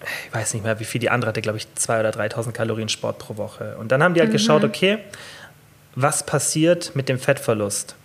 ich 0.00 0.34
weiß 0.34 0.54
nicht 0.54 0.62
mehr, 0.62 0.78
wie 0.78 0.84
viel 0.84 1.00
die 1.00 1.10
andere 1.10 1.30
hatte, 1.30 1.42
glaube 1.42 1.58
ich, 1.58 1.66
2.000 1.76 2.00
oder 2.00 2.10
3.000 2.10 2.52
Kalorien 2.52 2.88
Sport 2.88 3.18
pro 3.18 3.36
Woche. 3.36 3.76
Und 3.78 3.90
dann 3.90 4.02
haben 4.02 4.14
die 4.14 4.20
halt 4.20 4.30
geschaut, 4.30 4.62
okay, 4.62 4.98
was 5.94 6.24
passiert 6.24 6.94
mit 6.94 7.08
dem 7.08 7.18
Fettverlust? 7.18 7.96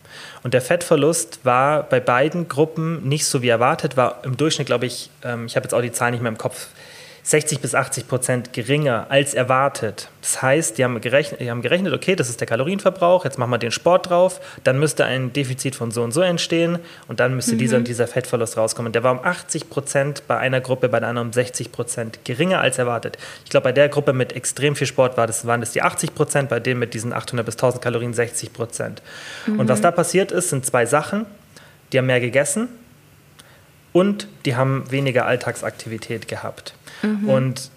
Und 0.43 0.53
der 0.53 0.61
Fettverlust 0.61 1.39
war 1.43 1.83
bei 1.83 1.99
beiden 1.99 2.49
Gruppen 2.49 3.07
nicht 3.07 3.25
so 3.25 3.41
wie 3.41 3.47
erwartet, 3.47 3.95
war 3.95 4.19
im 4.23 4.35
Durchschnitt, 4.35 4.67
glaube 4.67 4.85
ich, 4.85 5.09
ähm, 5.23 5.45
ich 5.45 5.55
habe 5.55 5.63
jetzt 5.63 5.73
auch 5.73 5.81
die 5.81 5.91
Zahlen 5.91 6.11
nicht 6.11 6.21
mehr 6.21 6.31
im 6.31 6.37
Kopf, 6.37 6.67
60 7.25 7.61
bis 7.61 7.73
80 7.73 8.09
Prozent 8.09 8.51
geringer 8.51 9.07
als 9.09 9.33
erwartet. 9.33 10.09
Das 10.21 10.41
heißt, 10.41 10.77
die 10.77 10.83
haben, 10.83 10.99
gerechnet, 10.99 11.39
die 11.39 11.49
haben 11.49 11.61
gerechnet, 11.61 11.93
okay, 11.93 12.17
das 12.17 12.29
ist 12.29 12.41
der 12.41 12.47
Kalorienverbrauch, 12.47 13.23
jetzt 13.23 13.37
machen 13.37 13.49
wir 13.49 13.57
den 13.57 13.71
Sport 13.71 14.09
drauf, 14.09 14.41
dann 14.65 14.77
müsste 14.77 15.05
ein 15.05 15.31
Defizit 15.31 15.75
von 15.75 15.91
so 15.91 16.03
und 16.03 16.11
so 16.11 16.19
entstehen 16.19 16.79
und 17.07 17.21
dann 17.21 17.33
müsste 17.33 17.55
dieser 17.55 17.77
und 17.77 17.87
dieser 17.87 18.07
Fettverlust 18.07 18.57
rauskommen. 18.57 18.91
Der 18.91 19.03
war 19.03 19.13
um 19.13 19.23
80 19.23 19.69
Prozent 19.69 20.23
bei 20.27 20.37
einer 20.37 20.59
Gruppe, 20.59 20.89
bei 20.89 20.99
der 20.99 21.09
anderen 21.09 21.29
um 21.29 21.33
60 21.33 21.71
Prozent 21.71 22.19
geringer 22.25 22.59
als 22.59 22.77
erwartet. 22.77 23.17
Ich 23.45 23.49
glaube, 23.49 23.65
bei 23.65 23.71
der 23.71 23.87
Gruppe 23.87 24.11
mit 24.11 24.33
extrem 24.33 24.75
viel 24.75 24.87
Sport 24.87 25.15
war 25.15 25.25
das, 25.25 25.47
waren 25.47 25.61
das 25.61 25.71
die 25.71 25.81
80 25.81 26.13
Prozent, 26.13 26.49
bei 26.49 26.59
dem 26.59 26.79
mit 26.79 26.93
diesen 26.93 27.13
800 27.13 27.45
bis 27.45 27.55
1000 27.55 27.81
Kalorien 27.81 28.13
60 28.13 28.51
Prozent. 28.51 29.01
Und 29.47 29.69
was 29.69 29.79
da 29.79 29.91
passiert 29.91 30.33
ist, 30.33 30.49
sind 30.49 30.65
zwei 30.65 30.85
Sachen. 30.85 31.25
die 31.93 31.99
haben 31.99 32.07
mehr 32.07 32.19
gegessen 32.19 32.67
und 33.93 34.27
die 34.45 34.55
haben 34.55 34.89
weniger 34.91 35.25
Alltagsaktivität 35.25 36.27
gehabt. 36.27 36.73
Mhm. 37.03 37.29
Und 37.29 37.69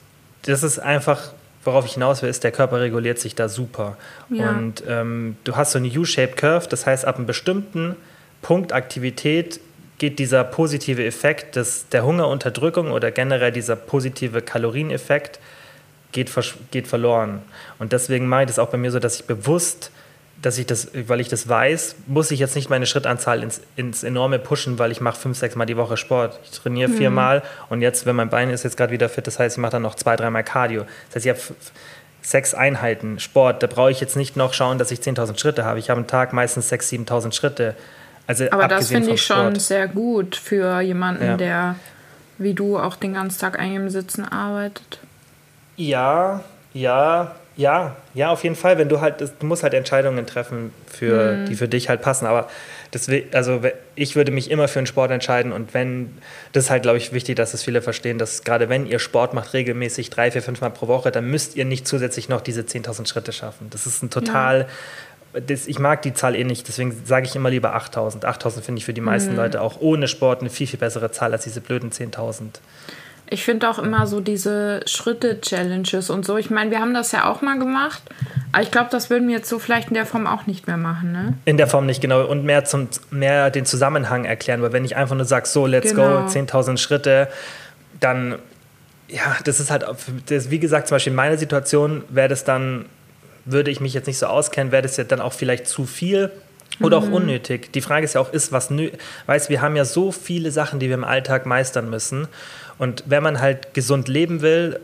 das 0.42 0.62
ist 0.62 0.78
einfach, 0.78 1.32
worauf 1.64 1.84
ich 1.84 1.94
hinaus 1.94 2.22
will, 2.22 2.30
ist, 2.30 2.44
der 2.44 2.52
Körper 2.52 2.80
reguliert 2.80 3.18
sich 3.18 3.34
da 3.34 3.48
super. 3.48 3.96
Ja. 4.30 4.50
Und 4.50 4.82
ähm, 4.88 5.36
du 5.44 5.56
hast 5.56 5.72
so 5.72 5.78
eine 5.78 5.88
U-Shaped 5.88 6.36
Curve, 6.36 6.68
das 6.68 6.86
heißt, 6.86 7.04
ab 7.04 7.16
einem 7.16 7.26
bestimmten 7.26 7.96
Punkt 8.40 8.72
Aktivität 8.72 9.60
geht 9.98 10.18
dieser 10.18 10.44
positive 10.44 11.04
Effekt 11.04 11.56
des, 11.56 11.88
der 11.88 12.04
Hungerunterdrückung 12.04 12.90
oder 12.90 13.10
generell 13.10 13.52
dieser 13.52 13.76
positive 13.76 14.42
Kalorieneffekt 14.42 15.40
geht, 16.12 16.30
geht 16.70 16.86
verloren. 16.86 17.42
Und 17.78 17.92
deswegen 17.92 18.26
mache 18.26 18.42
ich 18.42 18.46
das 18.48 18.58
auch 18.58 18.68
bei 18.68 18.78
mir 18.78 18.90
so, 18.90 18.98
dass 18.98 19.16
ich 19.16 19.26
bewusst 19.26 19.90
dass 20.42 20.58
ich 20.58 20.66
das, 20.66 20.88
weil 20.92 21.20
ich 21.20 21.28
das 21.28 21.48
weiß, 21.48 21.96
muss 22.06 22.30
ich 22.30 22.38
jetzt 22.38 22.54
nicht 22.56 22.68
meine 22.68 22.86
Schrittanzahl 22.86 23.42
ins, 23.42 23.60
ins 23.74 24.04
enorme 24.04 24.38
pushen, 24.38 24.78
weil 24.78 24.92
ich 24.92 25.00
mache 25.00 25.18
fünf, 25.18 25.38
sechs 25.38 25.56
Mal 25.56 25.66
die 25.66 25.76
Woche 25.76 25.96
Sport. 25.96 26.38
Ich 26.44 26.50
trainiere 26.50 26.88
mhm. 26.88 26.96
viermal 26.96 27.42
und 27.68 27.80
jetzt, 27.80 28.06
wenn 28.06 28.16
mein 28.16 28.28
Bein 28.28 28.50
ist 28.50 28.62
jetzt 28.62 28.76
gerade 28.76 28.92
wieder 28.92 29.08
fit, 29.08 29.26
das 29.26 29.38
heißt, 29.38 29.56
ich 29.56 29.60
mache 29.60 29.72
dann 29.72 29.82
noch 29.82 29.94
zwei, 29.94 30.16
dreimal 30.16 30.44
Cardio. 30.44 30.82
Das 31.08 31.16
heißt, 31.16 31.26
ich 31.26 31.30
habe 31.30 31.40
sechs 32.22 32.54
Einheiten 32.54 33.18
Sport. 33.18 33.62
Da 33.62 33.66
brauche 33.66 33.90
ich 33.90 34.00
jetzt 34.00 34.16
nicht 34.16 34.36
noch 34.36 34.52
schauen, 34.52 34.78
dass 34.78 34.90
ich 34.90 35.00
10.000 35.00 35.38
Schritte 35.38 35.64
habe. 35.64 35.78
Ich 35.78 35.90
habe 35.90 36.00
am 36.00 36.06
Tag 36.06 36.32
meistens 36.32 36.72
6.000, 36.72 37.06
7.000 37.06 37.32
Schritte. 37.32 37.74
Also 38.26 38.50
Aber 38.50 38.68
das 38.68 38.88
finde 38.88 39.12
ich 39.12 39.22
schon 39.22 39.54
sehr 39.56 39.86
gut 39.86 40.34
für 40.34 40.80
jemanden, 40.80 41.24
ja. 41.24 41.36
der 41.36 41.76
wie 42.38 42.52
du 42.52 42.78
auch 42.78 42.96
den 42.96 43.14
ganzen 43.14 43.38
Tag 43.40 43.58
eigentlich 43.58 43.76
im 43.76 43.90
Sitzen 43.90 44.24
arbeitet. 44.24 45.00
Ja, 45.76 46.42
ja, 46.74 47.34
ja, 47.56 47.96
ja, 48.12 48.30
auf 48.30 48.44
jeden 48.44 48.54
Fall. 48.54 48.76
Wenn 48.76 48.88
du 48.88 49.00
halt, 49.00 49.20
du 49.20 49.46
musst 49.46 49.62
halt 49.62 49.72
Entscheidungen 49.72 50.26
treffen, 50.26 50.72
für, 50.86 51.32
mhm. 51.32 51.46
die 51.46 51.54
für 51.54 51.68
dich 51.68 51.88
halt 51.88 52.02
passen. 52.02 52.26
Aber 52.26 52.48
das, 52.90 53.08
also 53.32 53.62
ich 53.94 54.14
würde 54.14 54.30
mich 54.30 54.50
immer 54.50 54.68
für 54.68 54.78
einen 54.78 54.86
Sport 54.86 55.10
entscheiden 55.10 55.52
und 55.52 55.72
wenn, 55.72 56.18
das 56.52 56.64
ist 56.64 56.70
halt, 56.70 56.82
glaube 56.82 56.98
ich, 56.98 57.12
wichtig, 57.12 57.36
dass 57.36 57.54
es 57.54 57.62
viele 57.62 57.80
verstehen, 57.80 58.18
dass 58.18 58.44
gerade 58.44 58.68
wenn 58.68 58.86
ihr 58.86 58.98
Sport 58.98 59.32
macht, 59.32 59.54
regelmäßig 59.54 60.10
drei, 60.10 60.30
vier, 60.30 60.42
fünf 60.42 60.60
Mal 60.60 60.70
pro 60.70 60.86
Woche, 60.86 61.10
dann 61.10 61.30
müsst 61.30 61.56
ihr 61.56 61.64
nicht 61.64 61.88
zusätzlich 61.88 62.28
noch 62.28 62.42
diese 62.42 62.60
10.000 62.60 63.08
Schritte 63.08 63.32
schaffen. 63.32 63.68
Das 63.70 63.86
ist 63.86 64.02
ein 64.02 64.10
total, 64.10 64.66
ja. 65.32 65.40
das, 65.40 65.66
ich 65.66 65.78
mag 65.78 66.02
die 66.02 66.12
Zahl 66.12 66.36
eh 66.36 66.44
nicht, 66.44 66.68
deswegen 66.68 66.94
sage 67.06 67.26
ich 67.26 67.34
immer 67.34 67.48
lieber 67.48 67.74
8.000. 67.74 68.24
8.000 68.24 68.60
finde 68.60 68.78
ich 68.80 68.84
für 68.84 68.94
die 68.94 69.00
meisten 69.00 69.30
mhm. 69.30 69.36
Leute 69.36 69.62
auch 69.62 69.80
ohne 69.80 70.08
Sport 70.08 70.40
eine 70.40 70.50
viel, 70.50 70.66
viel 70.66 70.78
bessere 70.78 71.10
Zahl 71.10 71.32
als 71.32 71.44
diese 71.44 71.62
blöden 71.62 71.90
10.000. 71.90 72.60
Ich 73.28 73.44
finde 73.44 73.68
auch 73.68 73.78
immer 73.78 74.06
so 74.06 74.20
diese 74.20 74.80
Schritte-Challenges 74.86 76.10
und 76.10 76.24
so. 76.24 76.36
Ich 76.36 76.50
meine, 76.50 76.70
wir 76.70 76.80
haben 76.80 76.94
das 76.94 77.10
ja 77.12 77.28
auch 77.28 77.42
mal 77.42 77.58
gemacht, 77.58 78.02
aber 78.52 78.62
ich 78.62 78.70
glaube, 78.70 78.88
das 78.90 79.10
würden 79.10 79.26
wir 79.26 79.36
jetzt 79.36 79.48
so 79.48 79.58
vielleicht 79.58 79.88
in 79.88 79.94
der 79.94 80.06
Form 80.06 80.26
auch 80.26 80.46
nicht 80.46 80.66
mehr 80.68 80.76
machen, 80.76 81.12
ne? 81.12 81.34
In 81.44 81.56
der 81.56 81.66
Form 81.66 81.86
nicht, 81.86 82.00
genau. 82.00 82.24
Und 82.24 82.44
mehr, 82.44 82.64
zum, 82.64 82.88
mehr 83.10 83.50
den 83.50 83.66
Zusammenhang 83.66 84.24
erklären, 84.24 84.62
weil 84.62 84.72
wenn 84.72 84.84
ich 84.84 84.96
einfach 84.96 85.16
nur 85.16 85.24
sage, 85.24 85.48
so, 85.48 85.66
let's 85.66 85.90
genau. 85.90 86.22
go, 86.22 86.26
10.000 86.26 86.78
Schritte, 86.78 87.28
dann, 87.98 88.36
ja, 89.08 89.36
das 89.44 89.58
ist 89.58 89.70
halt, 89.70 89.84
das, 90.26 90.50
wie 90.50 90.60
gesagt, 90.60 90.86
zum 90.86 90.94
Beispiel 90.94 91.12
in 91.12 91.16
meiner 91.16 91.36
Situation 91.36 92.04
wäre 92.08 92.28
das 92.28 92.44
dann, 92.44 92.86
würde 93.44 93.70
ich 93.70 93.80
mich 93.80 93.94
jetzt 93.94 94.06
nicht 94.06 94.18
so 94.18 94.26
auskennen, 94.26 94.72
wäre 94.72 94.82
das 94.82 94.96
ja 94.96 95.04
dann 95.04 95.20
auch 95.20 95.32
vielleicht 95.32 95.66
zu 95.66 95.84
viel 95.84 96.30
oder 96.80 96.98
auch 96.98 97.06
mhm. 97.06 97.14
unnötig. 97.14 97.72
Die 97.72 97.80
Frage 97.80 98.04
ist 98.04 98.14
ja 98.14 98.20
auch, 98.20 98.32
ist 98.32 98.52
was 98.52 98.70
nötig? 98.70 99.00
Weißt, 99.26 99.48
wir 99.48 99.60
haben 99.60 99.76
ja 99.76 99.84
so 99.84 100.12
viele 100.12 100.50
Sachen, 100.50 100.78
die 100.78 100.88
wir 100.88 100.94
im 100.94 101.04
Alltag 101.04 101.46
meistern 101.46 101.88
müssen. 101.90 102.28
Und 102.78 103.04
wenn 103.06 103.22
man 103.22 103.40
halt 103.40 103.74
gesund 103.74 104.08
leben 104.08 104.42
will, 104.42 104.80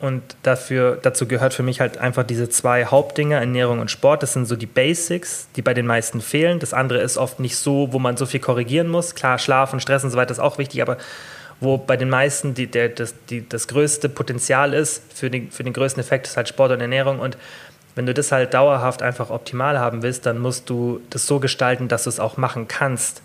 und 0.00 0.22
dafür, 0.44 0.98
dazu 1.02 1.26
gehört 1.26 1.54
für 1.54 1.64
mich 1.64 1.80
halt 1.80 1.98
einfach 1.98 2.22
diese 2.22 2.48
zwei 2.48 2.84
Hauptdinge, 2.84 3.34
Ernährung 3.34 3.80
und 3.80 3.90
Sport. 3.90 4.22
Das 4.22 4.32
sind 4.32 4.46
so 4.46 4.54
die 4.54 4.66
Basics, 4.66 5.48
die 5.56 5.62
bei 5.62 5.74
den 5.74 5.86
meisten 5.86 6.20
fehlen. 6.20 6.60
Das 6.60 6.72
andere 6.72 7.00
ist 7.00 7.18
oft 7.18 7.40
nicht 7.40 7.56
so, 7.56 7.92
wo 7.92 7.98
man 7.98 8.16
so 8.16 8.24
viel 8.24 8.40
korrigieren 8.40 8.88
muss. 8.88 9.16
Klar, 9.16 9.38
Schlaf 9.38 9.72
und 9.72 9.80
Stress 9.80 10.04
und 10.04 10.10
so 10.10 10.16
weiter 10.16 10.30
ist 10.30 10.38
auch 10.38 10.58
wichtig, 10.58 10.82
aber 10.82 10.98
wo 11.60 11.78
bei 11.78 11.96
den 11.96 12.08
meisten 12.08 12.54
die, 12.54 12.68
der, 12.68 12.90
das, 12.90 13.14
die, 13.28 13.48
das 13.48 13.66
größte 13.66 14.08
Potenzial 14.08 14.72
ist 14.72 15.02
für 15.12 15.30
den, 15.30 15.50
für 15.50 15.64
den 15.64 15.72
größten 15.72 16.00
Effekt, 16.00 16.28
ist 16.28 16.36
halt 16.36 16.48
Sport 16.48 16.70
und 16.70 16.80
Ernährung. 16.80 17.18
Und 17.18 17.36
wenn 17.96 18.06
du 18.06 18.14
das 18.14 18.30
halt 18.30 18.54
dauerhaft 18.54 19.02
einfach 19.02 19.30
optimal 19.30 19.80
haben 19.80 20.04
willst, 20.04 20.26
dann 20.26 20.38
musst 20.38 20.70
du 20.70 21.00
das 21.10 21.26
so 21.26 21.40
gestalten, 21.40 21.88
dass 21.88 22.04
du 22.04 22.10
es 22.10 22.20
auch 22.20 22.36
machen 22.36 22.68
kannst. 22.68 23.20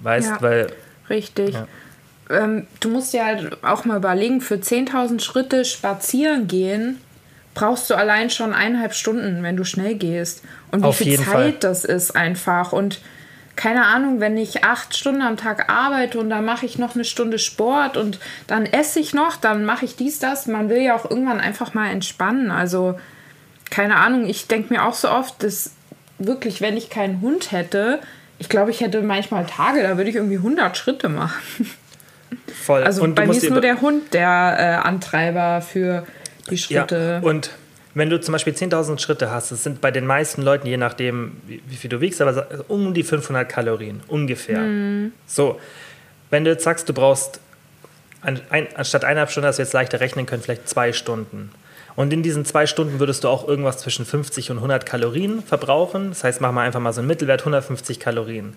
Weißt, 0.00 0.30
ja, 0.30 0.42
weil. 0.42 0.66
Richtig. 1.10 1.54
Ja 1.54 1.66
ähm, 2.30 2.66
du 2.80 2.88
musst 2.90 3.12
ja 3.12 3.26
halt 3.26 3.62
auch 3.64 3.84
mal 3.84 3.96
überlegen, 3.96 4.40
für 4.40 4.56
10.000 4.56 5.20
Schritte 5.20 5.64
spazieren 5.64 6.46
gehen, 6.46 7.00
brauchst 7.54 7.90
du 7.90 7.94
allein 7.94 8.30
schon 8.30 8.52
eineinhalb 8.52 8.94
Stunden, 8.94 9.42
wenn 9.42 9.56
du 9.56 9.64
schnell 9.64 9.94
gehst. 9.94 10.42
Und 10.70 10.82
wie 10.82 10.86
Auf 10.86 10.96
viel 10.96 11.16
Zeit 11.16 11.26
Fall. 11.26 11.52
das 11.60 11.84
ist 11.84 12.16
einfach. 12.16 12.72
Und 12.72 13.00
keine 13.56 13.86
Ahnung, 13.86 14.20
wenn 14.20 14.36
ich 14.36 14.64
acht 14.64 14.96
Stunden 14.96 15.22
am 15.22 15.36
Tag 15.36 15.70
arbeite 15.70 16.18
und 16.18 16.28
dann 16.30 16.44
mache 16.44 16.66
ich 16.66 16.78
noch 16.78 16.94
eine 16.94 17.04
Stunde 17.04 17.38
Sport 17.38 17.96
und 17.96 18.18
dann 18.46 18.66
esse 18.66 18.98
ich 18.98 19.14
noch, 19.14 19.36
dann 19.36 19.64
mache 19.64 19.84
ich 19.84 19.96
dies, 19.96 20.18
das. 20.18 20.46
Man 20.46 20.68
will 20.68 20.82
ja 20.82 20.96
auch 20.96 21.08
irgendwann 21.08 21.40
einfach 21.40 21.74
mal 21.74 21.90
entspannen. 21.90 22.50
Also, 22.50 22.98
keine 23.70 23.96
Ahnung, 23.96 24.26
ich 24.26 24.48
denke 24.48 24.72
mir 24.72 24.84
auch 24.84 24.94
so 24.94 25.08
oft, 25.08 25.42
dass 25.42 25.72
wirklich, 26.18 26.60
wenn 26.60 26.76
ich 26.76 26.90
keinen 26.90 27.20
Hund 27.20 27.52
hätte, 27.52 28.00
ich 28.38 28.48
glaube, 28.48 28.72
ich 28.72 28.80
hätte 28.80 29.00
manchmal 29.02 29.46
Tage, 29.46 29.82
da 29.82 29.96
würde 29.96 30.10
ich 30.10 30.16
irgendwie 30.16 30.36
100 30.36 30.76
Schritte 30.76 31.08
machen. 31.08 31.70
Voll. 32.64 32.82
Also 32.82 33.02
und 33.02 33.14
bei 33.14 33.26
mir 33.26 33.32
ist 33.32 33.48
nur 33.48 33.60
der 33.60 33.80
Hund 33.80 34.12
der 34.14 34.56
äh, 34.58 34.86
Antreiber 34.86 35.60
für 35.60 36.06
die 36.50 36.58
Schritte. 36.58 37.20
Ja, 37.22 37.28
und 37.28 37.50
wenn 37.94 38.10
du 38.10 38.20
zum 38.20 38.32
Beispiel 38.32 38.52
10.000 38.52 38.98
Schritte 38.98 39.30
hast, 39.30 39.52
das 39.52 39.62
sind 39.62 39.80
bei 39.80 39.90
den 39.90 40.06
meisten 40.06 40.42
Leuten, 40.42 40.66
je 40.66 40.76
nachdem, 40.76 41.36
wie, 41.46 41.76
viel 41.76 41.90
du 41.90 42.00
wiegst, 42.00 42.20
aber 42.20 42.46
um 42.68 42.92
die 42.92 43.04
500 43.04 43.48
Kalorien, 43.48 44.02
ungefähr. 44.08 44.58
Mhm. 44.58 45.12
So, 45.26 45.60
wenn 46.30 46.44
du 46.44 46.50
jetzt 46.50 46.64
sagst, 46.64 46.88
du 46.88 46.92
brauchst 46.92 47.40
an, 48.20 48.40
ein, 48.50 48.66
anstatt 48.74 49.04
eineinhalb 49.04 49.30
Stunden, 49.30 49.46
dass 49.46 49.58
wir 49.58 49.64
jetzt 49.64 49.74
leichter 49.74 50.00
rechnen 50.00 50.26
können, 50.26 50.42
vielleicht 50.42 50.68
zwei 50.68 50.92
Stunden. 50.92 51.50
Und 51.94 52.12
in 52.12 52.24
diesen 52.24 52.44
zwei 52.44 52.66
Stunden 52.66 52.98
würdest 52.98 53.22
du 53.22 53.28
auch 53.28 53.46
irgendwas 53.46 53.78
zwischen 53.78 54.04
50 54.04 54.50
und 54.50 54.56
100 54.56 54.84
Kalorien 54.84 55.42
verbrauchen. 55.42 56.08
Das 56.08 56.24
heißt, 56.24 56.40
machen 56.40 56.56
wir 56.56 56.62
einfach 56.62 56.80
mal 56.80 56.92
so 56.92 57.00
einen 57.00 57.06
Mittelwert, 57.06 57.42
150 57.42 58.00
Kalorien 58.00 58.56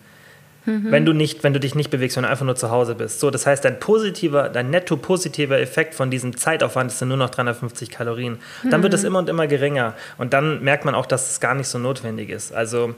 mhm. 0.67 0.91
wenn 0.91 1.05
du 1.05 1.13
nicht, 1.13 1.43
wenn 1.43 1.53
du 1.53 1.59
dich 1.59 1.73
nicht 1.73 1.89
bewegst, 1.89 2.17
wenn 2.17 2.23
du 2.23 2.29
einfach 2.29 2.45
nur 2.45 2.55
zu 2.55 2.69
Hause 2.69 2.93
bist. 2.93 3.19
So, 3.19 3.31
das 3.31 3.47
heißt, 3.47 3.65
dein 3.65 3.79
positiver, 3.79 4.49
dein 4.49 4.69
netto 4.69 4.97
positiver 4.97 5.59
Effekt 5.59 5.95
von 5.95 6.11
diesem 6.11 6.37
Zeitaufwand 6.37 6.91
ist 6.91 7.01
nur 7.01 7.17
noch 7.17 7.31
350 7.31 7.89
Kalorien. 7.89 8.37
Dann 8.69 8.81
mhm. 8.81 8.83
wird 8.83 8.93
es 8.93 9.03
immer 9.03 9.19
und 9.19 9.29
immer 9.29 9.47
geringer. 9.47 9.95
Und 10.19 10.33
dann 10.33 10.63
merkt 10.63 10.85
man 10.85 10.93
auch, 10.93 11.05
dass 11.05 11.31
es 11.31 11.39
gar 11.39 11.55
nicht 11.55 11.67
so 11.67 11.79
notwendig 11.79 12.29
ist. 12.29 12.53
Also 12.53 12.93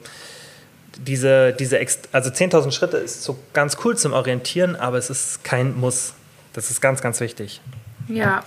diese, 0.98 1.54
diese 1.54 1.80
also 2.12 2.30
10.000 2.30 2.72
Schritte 2.72 2.98
ist 2.98 3.24
so 3.24 3.40
ganz 3.54 3.78
cool 3.86 3.96
zum 3.96 4.12
Orientieren, 4.14 4.76
aber 4.76 4.98
es 4.98 5.10
ist 5.10 5.44
kein 5.44 5.80
Muss. 5.80 6.14
Das 6.54 6.72
ist 6.72 6.82
ganz, 6.82 7.02
ganz 7.02 7.20
wichtig. 7.20 7.62
Ja, 8.08 8.44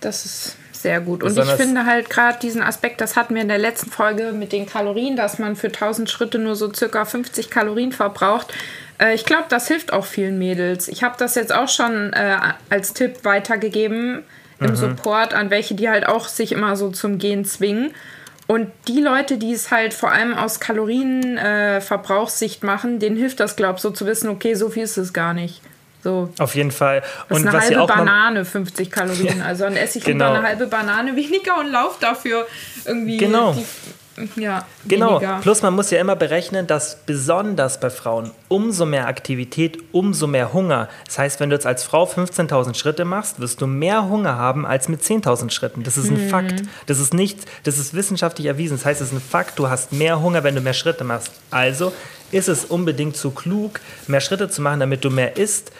das 0.00 0.24
ist 0.24 0.56
sehr 0.76 1.00
gut. 1.00 1.22
Und 1.22 1.36
ich 1.36 1.50
finde 1.52 1.86
halt 1.86 2.10
gerade 2.10 2.38
diesen 2.40 2.62
Aspekt, 2.62 3.00
das 3.00 3.16
hatten 3.16 3.34
wir 3.34 3.42
in 3.42 3.48
der 3.48 3.58
letzten 3.58 3.90
Folge 3.90 4.32
mit 4.32 4.52
den 4.52 4.66
Kalorien, 4.66 5.16
dass 5.16 5.38
man 5.38 5.56
für 5.56 5.68
1000 5.68 6.10
Schritte 6.10 6.38
nur 6.38 6.56
so 6.56 6.72
circa 6.72 7.04
50 7.04 7.50
Kalorien 7.50 7.92
verbraucht. 7.92 8.52
Äh, 8.98 9.14
ich 9.14 9.24
glaube, 9.24 9.46
das 9.48 9.68
hilft 9.68 9.92
auch 9.92 10.04
vielen 10.04 10.38
Mädels. 10.38 10.88
Ich 10.88 11.02
habe 11.02 11.16
das 11.18 11.34
jetzt 11.34 11.54
auch 11.54 11.68
schon 11.68 12.12
äh, 12.12 12.36
als 12.70 12.92
Tipp 12.92 13.24
weitergegeben 13.24 14.22
im 14.58 14.70
mhm. 14.70 14.76
Support 14.76 15.34
an 15.34 15.50
welche, 15.50 15.74
die 15.74 15.88
halt 15.88 16.06
auch 16.06 16.28
sich 16.28 16.52
immer 16.52 16.76
so 16.76 16.90
zum 16.90 17.18
Gehen 17.18 17.44
zwingen. 17.44 17.92
Und 18.46 18.70
die 18.86 19.00
Leute, 19.00 19.38
die 19.38 19.52
es 19.52 19.72
halt 19.72 19.92
vor 19.92 20.12
allem 20.12 20.34
aus 20.34 20.60
Kalorienverbrauchssicht 20.60 22.62
äh, 22.62 22.66
machen, 22.66 23.00
denen 23.00 23.16
hilft 23.16 23.40
das, 23.40 23.56
glaube 23.56 23.74
ich, 23.76 23.82
so 23.82 23.90
zu 23.90 24.06
wissen, 24.06 24.28
okay, 24.28 24.54
so 24.54 24.70
viel 24.70 24.84
ist 24.84 24.96
es 24.96 25.12
gar 25.12 25.34
nicht. 25.34 25.60
So. 26.06 26.28
Auf 26.38 26.54
jeden 26.54 26.70
Fall. 26.70 27.02
Das 27.28 27.36
und 27.36 27.48
ist 27.48 27.52
eine 27.52 27.78
halbe 27.80 27.92
Banane, 27.92 28.44
50 28.44 28.92
Kalorien. 28.92 29.42
Also 29.42 29.64
dann 29.64 29.74
esse 29.74 29.98
ich 29.98 30.04
genau. 30.04 30.34
eine 30.34 30.46
halbe 30.46 30.68
Banane 30.68 31.16
weniger 31.16 31.58
und 31.58 31.72
laufe 31.72 32.00
dafür 32.00 32.46
irgendwie. 32.84 33.16
Genau. 33.16 33.54
Die, 33.54 34.40
ja, 34.40 34.64
genau. 34.86 35.16
Weniger. 35.16 35.40
Plus 35.42 35.62
man 35.62 35.74
muss 35.74 35.90
ja 35.90 36.00
immer 36.00 36.14
berechnen, 36.14 36.68
dass 36.68 36.98
besonders 37.06 37.80
bei 37.80 37.90
Frauen 37.90 38.30
umso 38.46 38.86
mehr 38.86 39.08
Aktivität, 39.08 39.78
umso 39.90 40.28
mehr 40.28 40.52
Hunger. 40.52 40.88
Das 41.06 41.18
heißt, 41.18 41.40
wenn 41.40 41.50
du 41.50 41.56
jetzt 41.56 41.66
als 41.66 41.82
Frau 41.82 42.04
15.000 42.04 42.74
Schritte 42.76 43.04
machst, 43.04 43.40
wirst 43.40 43.60
du 43.60 43.66
mehr 43.66 44.08
Hunger 44.08 44.36
haben 44.36 44.64
als 44.64 44.88
mit 44.88 45.02
10.000 45.02 45.50
Schritten. 45.50 45.82
Das 45.82 45.96
ist 45.96 46.08
ein 46.08 46.18
hm. 46.18 46.28
Fakt. 46.28 46.62
Das 46.86 47.00
ist 47.00 47.14
nicht, 47.14 47.40
das 47.64 47.78
ist 47.78 47.94
wissenschaftlich 47.94 48.46
erwiesen. 48.46 48.76
Das 48.76 48.86
heißt, 48.86 49.00
es 49.00 49.08
ist 49.08 49.14
ein 49.14 49.20
Fakt, 49.20 49.58
du 49.58 49.68
hast 49.68 49.92
mehr 49.92 50.22
Hunger, 50.22 50.44
wenn 50.44 50.54
du 50.54 50.60
mehr 50.60 50.72
Schritte 50.72 51.02
machst. 51.02 51.32
Also 51.50 51.92
ist 52.30 52.48
es 52.48 52.64
unbedingt 52.64 53.16
zu 53.16 53.32
klug, 53.32 53.80
mehr 54.06 54.20
Schritte 54.20 54.48
zu 54.48 54.62
machen, 54.62 54.80
damit 54.80 55.04
du 55.04 55.10
mehr 55.10 55.36
isst 55.36 55.72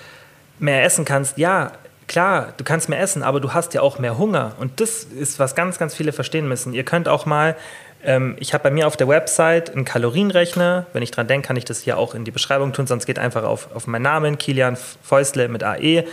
mehr 0.58 0.84
essen 0.84 1.04
kannst, 1.04 1.38
ja, 1.38 1.72
klar, 2.06 2.54
du 2.56 2.64
kannst 2.64 2.88
mehr 2.88 3.00
essen, 3.00 3.22
aber 3.22 3.40
du 3.40 3.52
hast 3.52 3.74
ja 3.74 3.80
auch 3.80 3.98
mehr 3.98 4.18
Hunger. 4.18 4.52
Und 4.58 4.80
das 4.80 5.04
ist, 5.04 5.38
was 5.38 5.54
ganz, 5.54 5.78
ganz 5.78 5.94
viele 5.94 6.12
verstehen 6.12 6.48
müssen. 6.48 6.72
Ihr 6.72 6.84
könnt 6.84 7.08
auch 7.08 7.26
mal, 7.26 7.56
ähm, 8.04 8.36
ich 8.38 8.54
habe 8.54 8.64
bei 8.64 8.70
mir 8.70 8.86
auf 8.86 8.96
der 8.96 9.08
Website 9.08 9.74
einen 9.74 9.84
Kalorienrechner. 9.84 10.86
Wenn 10.92 11.02
ich 11.02 11.10
dran 11.10 11.26
denke, 11.26 11.48
kann 11.48 11.57
ich 11.57 11.64
das 11.64 11.80
hier 11.80 11.98
auch 11.98 12.14
in 12.14 12.24
die 12.24 12.30
Beschreibung 12.30 12.72
tun, 12.72 12.86
sonst 12.86 13.07
geht 13.07 13.18
einfach 13.18 13.44
auf, 13.44 13.68
auf 13.74 13.86
meinen 13.86 14.02
Namen, 14.02 14.38
Kilian 14.38 14.76
Fäusle 15.02 15.48
mit 15.48 15.62
AE. 15.62 16.04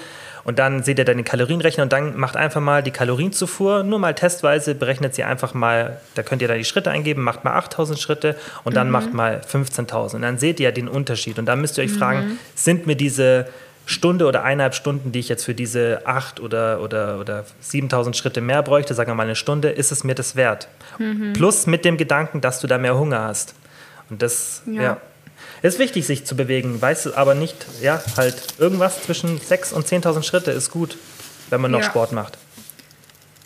Und 0.45 0.59
dann 0.59 0.83
seht 0.83 0.99
ihr 0.99 1.05
dann 1.05 1.15
den 1.15 1.23
Kalorienrechner 1.23 1.83
und 1.83 1.93
dann 1.93 2.17
macht 2.17 2.35
einfach 2.35 2.59
mal 2.59 2.83
die 2.83 2.91
Kalorienzufuhr, 2.91 3.83
nur 3.83 3.99
mal 3.99 4.13
testweise, 4.13 4.75
berechnet 4.75 5.15
sie 5.15 5.23
einfach 5.23 5.53
mal, 5.53 6.01
da 6.15 6.23
könnt 6.23 6.41
ihr 6.41 6.49
da 6.49 6.55
die 6.55 6.65
Schritte 6.65 6.91
eingeben, 6.91 7.23
macht 7.23 7.45
mal 7.45 7.53
8000 7.53 7.97
Schritte 7.97 8.35
und 8.65 8.75
dann 8.75 8.87
mhm. 8.87 8.91
macht 8.91 9.13
mal 9.13 9.39
15.000. 9.49 10.15
Und 10.15 10.21
dann 10.21 10.37
seht 10.37 10.59
ihr 10.59 10.65
ja 10.65 10.71
den 10.71 10.89
Unterschied. 10.89 11.39
Und 11.39 11.45
dann 11.45 11.61
müsst 11.61 11.77
ihr 11.77 11.85
euch 11.85 11.93
mhm. 11.93 11.97
fragen, 11.97 12.39
sind 12.55 12.87
mir 12.87 12.97
diese 12.97 13.45
Stunde 13.85 14.25
oder 14.25 14.43
eineinhalb 14.43 14.75
Stunden, 14.75 15.11
die 15.11 15.19
ich 15.19 15.29
jetzt 15.29 15.43
für 15.43 15.53
diese 15.53 16.01
acht 16.05 16.39
oder, 16.39 16.79
oder, 16.81 17.19
oder 17.19 17.45
7000 17.59 18.15
Schritte 18.15 18.39
mehr 18.39 18.63
bräuchte, 18.63 18.93
sagen 18.93 19.11
wir 19.11 19.15
mal 19.15 19.23
eine 19.23 19.35
Stunde, 19.35 19.69
ist 19.69 19.91
es 19.91 20.03
mir 20.03 20.15
das 20.15 20.35
wert. 20.35 20.69
Mhm. 20.99 21.33
Plus 21.33 21.67
mit 21.67 21.83
dem 21.83 21.97
Gedanken, 21.97 22.39
dass 22.39 22.59
du 22.59 22.67
da 22.67 22.77
mehr 22.77 22.97
Hunger 22.97 23.21
hast. 23.21 23.55
Und 24.09 24.21
das, 24.21 24.61
ja. 24.65 24.81
ja. 24.81 24.97
ist 25.61 25.79
wichtig, 25.79 26.05
sich 26.05 26.25
zu 26.25 26.35
bewegen, 26.35 26.81
weißt 26.81 27.07
du, 27.07 27.15
aber 27.15 27.35
nicht, 27.35 27.65
ja, 27.81 28.01
halt 28.15 28.55
irgendwas 28.57 29.03
zwischen 29.03 29.39
6.000 29.39 29.73
und 29.73 29.87
10.000 29.87 30.23
Schritte 30.23 30.51
ist 30.51 30.71
gut, 30.71 30.97
wenn 31.49 31.59
man 31.59 31.71
noch 31.71 31.81
ja. 31.81 31.85
Sport 31.85 32.13
macht. 32.13 32.37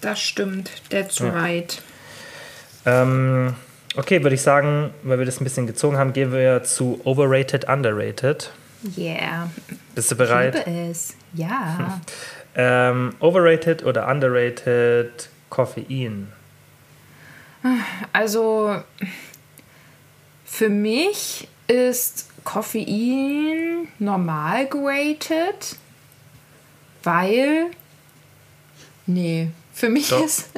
Das 0.02 0.20
stimmt, 0.20 0.70
that's 0.92 1.18
ja. 1.18 1.30
right. 1.30 1.82
Ähm, 2.86 3.56
okay, 3.96 4.22
würde 4.22 4.36
ich 4.36 4.42
sagen, 4.44 4.92
weil 5.02 5.18
wir 5.18 5.26
das 5.26 5.42
ein 5.42 5.44
bisschen 5.44 5.66
gezogen 5.66 5.98
haben, 5.98 6.14
gehen 6.14 6.32
wir 6.32 6.64
zu 6.64 7.02
overrated, 7.04 7.68
underrated. 7.68 8.52
Yeah. 8.96 9.50
Bist 9.96 10.12
du 10.12 10.16
bereit? 10.16 10.56
Ich 10.56 10.66
liebe 10.66 10.90
es. 10.90 11.16
Ja. 11.34 12.00
ähm, 12.56 13.16
overrated 13.20 13.84
oder 13.84 14.08
underrated 14.08 15.30
Koffein? 15.50 16.32
Also 18.14 18.82
für 20.46 20.70
mich 20.70 21.48
ist 21.68 22.28
Koffein 22.44 23.88
normal 24.00 24.68
geratet, 24.68 25.76
weil 27.04 27.68
nee, 29.06 29.50
für 29.74 29.90
mich 29.90 30.10
Doch. 30.10 30.24
ist 30.24 30.50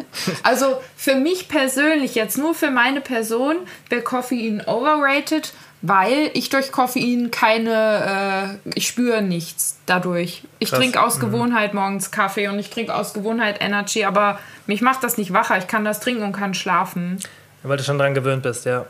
also 0.43 0.81
für 0.95 1.15
mich 1.15 1.47
persönlich 1.47 2.15
jetzt 2.15 2.37
nur 2.37 2.53
für 2.53 2.71
meine 2.71 3.01
Person 3.01 3.57
wäre 3.89 4.01
Koffein 4.01 4.61
overrated, 4.65 5.53
weil 5.81 6.31
ich 6.33 6.49
durch 6.49 6.71
Koffein 6.71 7.31
keine, 7.31 8.57
äh, 8.65 8.69
ich 8.75 8.87
spüre 8.87 9.21
nichts 9.21 9.77
dadurch. 9.85 10.43
Ich 10.59 10.71
trinke 10.71 11.01
aus 11.01 11.17
mhm. 11.17 11.21
Gewohnheit 11.21 11.73
morgens 11.73 12.11
Kaffee 12.11 12.49
und 12.49 12.59
ich 12.59 12.69
trinke 12.69 12.93
aus 12.93 13.13
Gewohnheit 13.13 13.61
Energy, 13.61 14.03
aber 14.03 14.39
mich 14.67 14.81
macht 14.81 15.03
das 15.03 15.17
nicht 15.17 15.31
wacher. 15.31 15.57
Ich 15.57 15.67
kann 15.67 15.85
das 15.85 15.99
trinken 16.01 16.23
und 16.23 16.33
kann 16.33 16.53
schlafen. 16.53 17.19
Weil 17.63 17.77
du 17.77 17.83
schon 17.83 17.97
dran 17.97 18.13
gewöhnt 18.13 18.43
bist, 18.43 18.65
ja. 18.65 18.85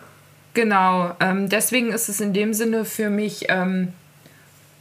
Genau, 0.55 1.15
ähm, 1.19 1.47
deswegen 1.47 1.91
ist 1.91 2.09
es 2.09 2.19
in 2.21 2.33
dem 2.33 2.53
Sinne 2.53 2.83
für 2.85 3.11
mich 3.11 3.45
ähm, 3.49 3.93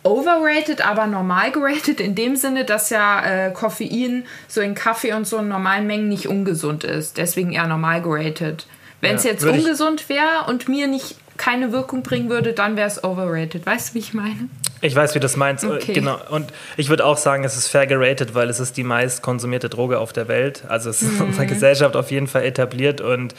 overrated, 0.02 0.86
aber 0.86 1.06
normal 1.06 1.52
gerated, 1.52 2.00
in 2.00 2.14
dem 2.14 2.36
Sinne, 2.36 2.64
dass 2.64 2.88
ja 2.88 3.22
äh, 3.24 3.52
Koffein 3.52 4.24
so 4.46 4.62
in 4.62 4.74
Kaffee 4.74 5.12
und 5.12 5.26
so 5.26 5.38
in 5.38 5.48
normalen 5.48 5.86
Mengen 5.86 6.09
nicht 6.09 6.26
ungesund 6.26 6.84
ist. 6.84 7.18
Deswegen 7.18 7.52
eher 7.52 7.66
normal 7.66 8.00
gerated. 8.00 8.66
Wenn 9.02 9.16
es 9.16 9.24
ja, 9.24 9.32
jetzt 9.32 9.44
ungesund 9.44 10.09
wäre 10.09 10.46
und 10.48 10.68
mir 10.68 10.88
nicht 10.88 11.16
keine 11.39 11.72
Wirkung 11.72 12.03
bringen 12.03 12.28
würde, 12.28 12.53
dann 12.53 12.76
wäre 12.76 12.89
es 12.89 13.03
overrated. 13.03 13.64
Weißt 13.64 13.91
du, 13.91 13.95
wie 13.95 13.99
ich 14.01 14.12
meine? 14.12 14.49
Ich 14.80 14.95
weiß, 14.95 15.14
wie 15.14 15.18
du 15.18 15.24
das 15.24 15.36
meinst. 15.36 15.64
Okay. 15.64 15.93
Genau. 15.95 16.18
Und 16.30 16.53
ich 16.76 16.89
würde 16.89 17.05
auch 17.05 17.16
sagen, 17.16 17.45
es 17.45 17.57
ist 17.57 17.68
fair 17.68 17.86
geratet, 17.86 18.34
weil 18.34 18.51
es 18.51 18.61
ist 18.61 18.76
die 18.76 18.84
meist 18.84 19.22
konsumierte 19.22 19.68
Droge 19.68 19.99
auf 19.99 20.12
der 20.12 20.28
Welt. 20.28 20.64
Also 20.68 20.91
es 20.91 21.03
ist 21.03 21.14
mhm. 21.14 21.20
in 21.20 21.26
unserer 21.28 21.47
Gesellschaft 21.47 21.97
auf 21.97 22.11
jeden 22.11 22.26
Fall 22.26 22.45
etabliert 22.45 23.01
und 23.01 23.34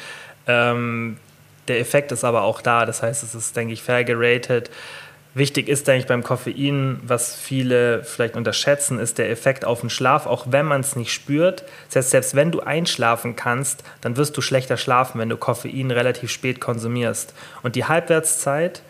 ähm, 0.48 1.18
der 1.68 1.80
Effekt 1.80 2.12
ist 2.12 2.24
aber 2.24 2.42
auch 2.42 2.62
da. 2.62 2.86
Das 2.86 3.04
heißt, 3.04 3.24
es 3.24 3.36
ist, 3.36 3.56
denke 3.56 3.74
ich, 3.74 3.84
fair 3.84 4.04
geratet. 4.04 4.72
Wichtig 5.40 5.70
ist 5.70 5.88
eigentlich 5.88 6.06
beim 6.06 6.22
Koffein, 6.22 7.00
was 7.02 7.34
viele 7.34 8.04
vielleicht 8.04 8.36
unterschätzen, 8.36 9.00
ist 9.00 9.18
der 9.18 9.30
Effekt 9.32 9.64
auf 9.64 9.80
den 9.80 9.90
Schlaf, 9.90 10.26
auch 10.26 10.48
wenn 10.50 10.66
man 10.66 10.82
es 10.82 10.98
nicht 10.98 11.14
spürt. 11.14 11.64
Das 11.88 11.96
heißt, 11.96 12.10
selbst 12.10 12.36
wenn 12.36 12.52
du 12.52 12.60
einschlafen 12.60 13.38
kannst, 13.38 13.86
dann 14.02 14.18
wirst 14.18 14.36
du 14.36 14.42
schlechter 14.42 14.76
schlafen, 14.76 15.18
wenn 15.18 15.30
du 15.30 15.38
Koffein 15.38 15.92
relativ 15.92 16.30
spät 16.30 16.60
konsumierst. 16.60 17.34
Und 17.64 17.78
die 17.78 17.86
Halbwertszeit 17.86 18.82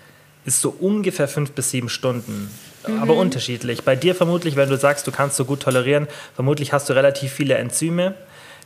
ist 0.44 0.60
so 0.62 0.72
ungefähr 0.72 1.28
fünf 1.28 1.52
bis 1.52 1.70
sieben 1.70 1.88
Stunden. 1.88 2.50
Mhm. 2.88 3.00
Aber 3.00 3.14
unterschiedlich. 3.14 3.84
Bei 3.84 3.96
dir 3.96 4.16
vermutlich, 4.16 4.56
wenn 4.56 4.70
du 4.70 4.78
sagst, 4.78 5.06
du 5.06 5.12
kannst 5.12 5.36
so 5.36 5.46
gut 5.46 5.62
tolerieren, 5.62 6.08
vermutlich 6.34 6.74
hast 6.74 6.90
du 6.90 6.94
relativ 6.94 7.32
viele 7.32 7.60
Enzyme, 7.60 8.16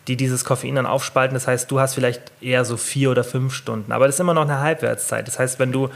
die 0.08 0.16
dieses 0.16 0.46
Koffein 0.46 0.76
dann 0.76 0.86
aufspalten. 0.86 1.34
Das 1.34 1.48
heißt, 1.48 1.70
du 1.70 1.82
hast 1.82 1.96
vielleicht 1.96 2.22
eher 2.40 2.64
so 2.64 2.78
vier 2.78 3.12
oder 3.12 3.26
fünf 3.26 3.54
Stunden. 3.54 3.92
Aber 3.92 4.06
das 4.06 4.16
ist 4.16 4.20
immer 4.22 4.34
noch 4.34 4.44
eine 4.44 4.62
Halbwertszeit. 4.62 5.28
Das 5.28 5.38
heißt, 5.38 5.60
wenn 5.60 5.74
du 5.74 5.90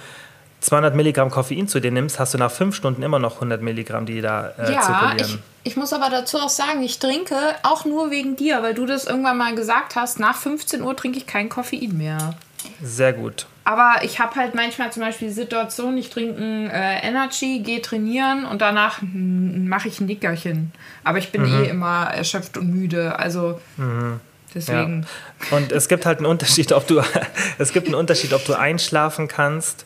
200 0.67 0.95
Milligramm 0.95 1.31
Koffein 1.31 1.69
zu 1.69 1.79
dir 1.79 1.91
nimmst, 1.91 2.19
hast 2.19 2.33
du 2.33 2.37
nach 2.37 2.51
fünf 2.51 2.75
Stunden 2.75 3.01
immer 3.01 3.19
noch 3.19 3.35
100 3.35 3.61
Milligramm, 3.61 4.05
die 4.05 4.19
da 4.19 4.49
äh, 4.57 4.73
ja, 4.73 4.81
zirkulieren. 4.81 5.39
Ich, 5.63 5.71
ich 5.71 5.77
muss 5.77 5.93
aber 5.93 6.09
dazu 6.09 6.39
auch 6.39 6.49
sagen, 6.49 6.83
ich 6.83 6.99
trinke 6.99 7.35
auch 7.63 7.85
nur 7.85 8.11
wegen 8.11 8.35
dir, 8.35 8.61
weil 8.63 8.73
du 8.73 8.85
das 8.85 9.05
irgendwann 9.05 9.37
mal 9.37 9.55
gesagt 9.55 9.95
hast, 9.95 10.19
nach 10.19 10.35
15 10.35 10.81
Uhr 10.81 10.93
trinke 10.97 11.19
ich 11.19 11.25
kein 11.25 11.47
Koffein 11.47 11.97
mehr. 11.97 12.35
Sehr 12.83 13.13
gut. 13.13 13.45
Aber 13.63 13.95
ich 14.03 14.19
habe 14.19 14.35
halt 14.35 14.55
manchmal 14.55 14.91
zum 14.91 15.03
Beispiel 15.03 15.29
die 15.29 15.33
Situation, 15.33 15.97
ich 15.97 16.09
trinke 16.09 16.41
äh, 16.41 16.99
Energy, 17.07 17.59
gehe 17.59 17.81
trainieren 17.81 18.45
und 18.45 18.61
danach 18.61 18.99
mache 19.01 19.87
ich 19.87 20.01
ein 20.01 20.05
Nickerchen. 20.07 20.73
Aber 21.05 21.17
ich 21.17 21.31
bin 21.31 21.43
mhm. 21.43 21.63
eh 21.63 21.69
immer 21.69 22.07
erschöpft 22.13 22.57
und 22.57 22.73
müde. 22.73 23.17
Also 23.19 23.61
mhm. 23.77 24.19
deswegen. 24.53 25.05
Ja. 25.49 25.57
Und 25.57 25.71
es 25.71 25.87
gibt 25.87 26.05
halt 26.05 26.17
einen 26.17 26.27
Unterschied, 26.27 26.73
ob 26.73 26.87
du 26.87 27.01
es 27.57 27.71
gibt 27.71 27.87
einen 27.87 27.95
Unterschied, 27.95 28.33
ob 28.33 28.43
du 28.43 28.53
einschlafen 28.53 29.29
kannst 29.29 29.85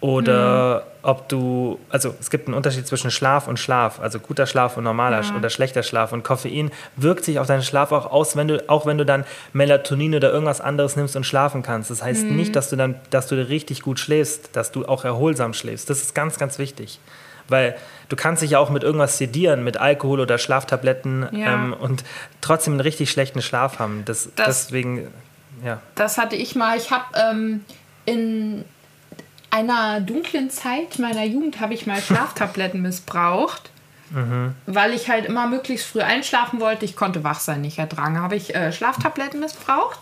oder 0.00 0.80
mhm. 0.80 0.82
ob 1.02 1.28
du, 1.28 1.78
also 1.90 2.14
es 2.18 2.30
gibt 2.30 2.48
einen 2.48 2.54
Unterschied 2.54 2.86
zwischen 2.86 3.10
Schlaf 3.10 3.48
und 3.48 3.58
Schlaf, 3.58 4.00
also 4.00 4.18
guter 4.18 4.46
Schlaf 4.46 4.78
und 4.78 4.84
normaler 4.84 5.22
ja. 5.22 5.36
oder 5.36 5.50
schlechter 5.50 5.82
Schlaf. 5.82 6.12
Und 6.12 6.22
Koffein 6.22 6.70
wirkt 6.96 7.24
sich 7.24 7.38
auf 7.38 7.46
deinen 7.46 7.62
Schlaf 7.62 7.92
auch 7.92 8.10
aus, 8.10 8.34
wenn 8.34 8.48
du, 8.48 8.68
auch 8.68 8.86
wenn 8.86 8.96
du 8.96 9.04
dann 9.04 9.24
Melatonin 9.52 10.14
oder 10.14 10.32
irgendwas 10.32 10.62
anderes 10.62 10.96
nimmst 10.96 11.16
und 11.16 11.24
schlafen 11.24 11.62
kannst. 11.62 11.90
Das 11.90 12.02
heißt 12.02 12.24
mhm. 12.24 12.36
nicht, 12.36 12.56
dass 12.56 12.70
du 12.70 12.76
dann, 12.76 12.94
dass 13.10 13.26
du 13.26 13.36
richtig 13.36 13.82
gut 13.82 14.00
schläfst, 14.00 14.56
dass 14.56 14.72
du 14.72 14.86
auch 14.86 15.04
erholsam 15.04 15.52
schläfst. 15.52 15.90
Das 15.90 16.00
ist 16.00 16.14
ganz, 16.14 16.38
ganz 16.38 16.58
wichtig. 16.58 16.98
Weil 17.48 17.76
du 18.08 18.16
kannst 18.16 18.42
dich 18.42 18.52
ja 18.52 18.58
auch 18.58 18.70
mit 18.70 18.84
irgendwas 18.84 19.18
sedieren, 19.18 19.64
mit 19.64 19.76
Alkohol 19.76 20.20
oder 20.20 20.38
Schlaftabletten 20.38 21.26
ja. 21.32 21.52
ähm, 21.52 21.74
und 21.74 22.04
trotzdem 22.40 22.74
einen 22.74 22.80
richtig 22.80 23.10
schlechten 23.10 23.42
Schlaf 23.42 23.80
haben. 23.80 24.04
Das, 24.06 24.30
das, 24.36 24.66
deswegen, 24.66 25.08
ja. 25.62 25.80
Das 25.96 26.16
hatte 26.16 26.36
ich 26.36 26.54
mal. 26.54 26.78
Ich 26.78 26.90
habe 26.90 27.04
ähm, 27.16 27.64
in 28.06 28.64
einer 29.50 30.00
dunklen 30.00 30.50
Zeit 30.50 30.98
meiner 30.98 31.24
Jugend 31.24 31.60
habe 31.60 31.74
ich 31.74 31.86
mal 31.86 32.00
Schlaftabletten 32.00 32.82
missbraucht. 32.82 33.70
Mhm. 34.10 34.54
Weil 34.66 34.92
ich 34.92 35.08
halt 35.08 35.26
immer 35.26 35.46
möglichst 35.46 35.86
früh 35.86 36.00
einschlafen 36.00 36.60
wollte. 36.60 36.84
Ich 36.84 36.96
konnte 36.96 37.22
wach 37.22 37.40
sein, 37.40 37.60
nicht 37.60 37.78
ertragen. 37.78 38.20
Habe 38.20 38.36
ich 38.36 38.54
äh, 38.54 38.72
Schlaftabletten 38.72 39.38
missbraucht. 39.38 40.00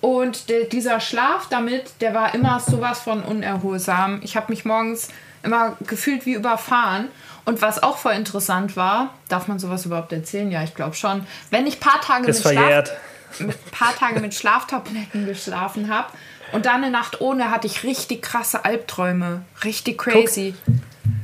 Und 0.00 0.50
de, 0.50 0.68
dieser 0.68 1.00
Schlaf 1.00 1.48
damit, 1.48 2.00
der 2.00 2.14
war 2.14 2.34
immer 2.34 2.60
sowas 2.60 3.00
von 3.00 3.22
unerholsam. 3.22 4.20
Ich 4.22 4.36
habe 4.36 4.52
mich 4.52 4.64
morgens 4.64 5.08
immer 5.42 5.76
gefühlt 5.86 6.26
wie 6.26 6.34
überfahren. 6.34 7.08
Und 7.44 7.60
was 7.60 7.82
auch 7.82 7.98
voll 7.98 8.12
interessant 8.12 8.76
war, 8.76 9.14
darf 9.28 9.48
man 9.48 9.58
sowas 9.58 9.84
überhaupt 9.84 10.12
erzählen? 10.12 10.50
Ja, 10.50 10.62
ich 10.62 10.74
glaube 10.74 10.94
schon. 10.94 11.26
Wenn 11.50 11.66
ich 11.66 11.80
paar 11.80 12.00
Tage 12.00 12.26
mit, 12.26 12.36
Schlaf, 12.36 12.90
mit 13.38 13.70
paar 13.70 13.94
Tage 13.96 14.20
mit 14.20 14.34
Schlaftabletten 14.34 15.26
geschlafen 15.26 15.92
habe, 15.92 16.08
und 16.54 16.66
dann 16.66 16.84
eine 16.84 16.90
Nacht 16.90 17.20
ohne 17.20 17.50
hatte 17.50 17.66
ich 17.66 17.82
richtig 17.82 18.22
krasse 18.22 18.64
Albträume. 18.64 19.42
Richtig 19.64 19.98
crazy. 19.98 20.54
Guck. 20.64 20.74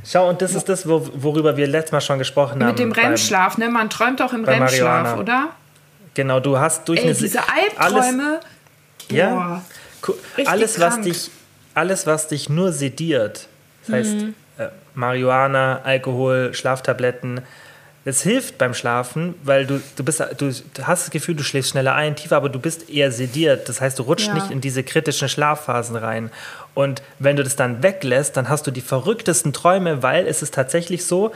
Schau, 0.05 0.29
und 0.29 0.41
das 0.41 0.55
ist 0.55 0.67
das, 0.67 0.87
worüber 0.87 1.55
wir 1.55 1.67
letztes 1.67 1.91
Mal 1.93 2.01
schon 2.01 2.19
gesprochen 2.19 2.61
haben. 2.61 2.69
Mit 2.69 2.79
dem 2.79 2.91
REM-Schlaf, 2.91 3.57
ne? 3.57 3.69
Man 3.69 3.89
träumt 3.89 4.21
auch 4.21 4.33
im 4.33 4.43
REM-Schlaf, 4.43 5.17
oder? 5.17 5.49
Genau, 6.15 6.39
du 6.39 6.59
hast 6.59 6.87
durch 6.89 6.99
Ey, 6.99 7.05
eine 7.05 7.13
diese 7.13 7.39
Albträume. 7.39 8.39
Alles, 8.39 8.41
ja. 9.09 9.61
Alles 10.45 10.79
was 10.79 11.01
dich, 11.01 11.31
alles, 11.75 12.07
was 12.07 12.27
dich 12.27 12.49
nur 12.49 12.73
sediert, 12.73 13.47
das 13.85 13.95
heißt 13.95 14.15
mhm. 14.15 14.33
äh, 14.57 14.67
Marihuana, 14.95 15.81
Alkohol, 15.83 16.53
Schlaftabletten, 16.53 17.41
es 18.03 18.23
hilft 18.23 18.57
beim 18.57 18.73
Schlafen, 18.73 19.35
weil 19.43 19.67
du, 19.67 19.79
du, 19.95 20.03
bist, 20.03 20.19
du 20.19 20.51
hast 20.83 21.03
das 21.03 21.11
Gefühl, 21.11 21.35
du 21.35 21.43
schläfst 21.43 21.71
schneller 21.71 21.93
ein, 21.93 22.15
tiefer, 22.15 22.35
aber 22.35 22.49
du 22.49 22.59
bist 22.59 22.89
eher 22.89 23.11
sediert. 23.11 23.69
Das 23.69 23.79
heißt, 23.79 23.99
du 23.99 24.03
rutschst 24.03 24.29
ja. 24.29 24.33
nicht 24.33 24.49
in 24.49 24.59
diese 24.59 24.83
kritischen 24.83 25.29
Schlafphasen 25.29 25.95
rein. 25.95 26.31
Und 26.73 27.03
wenn 27.19 27.35
du 27.35 27.43
das 27.43 27.55
dann 27.55 27.83
weglässt, 27.83 28.37
dann 28.37 28.49
hast 28.49 28.65
du 28.65 28.71
die 28.71 28.81
verrücktesten 28.81 29.53
Träume, 29.53 30.01
weil 30.01 30.25
es 30.25 30.41
ist 30.41 30.53
tatsächlich 30.53 31.05
so, 31.05 31.31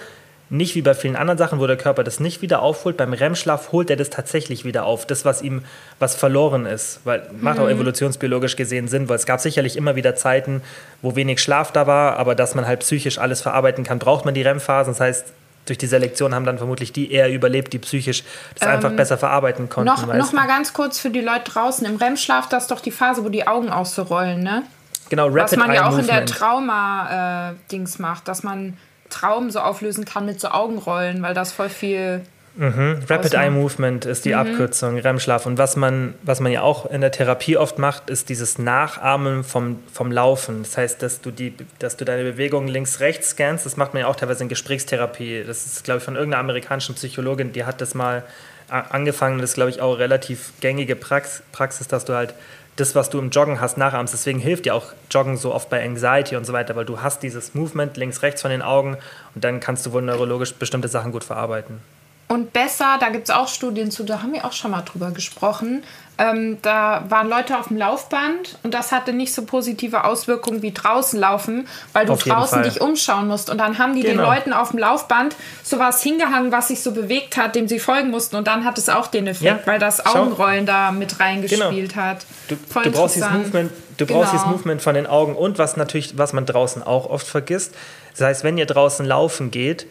nicht 0.50 0.76
wie 0.76 0.82
bei 0.82 0.94
vielen 0.94 1.16
anderen 1.16 1.38
Sachen, 1.38 1.60
wo 1.60 1.66
der 1.66 1.78
Körper 1.78 2.04
das 2.04 2.20
nicht 2.20 2.42
wieder 2.42 2.62
aufholt. 2.62 2.98
Beim 2.98 3.14
REM-Schlaf 3.14 3.72
holt 3.72 3.90
er 3.90 3.96
das 3.96 4.12
tatsächlich 4.12 4.64
wieder 4.64 4.86
auf. 4.86 5.08
Das, 5.08 5.26
was 5.26 5.42
ihm, 5.42 5.64
was 5.98 6.16
verloren 6.16 6.66
ist. 6.68 7.00
Weil 7.04 7.28
macht 7.40 7.60
auch 7.60 7.66
mhm. 7.66 7.72
evolutionsbiologisch 7.72 8.56
gesehen 8.56 8.88
Sinn, 8.88 9.10
weil 9.10 9.16
es 9.16 9.26
gab 9.26 9.40
sicherlich 9.40 9.76
immer 9.76 9.96
wieder 9.96 10.16
Zeiten, 10.16 10.62
wo 11.02 11.16
wenig 11.16 11.42
Schlaf 11.42 11.72
da 11.72 11.88
war, 11.88 12.18
aber 12.18 12.36
dass 12.36 12.54
man 12.54 12.68
halt 12.68 12.82
psychisch 12.82 13.18
alles 13.18 13.42
verarbeiten 13.42 13.84
kann, 13.84 13.98
braucht 13.98 14.26
man 14.26 14.36
die 14.36 14.44
REM-Phasen. 14.44 14.94
Das 14.94 15.00
heißt, 15.00 15.26
durch 15.66 15.78
die 15.78 15.88
Selektion 15.88 16.34
haben 16.34 16.46
dann 16.46 16.58
vermutlich 16.58 16.94
die 16.94 17.12
eher 17.12 17.32
überlebt, 17.32 17.74
die 17.74 17.80
psychisch 17.80 18.24
das 18.58 18.68
ähm, 18.68 18.76
einfach 18.76 18.92
besser 18.92 19.18
verarbeiten 19.18 19.70
konnten. 19.70 19.90
Noch, 19.90 20.14
noch 20.14 20.34
mal 20.34 20.48
ganz 20.48 20.74
kurz 20.74 21.00
für 21.00 21.10
die 21.10 21.22
Leute 21.22 21.52
draußen. 21.52 21.86
Im 21.86 21.98
REM-Schlaf, 21.98 22.48
das 22.50 22.64
ist 22.64 22.72
doch 22.72 22.82
die 22.82 22.92
Phase, 22.92 23.24
wo 23.24 23.30
die 23.30 23.48
Augen 23.48 23.70
auch 23.70 23.86
so 23.86 24.04
rollen, 24.04 24.42
ne? 24.42 24.64
Genau, 25.10 25.28
Rapid 25.28 25.42
Was 25.44 25.56
man 25.58 25.74
ja 25.74 25.82
auch 25.86 25.92
Movement. 25.92 26.10
in 26.10 26.16
der 26.16 26.26
Trauma-Dings 26.26 27.96
äh, 27.98 28.02
macht, 28.02 28.28
dass 28.28 28.44
man 28.44 28.78
Traum 29.10 29.52
so 29.52 29.60
auflösen 29.60 30.06
kann 30.06 30.26
mit 30.26 30.40
so 30.42 30.50
Augenrollen, 30.50 31.22
weil 31.22 31.34
das 31.34 31.52
voll 31.52 31.70
viel 31.70 32.22
Mhm. 32.58 33.00
Rapid 33.10 33.34
Eye 33.34 33.50
Movement 33.50 34.06
ist 34.06 34.24
die 34.26 34.30
mhm. 34.30 34.40
Abkürzung, 34.40 34.98
REM-Schlaf. 34.98 35.46
Und 35.46 35.58
was 35.58 35.76
man, 35.76 36.14
was 36.24 36.40
man 36.40 36.52
ja 36.52 36.62
auch 36.62 36.90
in 36.90 37.02
der 37.02 37.12
Therapie 37.12 37.58
oft 37.58 37.80
macht, 37.80 38.10
ist 38.10 38.30
dieses 38.30 38.58
Nachahmen 38.58 39.44
vom, 39.44 39.80
vom 39.92 40.12
Laufen. 40.12 40.64
Das 40.64 40.78
heißt, 40.78 41.02
dass 41.02 41.22
du, 41.22 41.32
die, 41.32 41.54
dass 41.80 41.98
du 41.98 42.06
deine 42.06 42.24
Bewegungen 42.24 42.68
links-rechts 42.68 43.32
scannst. 43.32 43.66
Das 43.66 43.76
macht 43.78 43.94
man 43.94 44.02
ja 44.02 44.08
auch 44.08 44.16
teilweise 44.16 44.44
in 44.44 44.50
Gesprächstherapie. 44.50 45.44
Das 45.46 45.66
ist, 45.66 45.84
glaube 45.84 45.98
ich, 45.98 46.04
von 46.04 46.16
irgendeiner 46.16 46.42
amerikanischen 46.42 46.96
Psychologin, 46.96 47.52
die 47.52 47.66
hat 47.66 47.82
das 47.82 47.94
mal 47.94 48.24
angefangen. 48.70 49.40
Das 49.40 49.52
ist, 49.52 49.56
glaube 49.56 49.70
ich, 49.70 49.82
auch 49.82 50.00
relativ 50.00 50.54
gängige 50.62 50.96
Prax 50.96 51.44
Praxis, 51.52 51.88
dass 51.88 52.06
du 52.06 52.14
halt 52.14 52.34
das, 52.78 52.96
was 52.96 53.10
du 53.10 53.20
im 53.20 53.30
Joggen 53.30 53.62
hast, 53.62 53.78
nachahmst. 53.78 54.14
Deswegen 54.14 54.40
hilft 54.40 54.66
dir 54.66 54.76
auch 54.76 54.94
Joggen 55.12 55.38
so 55.38 55.54
oft 55.54 55.70
bei 55.70 55.84
Anxiety 55.84 56.36
und 56.36 56.46
so 56.46 56.54
weiter, 56.54 56.76
weil 56.76 56.86
du 56.86 57.02
hast 57.02 57.24
dieses 57.24 57.54
Movement 57.54 57.96
links-rechts 57.96 58.42
von 58.42 58.52
den 58.52 58.62
Augen 58.62 58.98
und 59.34 59.44
dann 59.44 59.60
kannst 59.60 59.86
du 59.86 59.92
wohl 59.94 60.02
neurologisch 60.02 60.54
bestimmte 60.56 60.88
Sachen 60.88 61.12
gut 61.12 61.24
verarbeiten. 61.24 61.80
Und 62.28 62.54
besser, 62.54 62.98
da 63.00 63.10
gibt 63.10 63.30
es 63.30 63.36
auch 63.36 63.48
Studien 63.48 63.92
zu, 63.92 64.04
da 64.04 64.24
haben 64.24 64.34
wir 64.34 64.46
auch 64.46 64.54
schon 64.54 64.72
mal 64.72 64.82
drüber 64.82 65.12
gesprochen. 65.12 65.84
Ähm, 66.18 66.58
da 66.62 67.04
waren 67.10 67.30
Leute 67.30 67.60
auf 67.60 67.68
dem 67.68 67.78
Laufband 67.78 68.58
und 68.64 68.74
das 68.74 68.92
hatte 68.94 69.12
nicht 69.12 69.34
so 69.34 69.44
positive 69.44 70.06
Auswirkungen 70.06 70.62
wie 70.62 70.72
draußen 70.72 71.20
laufen, 71.20 71.68
weil 71.92 72.06
du 72.06 72.16
draußen 72.16 72.64
dich 72.64 72.80
umschauen 72.80 73.28
musst. 73.28 73.50
Und 73.50 73.58
dann 73.58 73.78
haben 73.78 73.96
die 73.96 74.02
genau. 74.02 74.24
den 74.24 74.32
Leuten 74.32 74.54
auf 74.54 74.72
dem 74.72 74.80
Laufband 74.80 75.36
sowas 75.62 76.02
hingehangen, 76.02 76.52
was 76.52 76.70
sich 76.70 76.82
so 76.82 76.94
bewegt 76.94 77.36
hat, 77.36 77.54
dem 77.54 77.68
sie 77.68 77.80
folgen 77.80 78.12
mussten. 78.12 78.38
Und 78.38 78.48
dann 78.48 78.64
hat 78.64 78.78
es 78.78 78.88
auch 78.88 79.08
den 79.08 79.28
Effekt, 79.28 79.44
ja. 79.44 79.68
weil 79.68 79.78
das 79.78 80.06
Augenrollen 80.06 80.66
Schau. 80.66 80.74
da 80.74 80.92
mit 80.92 81.20
reingespielt 81.20 81.94
genau. 81.94 82.02
hat. 82.02 82.26
Du, 82.48 82.56
du 82.56 82.92
brauchst 82.92 83.18
dieses 83.18 83.30
Movement, 83.30 83.72
du 83.98 84.06
genau. 84.06 84.20
brauchst 84.20 84.34
dieses 84.34 84.46
Movement 84.48 84.82
von 84.82 84.96
den 84.96 85.06
Augen 85.06 85.36
und 85.36 85.58
was 85.58 85.76
natürlich, 85.76 86.18
was 86.18 86.32
man 86.32 86.46
draußen 86.46 86.82
auch 86.82 87.10
oft 87.10 87.28
vergisst. 87.28 87.76
Das 88.18 88.26
heißt, 88.26 88.44
wenn 88.46 88.58
ihr 88.58 88.66
draußen 88.66 89.06
laufen 89.06 89.52
geht, 89.52 89.86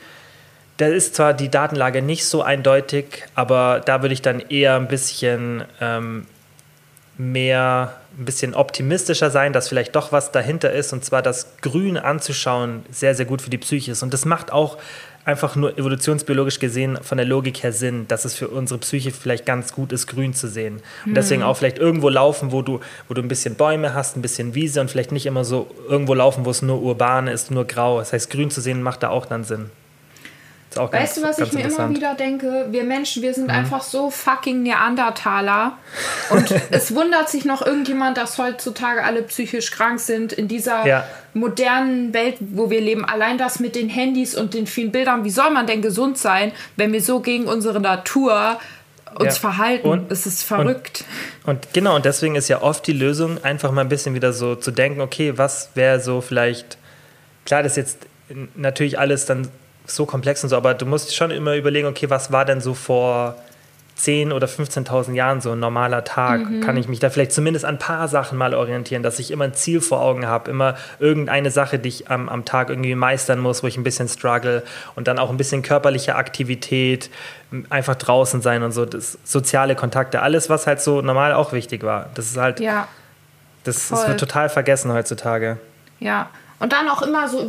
da 0.77 0.87
ist 0.87 1.15
zwar 1.15 1.35
die 1.35 1.51
Datenlage 1.51 2.03
nicht 2.03 2.27
so 2.27 2.43
eindeutig, 2.43 3.25
aber 3.35 3.81
da 3.85 4.03
würde 4.03 4.13
ich 4.13 4.23
dann 4.23 4.41
eher 4.41 4.77
ein 4.77 4.89
bisschen 4.89 5.65
ähm, 5.81 6.27
mehr, 7.17 7.95
ein 8.19 8.25
bisschen 8.25 8.55
optimistischer 8.55 9.31
sein, 9.31 9.53
dass 9.53 9.69
vielleicht 9.69 9.95
doch 9.95 10.11
was 10.11 10.33
dahinter 10.33 10.73
ist 10.73 10.93
und 10.93 11.05
zwar 11.05 11.23
das 11.23 11.57
Grün 11.61 11.97
anzuschauen 11.97 12.85
sehr, 12.91 13.15
sehr 13.15 13.27
gut 13.27 13.41
für 13.41 13.51
die 13.51 13.59
Psyche 13.59 13.93
ist. 13.93 14.03
Und 14.03 14.13
das 14.13 14.25
macht 14.25 14.53
auch 14.53 14.79
einfach 15.25 15.55
nur 15.55 15.79
evolutionsbiologisch 15.79 16.59
gesehen 16.59 16.99
von 17.01 17.19
der 17.19 17.27
Logik 17.27 17.63
her 17.63 17.73
Sinn, 17.73 18.07
dass 18.09 18.25
es 18.25 18.35
für 18.35 18.49
unsere 18.49 18.81
Psyche 18.81 19.13
vielleicht 19.13 19.47
ganz 19.47 19.73
gut 19.73 19.93
ist, 19.93 20.09
grün 20.09 20.35
zu 20.35 20.49
sehen. 20.49 20.83
Und 21.05 21.13
mhm. 21.13 21.15
deswegen 21.15 21.43
auch 21.45 21.57
vielleicht 21.57 21.79
irgendwo 21.79 22.09
laufen, 22.09 22.51
wo 22.51 22.63
du, 22.63 22.81
wo 23.09 23.15
du 23.15 23.23
ein 23.23 23.29
bisschen 23.29 23.55
Bäume 23.55 23.95
hast, 23.95 24.17
ein 24.17 24.23
bisschen 24.23 24.57
Wiese 24.57 24.81
und 24.81 24.91
vielleicht 24.91 25.13
nicht 25.13 25.27
immer 25.27 25.45
so 25.45 25.71
irgendwo 25.89 26.15
laufen, 26.15 26.45
wo 26.45 26.51
es 26.51 26.63
nur 26.63 26.83
urban 26.83 27.29
ist, 27.29 27.53
nur 27.53 27.65
grau. 27.65 28.01
Das 28.01 28.13
heißt, 28.13 28.29
grün 28.29 28.51
zu 28.51 28.61
sehen 28.61 28.83
macht 28.83 29.05
da 29.05 29.11
auch 29.11 29.27
dann 29.27 29.45
Sinn 29.45 29.71
weißt 30.77 30.93
ganz, 30.93 31.15
du, 31.15 31.23
was 31.23 31.39
ich 31.39 31.53
mir 31.53 31.65
immer 31.65 31.91
wieder 31.91 32.15
denke? 32.15 32.67
Wir 32.71 32.85
Menschen, 32.85 33.23
wir 33.23 33.35
sind 33.35 33.45
mhm. 33.45 33.51
einfach 33.51 33.83
so 33.83 34.11
fucking 34.11 34.63
Neandertaler. 34.63 35.79
Und 36.31 36.55
es 36.71 36.95
wundert 36.95 37.29
sich 37.29 37.45
noch 37.45 37.65
irgendjemand, 37.65 38.17
dass 38.17 38.39
heutzutage 38.39 39.05
alle 39.05 39.23
psychisch 39.23 39.71
krank 39.71 40.01
sind 40.01 40.33
in 40.33 40.49
dieser 40.49 40.87
ja. 40.87 41.05
modernen 41.33 42.13
Welt, 42.15 42.37
wo 42.41 42.71
wir 42.71 42.81
leben. 42.81 43.05
Allein 43.05 43.39
das 43.39 43.61
mit 43.61 43.75
den 43.75 43.89
Handys 43.89 44.35
und 44.35 44.55
den 44.55 44.67
vielen 44.67 44.93
Bildern. 44.93 45.25
Wie 45.25 45.31
soll 45.31 45.51
man 45.51 45.67
denn 45.67 45.83
gesund 45.83 46.19
sein, 46.19 46.53
wenn 46.77 46.93
wir 46.93 47.03
so 47.03 47.21
gegen 47.21 47.47
unsere 47.47 47.81
Natur 47.81 48.59
uns 49.15 49.35
ja. 49.35 49.41
verhalten? 49.41 49.89
Und, 49.89 50.11
es 50.11 50.27
ist 50.27 50.43
verrückt. 50.43 51.05
Und, 51.45 51.55
und 51.55 51.73
genau, 51.73 51.97
und 51.97 52.05
deswegen 52.05 52.35
ist 52.35 52.49
ja 52.49 52.63
oft 52.63 52.87
die 52.87 52.93
Lösung, 52.93 53.43
einfach 53.45 53.71
mal 53.73 53.83
ein 53.83 53.89
bisschen 53.89 54.15
wieder 54.15 54.33
so 54.33 54.55
zu 54.57 54.71
denken, 54.71 55.01
okay, 55.01 55.37
was 55.37 55.71
wäre 55.75 56.01
so 56.01 56.21
vielleicht, 56.21 56.79
klar, 57.45 57.63
das 57.63 57.73
ist 57.73 57.77
jetzt 57.77 57.99
natürlich 58.55 58.99
alles 58.99 59.27
dann 59.27 59.49
so 59.87 60.07
komplex 60.07 60.43
und 60.43 60.51
so, 60.51 60.57
aber 60.57 60.75
du 60.75 60.87
musst 60.87 61.15
schon 61.15 61.31
immer 61.31 61.55
überlegen, 61.55 61.87
okay, 61.87 62.09
was 62.11 62.33
war 62.33 62.45
denn 62.45 62.61
so 62.61 62.75
vor 62.75 63.37
10.000 63.99 64.33
oder 64.33 64.47
15.000 64.47 65.13
Jahren 65.13 65.41
so 65.41 65.53
ein 65.53 65.61
normaler 65.61 66.05
Tag? 66.05 66.49
Mhm. 66.49 66.61
Kann 66.61 66.77
ich 66.77 66.89
mich 66.89 67.01
da 67.01 67.11
vielleicht 67.11 67.33
zumindest 67.33 67.65
an 67.65 67.77
ein 67.77 67.79
paar 67.79 68.09
Sachen 68.09 68.39
mal 68.39 68.55
orientieren, 68.55 69.03
dass 69.03 69.19
ich 69.19 69.31
immer 69.31 69.45
ein 69.45 69.55
Ziel 69.55 69.81
vor 69.81 70.01
Augen 70.01 70.27
habe, 70.27 70.51
immer 70.51 70.75
irgendeine 70.99 71.51
Sache, 71.51 71.79
die 71.79 71.89
ich 71.89 72.11
am, 72.11 72.29
am 72.29 72.45
Tag 72.45 72.71
irgendwie 72.71 72.95
meistern 72.95 73.39
muss, 73.39 73.63
wo 73.63 73.67
ich 73.67 73.77
ein 73.77 73.85
bisschen 73.85 74.09
struggle 74.09 74.63
und 74.97 75.07
dann 75.07 75.19
auch 75.19 75.31
ein 75.31 75.37
bisschen 75.37 75.63
körperliche 75.63 76.17
Aktivität, 76.17 77.11
einfach 77.71 77.95
draußen 77.95 78.41
sein 78.41 78.63
und 78.63 78.73
so, 78.73 78.87
das, 78.87 79.19
soziale 79.23 79.77
Kontakte, 79.77 80.23
alles, 80.23 80.51
was 80.51 80.67
halt 80.67 80.81
so 80.81 81.03
normal 81.03 81.35
auch 81.35 81.53
wichtig 81.53 81.83
war. 81.83 82.11
Das 82.15 82.27
ist 82.27 82.37
halt, 82.37 82.59
ja, 82.59 82.89
das, 83.65 83.89
das 83.89 84.09
wird 84.09 84.19
total 84.19 84.49
vergessen 84.49 84.93
heutzutage. 84.93 85.59
Ja, 86.01 86.31
und 86.61 86.73
dann 86.73 86.89
auch 86.89 87.03
immer 87.03 87.29
so 87.29 87.47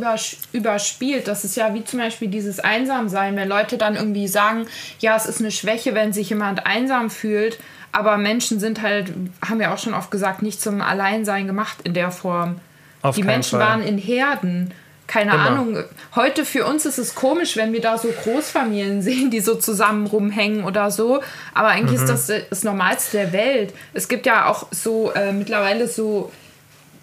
überspielt. 0.52 1.28
Das 1.28 1.44
ist 1.44 1.56
ja 1.56 1.72
wie 1.74 1.84
zum 1.84 2.00
Beispiel 2.00 2.28
dieses 2.28 2.60
Einsamsein, 2.60 3.36
wenn 3.36 3.48
Leute 3.48 3.78
dann 3.78 3.96
irgendwie 3.96 4.28
sagen, 4.28 4.66
ja, 4.98 5.16
es 5.16 5.26
ist 5.26 5.40
eine 5.40 5.50
Schwäche, 5.50 5.94
wenn 5.94 6.12
sich 6.12 6.30
jemand 6.30 6.66
einsam 6.66 7.10
fühlt. 7.10 7.58
Aber 7.92 8.18
Menschen 8.18 8.60
sind 8.60 8.82
halt, 8.82 9.12
haben 9.46 9.58
wir 9.58 9.72
auch 9.72 9.78
schon 9.78 9.94
oft 9.94 10.10
gesagt, 10.10 10.42
nicht 10.42 10.60
zum 10.60 10.82
Alleinsein 10.82 11.46
gemacht 11.46 11.78
in 11.84 11.94
der 11.94 12.10
Form. 12.10 12.60
Auf 13.00 13.14
Die 13.14 13.22
Menschen 13.22 13.58
Fall. 13.58 13.68
waren 13.68 13.82
in 13.82 13.96
Herden. 13.96 14.74
Keine 15.06 15.34
Immer. 15.34 15.46
Ahnung. 15.46 15.84
Heute 16.16 16.44
für 16.44 16.66
uns 16.66 16.84
ist 16.84 16.98
es 16.98 17.14
komisch, 17.14 17.56
wenn 17.56 17.72
wir 17.72 17.80
da 17.80 17.96
so 17.96 18.08
Großfamilien 18.08 19.02
sehen, 19.02 19.30
die 19.30 19.40
so 19.40 19.54
zusammen 19.54 20.06
rumhängen 20.06 20.64
oder 20.64 20.90
so. 20.90 21.22
Aber 21.54 21.68
eigentlich 21.68 22.00
mhm. 22.00 22.06
ist 22.06 22.28
das 22.28 22.48
das 22.50 22.64
Normalste 22.64 23.18
der 23.18 23.32
Welt. 23.32 23.72
Es 23.94 24.08
gibt 24.08 24.26
ja 24.26 24.46
auch 24.46 24.66
so 24.72 25.12
äh, 25.12 25.32
mittlerweile 25.32 25.86
so 25.86 26.32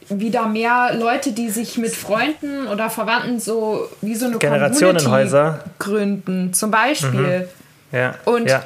wieder 0.09 0.47
mehr 0.47 0.93
Leute, 0.93 1.31
die 1.31 1.49
sich 1.49 1.77
mit 1.77 1.95
Freunden 1.95 2.67
oder 2.67 2.89
Verwandten 2.89 3.39
so 3.39 3.89
wie 4.01 4.15
so 4.15 4.25
eine 4.25 4.37
Generationenhäuser 4.37 5.63
gründen, 5.79 6.53
zum 6.53 6.71
Beispiel. 6.71 7.49
Mhm. 7.91 7.97
Ja. 7.97 8.15
Und 8.25 8.49
ja. 8.49 8.63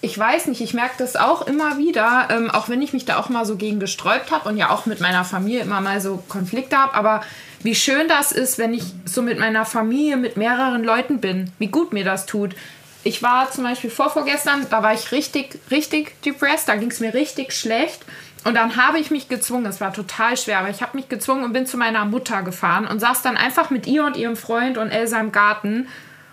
ich 0.00 0.18
weiß 0.18 0.46
nicht, 0.46 0.60
ich 0.60 0.74
merke 0.74 0.94
das 0.98 1.16
auch 1.16 1.46
immer 1.46 1.78
wieder, 1.78 2.28
ähm, 2.30 2.50
auch 2.50 2.68
wenn 2.68 2.82
ich 2.82 2.92
mich 2.92 3.04
da 3.04 3.16
auch 3.18 3.28
mal 3.28 3.46
so 3.46 3.56
gegen 3.56 3.80
gesträubt 3.80 4.30
habe 4.30 4.48
und 4.48 4.56
ja 4.56 4.70
auch 4.70 4.86
mit 4.86 5.00
meiner 5.00 5.24
Familie 5.24 5.60
immer 5.60 5.80
mal 5.80 6.00
so 6.00 6.22
Konflikte 6.28 6.76
habe, 6.76 6.94
aber 6.94 7.22
wie 7.62 7.74
schön 7.74 8.06
das 8.08 8.32
ist, 8.32 8.58
wenn 8.58 8.74
ich 8.74 8.84
so 9.06 9.22
mit 9.22 9.38
meiner 9.38 9.64
Familie, 9.64 10.16
mit 10.16 10.36
mehreren 10.36 10.84
Leuten 10.84 11.20
bin, 11.20 11.50
wie 11.58 11.68
gut 11.68 11.92
mir 11.92 12.04
das 12.04 12.26
tut. 12.26 12.54
Ich 13.02 13.22
war 13.22 13.50
zum 13.50 13.64
Beispiel 13.64 13.90
vorvorgestern, 13.90 14.66
da 14.68 14.82
war 14.82 14.92
ich 14.92 15.12
richtig, 15.12 15.58
richtig 15.70 16.20
depressed, 16.22 16.68
da 16.68 16.76
ging 16.76 16.90
es 16.90 17.00
mir 17.00 17.14
richtig 17.14 17.52
schlecht. 17.52 18.04
Und 18.46 18.54
dann 18.54 18.76
habe 18.76 19.00
ich 19.00 19.10
mich 19.10 19.28
gezwungen, 19.28 19.66
es 19.66 19.80
war 19.80 19.92
total 19.92 20.36
schwer, 20.36 20.60
aber 20.60 20.70
ich 20.70 20.80
habe 20.80 20.96
mich 20.96 21.08
gezwungen 21.08 21.42
und 21.42 21.52
bin 21.52 21.66
zu 21.66 21.76
meiner 21.76 22.04
Mutter 22.04 22.42
gefahren 22.42 22.86
und 22.86 23.00
saß 23.00 23.22
dann 23.22 23.36
einfach 23.36 23.70
mit 23.70 23.88
ihr 23.88 24.04
und 24.04 24.16
ihrem 24.16 24.36
Freund 24.36 24.78
und 24.78 24.90
Elsa 24.90 25.18
im 25.18 25.32
Garten. 25.32 25.88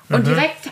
Und 0.10 0.28
mhm. 0.28 0.36
direkt, 0.36 0.70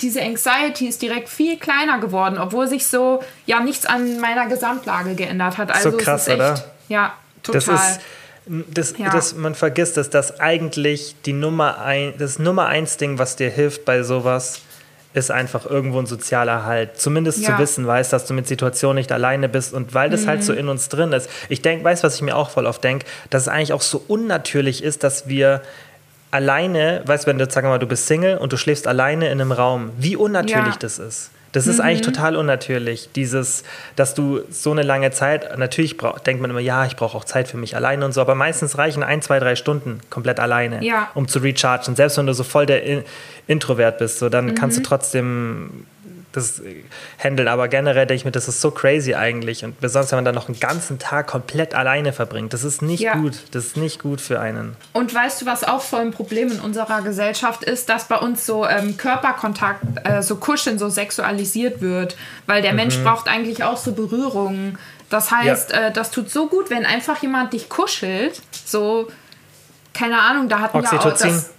diese 0.00 0.20
Anxiety 0.20 0.88
ist 0.88 1.00
direkt 1.00 1.28
viel 1.28 1.58
kleiner 1.58 2.00
geworden, 2.00 2.38
obwohl 2.38 2.66
sich 2.66 2.88
so 2.88 3.22
ja 3.46 3.60
nichts 3.60 3.86
an 3.86 4.18
meiner 4.18 4.48
Gesamtlage 4.48 5.14
geändert 5.14 5.58
hat. 5.58 5.70
Also 5.70 5.92
so 5.92 5.96
krass, 5.96 6.26
echt, 6.26 6.38
oder? 6.38 6.60
Ja, 6.88 7.12
total. 7.44 7.60
Das 7.60 7.92
ist, 7.92 8.00
das, 8.46 8.98
ja. 8.98 9.10
das, 9.10 9.36
man 9.36 9.54
vergisst, 9.54 9.96
dass 9.96 10.10
das 10.10 10.40
eigentlich 10.40 11.14
die 11.24 11.34
Nummer 11.34 11.80
ein, 11.82 12.14
das 12.18 12.40
Nummer 12.40 12.66
eins 12.66 12.96
Ding, 12.96 13.16
was 13.16 13.36
dir 13.36 13.48
hilft 13.48 13.84
bei 13.84 14.02
sowas, 14.02 14.62
ist 15.12 15.30
einfach 15.30 15.66
irgendwo 15.66 15.98
ein 15.98 16.06
sozialer 16.06 16.64
Halt. 16.64 17.00
Zumindest 17.00 17.42
ja. 17.42 17.56
zu 17.56 17.58
wissen, 17.62 17.86
weißt, 17.86 18.12
dass 18.12 18.26
du 18.26 18.34
mit 18.34 18.46
Situationen 18.46 18.96
nicht 18.96 19.10
alleine 19.10 19.48
bist 19.48 19.74
und 19.74 19.92
weil 19.94 20.08
das 20.08 20.22
mhm. 20.22 20.26
halt 20.28 20.44
so 20.44 20.52
mhm. 20.52 20.58
in 20.58 20.68
uns 20.68 20.88
drin 20.88 21.12
ist. 21.12 21.28
Ich 21.48 21.62
denke, 21.62 21.84
weißt 21.84 22.04
was 22.04 22.14
ich 22.14 22.22
mir 22.22 22.36
auch 22.36 22.50
voll 22.50 22.66
oft 22.66 22.82
denke, 22.84 23.06
dass 23.28 23.42
es 23.42 23.48
eigentlich 23.48 23.72
auch 23.72 23.82
so 23.82 24.02
unnatürlich 24.06 24.84
ist, 24.84 25.02
dass 25.02 25.28
wir 25.28 25.62
alleine, 26.30 27.02
weißt 27.06 27.24
du, 27.24 27.30
wenn 27.30 27.38
du, 27.38 27.50
sag 27.50 27.64
mal, 27.64 27.78
du 27.78 27.86
bist 27.86 28.06
Single 28.06 28.38
und 28.38 28.52
du 28.52 28.56
schläfst 28.56 28.86
alleine 28.86 29.26
in 29.26 29.40
einem 29.40 29.52
Raum, 29.52 29.90
wie 29.98 30.14
unnatürlich 30.14 30.74
ja. 30.74 30.78
das 30.78 30.98
ist. 30.98 31.30
Das 31.52 31.66
ist 31.66 31.78
mhm. 31.78 31.84
eigentlich 31.84 32.00
total 32.02 32.36
unnatürlich. 32.36 33.10
Dieses, 33.14 33.64
dass 33.96 34.14
du 34.14 34.40
so 34.50 34.70
eine 34.70 34.82
lange 34.82 35.10
Zeit, 35.10 35.58
natürlich 35.58 35.96
brauch, 35.96 36.18
denkt 36.18 36.40
man 36.40 36.50
immer, 36.50 36.60
ja, 36.60 36.86
ich 36.86 36.96
brauche 36.96 37.16
auch 37.16 37.24
Zeit 37.24 37.48
für 37.48 37.56
mich 37.56 37.74
alleine 37.74 38.04
und 38.04 38.12
so, 38.12 38.20
aber 38.20 38.34
meistens 38.34 38.78
reichen 38.78 39.02
ein, 39.02 39.22
zwei, 39.22 39.38
drei 39.40 39.56
Stunden 39.56 40.00
komplett 40.10 40.38
alleine, 40.38 40.84
ja. 40.84 41.10
um 41.14 41.26
zu 41.28 41.40
rechargen. 41.40 41.96
Selbst 41.96 42.18
wenn 42.18 42.26
du 42.26 42.34
so 42.34 42.44
voll 42.44 42.66
der 42.66 43.04
Introvert 43.46 43.98
bist, 43.98 44.18
so, 44.18 44.28
dann 44.28 44.46
mhm. 44.46 44.54
kannst 44.54 44.78
du 44.78 44.82
trotzdem 44.82 45.86
das 46.32 46.62
handeln. 47.18 47.48
Aber 47.48 47.68
generell 47.68 48.06
denke 48.06 48.14
ich 48.14 48.24
mir, 48.24 48.30
das 48.30 48.48
ist 48.48 48.60
so 48.60 48.70
crazy 48.70 49.14
eigentlich. 49.14 49.64
Und 49.64 49.80
besonders, 49.80 50.12
wenn 50.12 50.18
man 50.18 50.24
dann 50.24 50.34
noch 50.34 50.48
einen 50.48 50.60
ganzen 50.60 50.98
Tag 50.98 51.26
komplett 51.26 51.74
alleine 51.74 52.12
verbringt. 52.12 52.52
Das 52.52 52.64
ist 52.64 52.82
nicht 52.82 53.00
ja. 53.00 53.14
gut. 53.14 53.34
Das 53.52 53.66
ist 53.66 53.76
nicht 53.76 54.00
gut 54.00 54.20
für 54.20 54.40
einen. 54.40 54.76
Und 54.92 55.14
weißt 55.14 55.42
du, 55.42 55.46
was 55.46 55.64
auch 55.64 55.82
voll 55.82 56.00
ein 56.00 56.10
Problem 56.12 56.50
in 56.50 56.60
unserer 56.60 57.02
Gesellschaft 57.02 57.64
ist, 57.64 57.88
dass 57.88 58.08
bei 58.08 58.16
uns 58.16 58.46
so 58.46 58.66
ähm, 58.66 58.96
Körperkontakt, 58.96 59.82
äh, 60.04 60.22
so 60.22 60.36
Kuscheln 60.36 60.78
so 60.78 60.88
sexualisiert 60.88 61.80
wird. 61.80 62.16
Weil 62.46 62.62
der 62.62 62.72
mhm. 62.72 62.76
Mensch 62.76 62.98
braucht 62.98 63.28
eigentlich 63.28 63.64
auch 63.64 63.76
so 63.76 63.92
Berührungen. 63.92 64.78
Das 65.08 65.30
heißt, 65.32 65.72
ja. 65.72 65.88
äh, 65.88 65.92
das 65.92 66.10
tut 66.10 66.30
so 66.30 66.46
gut, 66.46 66.70
wenn 66.70 66.86
einfach 66.86 67.20
jemand 67.20 67.52
dich 67.52 67.68
kuschelt. 67.68 68.40
So, 68.64 69.08
keine 69.92 70.20
Ahnung, 70.20 70.48
da 70.48 70.60
hatten 70.60 70.80
wir 70.80 70.92
auch 70.92 71.16
das, 71.18 71.50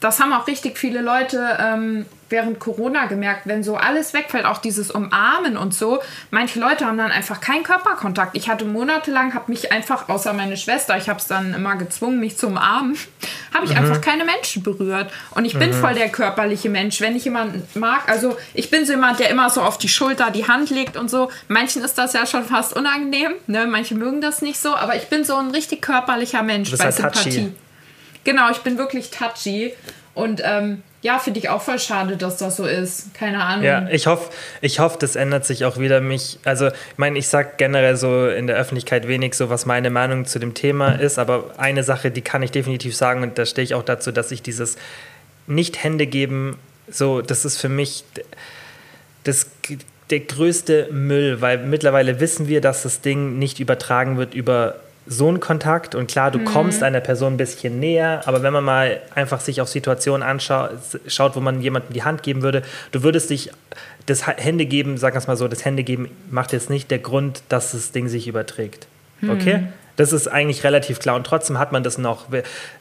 das 0.00 0.18
haben 0.20 0.32
auch 0.32 0.46
richtig 0.46 0.78
viele 0.78 1.02
Leute 1.02 1.58
ähm, 1.60 2.06
während 2.30 2.60
Corona 2.60 3.06
gemerkt, 3.06 3.42
wenn 3.46 3.62
so 3.62 3.76
alles 3.76 4.14
wegfällt, 4.14 4.44
auch 4.44 4.58
dieses 4.58 4.90
Umarmen 4.90 5.56
und 5.56 5.74
so, 5.74 6.00
manche 6.30 6.60
Leute 6.60 6.86
haben 6.86 6.96
dann 6.96 7.10
einfach 7.10 7.40
keinen 7.40 7.64
Körperkontakt. 7.64 8.36
Ich 8.36 8.48
hatte 8.48 8.64
monatelang, 8.64 9.34
habe 9.34 9.50
mich 9.50 9.72
einfach, 9.72 10.08
außer 10.08 10.32
meine 10.32 10.56
Schwester, 10.56 10.96
ich 10.96 11.08
habe 11.08 11.18
es 11.18 11.26
dann 11.26 11.54
immer 11.54 11.76
gezwungen, 11.76 12.20
mich 12.20 12.38
zu 12.38 12.46
umarmen, 12.46 12.96
habe 13.54 13.66
ich 13.66 13.72
mhm. 13.72 13.78
einfach 13.78 14.00
keine 14.00 14.24
Menschen 14.24 14.62
berührt. 14.62 15.12
Und 15.32 15.44
ich 15.44 15.58
bin 15.58 15.70
mhm. 15.70 15.74
voll 15.74 15.94
der 15.94 16.08
körperliche 16.08 16.70
Mensch. 16.70 17.00
Wenn 17.00 17.16
ich 17.16 17.24
jemanden 17.24 17.66
mag, 17.78 18.08
also 18.08 18.36
ich 18.54 18.70
bin 18.70 18.86
so 18.86 18.92
jemand, 18.92 19.18
der 19.18 19.28
immer 19.28 19.50
so 19.50 19.60
auf 19.60 19.76
die 19.76 19.88
Schulter 19.88 20.30
die 20.30 20.46
Hand 20.46 20.70
legt 20.70 20.96
und 20.96 21.10
so. 21.10 21.30
Manchen 21.48 21.82
ist 21.82 21.98
das 21.98 22.12
ja 22.12 22.26
schon 22.26 22.44
fast 22.44 22.74
unangenehm, 22.76 23.32
ne? 23.48 23.66
manche 23.66 23.94
mögen 23.94 24.20
das 24.20 24.40
nicht 24.40 24.60
so, 24.60 24.74
aber 24.74 24.96
ich 24.96 25.08
bin 25.08 25.24
so 25.24 25.36
ein 25.36 25.50
richtig 25.50 25.82
körperlicher 25.82 26.42
Mensch 26.42 26.70
bei 26.70 26.84
halt 26.84 26.94
Sympathie. 26.94 27.30
Touchy. 27.30 27.52
Genau, 28.24 28.50
ich 28.50 28.58
bin 28.58 28.78
wirklich 28.78 29.10
touchy. 29.10 29.72
Und 30.14 30.42
ähm, 30.44 30.82
ja, 31.02 31.18
finde 31.18 31.40
ich 31.40 31.48
auch 31.48 31.62
voll 31.62 31.78
schade, 31.78 32.16
dass 32.16 32.36
das 32.36 32.56
so 32.56 32.66
ist. 32.66 33.14
Keine 33.14 33.42
Ahnung. 33.42 33.64
Ja, 33.64 33.88
ich 33.88 34.06
hoffe, 34.06 34.30
ich 34.60 34.80
hoff, 34.80 34.98
das 34.98 35.16
ändert 35.16 35.46
sich 35.46 35.64
auch 35.64 35.78
wieder. 35.78 36.00
Mich, 36.00 36.38
also, 36.44 36.68
ich 36.68 36.98
meine, 36.98 37.18
ich 37.18 37.28
sage 37.28 37.52
generell 37.56 37.96
so 37.96 38.28
in 38.28 38.46
der 38.46 38.56
Öffentlichkeit 38.56 39.08
wenig 39.08 39.34
so, 39.34 39.48
was 39.48 39.64
meine 39.64 39.88
Meinung 39.88 40.26
zu 40.26 40.38
dem 40.38 40.52
Thema 40.52 40.92
ist, 40.92 41.18
aber 41.18 41.54
eine 41.56 41.84
Sache, 41.84 42.10
die 42.10 42.20
kann 42.20 42.42
ich 42.42 42.50
definitiv 42.50 42.94
sagen 42.94 43.22
und 43.22 43.38
da 43.38 43.46
stehe 43.46 43.64
ich 43.64 43.74
auch 43.74 43.82
dazu, 43.82 44.12
dass 44.12 44.30
ich 44.30 44.42
dieses 44.42 44.76
Nicht-Hände 45.46 46.06
geben, 46.06 46.58
so, 46.90 47.22
das 47.22 47.44
ist 47.44 47.56
für 47.56 47.68
mich 47.68 48.04
das, 49.24 49.46
der 50.10 50.20
größte 50.20 50.88
Müll, 50.90 51.40
weil 51.40 51.58
mittlerweile 51.58 52.20
wissen 52.20 52.48
wir, 52.48 52.60
dass 52.60 52.82
das 52.82 53.00
Ding 53.00 53.38
nicht 53.38 53.60
übertragen 53.60 54.18
wird 54.18 54.34
über 54.34 54.76
so 55.06 55.30
ein 55.30 55.40
Kontakt 55.40 55.94
und 55.94 56.08
klar, 56.08 56.30
du 56.30 56.38
mhm. 56.38 56.44
kommst 56.44 56.82
einer 56.82 57.00
Person 57.00 57.34
ein 57.34 57.36
bisschen 57.36 57.80
näher, 57.80 58.22
aber 58.26 58.42
wenn 58.42 58.52
man 58.52 58.64
mal 58.64 59.00
einfach 59.14 59.40
sich 59.40 59.60
auf 59.60 59.68
Situationen 59.68 60.22
anschaut, 60.22 60.70
schaut, 61.06 61.36
wo 61.36 61.40
man 61.40 61.60
jemandem 61.60 61.92
die 61.92 62.04
Hand 62.04 62.22
geben 62.22 62.42
würde, 62.42 62.62
du 62.92 63.02
würdest 63.02 63.30
dich 63.30 63.50
das 64.06 64.26
Hände 64.26 64.66
geben, 64.66 64.98
sag 64.98 65.14
es 65.16 65.26
mal 65.26 65.36
so, 65.36 65.48
das 65.48 65.64
Hände 65.64 65.84
geben 65.84 66.10
macht 66.30 66.52
jetzt 66.52 66.70
nicht 66.70 66.90
der 66.90 66.98
Grund, 66.98 67.42
dass 67.48 67.72
das 67.72 67.92
Ding 67.92 68.08
sich 68.08 68.28
überträgt. 68.28 68.86
Okay? 69.22 69.58
Mhm. 69.58 69.68
Das 70.00 70.14
ist 70.14 70.28
eigentlich 70.28 70.64
relativ 70.64 70.98
klar. 70.98 71.14
Und 71.14 71.26
trotzdem 71.26 71.58
hat 71.58 71.72
man 71.72 71.82
das 71.82 71.98
noch, 71.98 72.28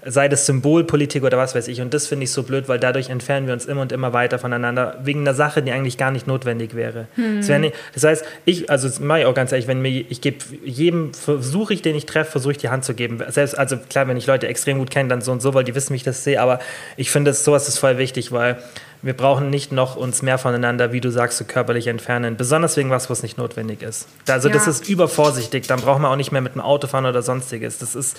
sei 0.05 0.29
das 0.29 0.45
Symbolpolitik 0.45 1.21
oder 1.23 1.37
was 1.37 1.53
weiß 1.53 1.67
ich. 1.67 1.81
Und 1.81 1.93
das 1.93 2.07
finde 2.07 2.23
ich 2.23 2.31
so 2.31 2.43
blöd, 2.43 2.69
weil 2.69 2.79
dadurch 2.79 3.09
entfernen 3.09 3.45
wir 3.45 3.53
uns 3.53 3.65
immer 3.65 3.81
und 3.81 3.91
immer 3.91 4.13
weiter 4.13 4.39
voneinander, 4.39 4.97
wegen 5.03 5.19
einer 5.19 5.33
Sache, 5.33 5.61
die 5.61 5.73
eigentlich 5.73 5.97
gar 5.97 6.11
nicht 6.11 6.27
notwendig 6.27 6.75
wäre. 6.75 7.07
Hm. 7.15 7.39
Das, 7.39 7.49
wär 7.49 7.71
das, 7.93 8.03
heißt, 8.05 8.25
ich, 8.45 8.69
also 8.69 8.87
das 8.87 9.01
mache 9.01 9.19
ich 9.19 9.25
auch 9.25 9.33
ganz 9.33 9.51
ehrlich, 9.51 9.67
wenn 9.67 9.81
mir, 9.81 10.05
ich 10.07 10.21
gebe 10.21 10.37
jedem, 10.63 11.13
versuche 11.13 11.73
ich, 11.73 11.81
den 11.81 11.93
ich 11.97 12.05
treffe, 12.05 12.31
versuche 12.31 12.53
ich 12.53 12.57
die 12.57 12.69
Hand 12.69 12.85
zu 12.85 12.93
geben. 12.93 13.21
Selbst, 13.27 13.59
also 13.59 13.75
klar, 13.75 14.07
wenn 14.07 14.15
ich 14.15 14.25
Leute 14.25 14.47
extrem 14.47 14.77
gut 14.77 14.89
kenne, 14.89 15.09
dann 15.09 15.19
so 15.19 15.33
und 15.33 15.41
so, 15.41 15.53
weil 15.53 15.65
die 15.65 15.75
wissen, 15.75 15.91
wie 15.91 15.97
ich 15.97 16.03
das 16.03 16.23
sehe. 16.23 16.41
Aber 16.41 16.59
ich 16.95 17.11
finde, 17.11 17.33
sowas 17.33 17.67
ist 17.67 17.79
voll 17.79 17.97
wichtig, 17.97 18.31
weil 18.31 18.59
wir 19.01 19.13
brauchen 19.13 19.49
nicht 19.49 19.71
noch 19.71 19.95
uns 19.95 20.21
mehr 20.21 20.37
voneinander, 20.37 20.91
wie 20.91 21.01
du 21.01 21.09
sagst, 21.09 21.37
so 21.37 21.45
körperlich 21.45 21.87
entfernen. 21.87 22.35
Besonders 22.35 22.75
wegen 22.75 22.89
was, 22.89 23.09
was 23.09 23.23
nicht 23.23 23.37
notwendig 23.37 23.81
ist. 23.81 24.07
Also 24.27 24.49
ja. 24.49 24.53
das 24.53 24.67
ist 24.67 24.89
übervorsichtig. 24.89 25.67
Dann 25.67 25.79
braucht 25.79 26.01
man 26.01 26.11
auch 26.11 26.17
nicht 26.17 26.31
mehr 26.31 26.41
mit 26.41 26.55
dem 26.55 26.61
Auto 26.61 26.87
fahren 26.87 27.05
oder 27.05 27.21
sonstiges. 27.21 27.77
Das 27.77 27.95
ist 27.95 28.17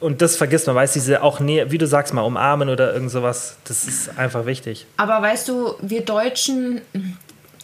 und 0.00 0.20
das 0.20 0.36
vergisst 0.36 0.66
man, 0.66 0.74
weißt 0.74 0.96
du, 0.96 1.00
diese 1.00 1.22
auch 1.22 1.38
näher, 1.38 1.70
wie 1.70 1.78
du 1.78 1.86
sagst 1.86 2.12
mal, 2.12 2.22
umarmen 2.22 2.68
oder 2.68 2.92
irgend 2.92 3.12
sowas, 3.12 3.56
das 3.64 3.84
ist 3.84 4.18
einfach 4.18 4.46
wichtig. 4.46 4.84
Aber 4.96 5.22
weißt 5.22 5.46
du, 5.48 5.74
wir 5.80 6.04
Deutschen, 6.04 6.80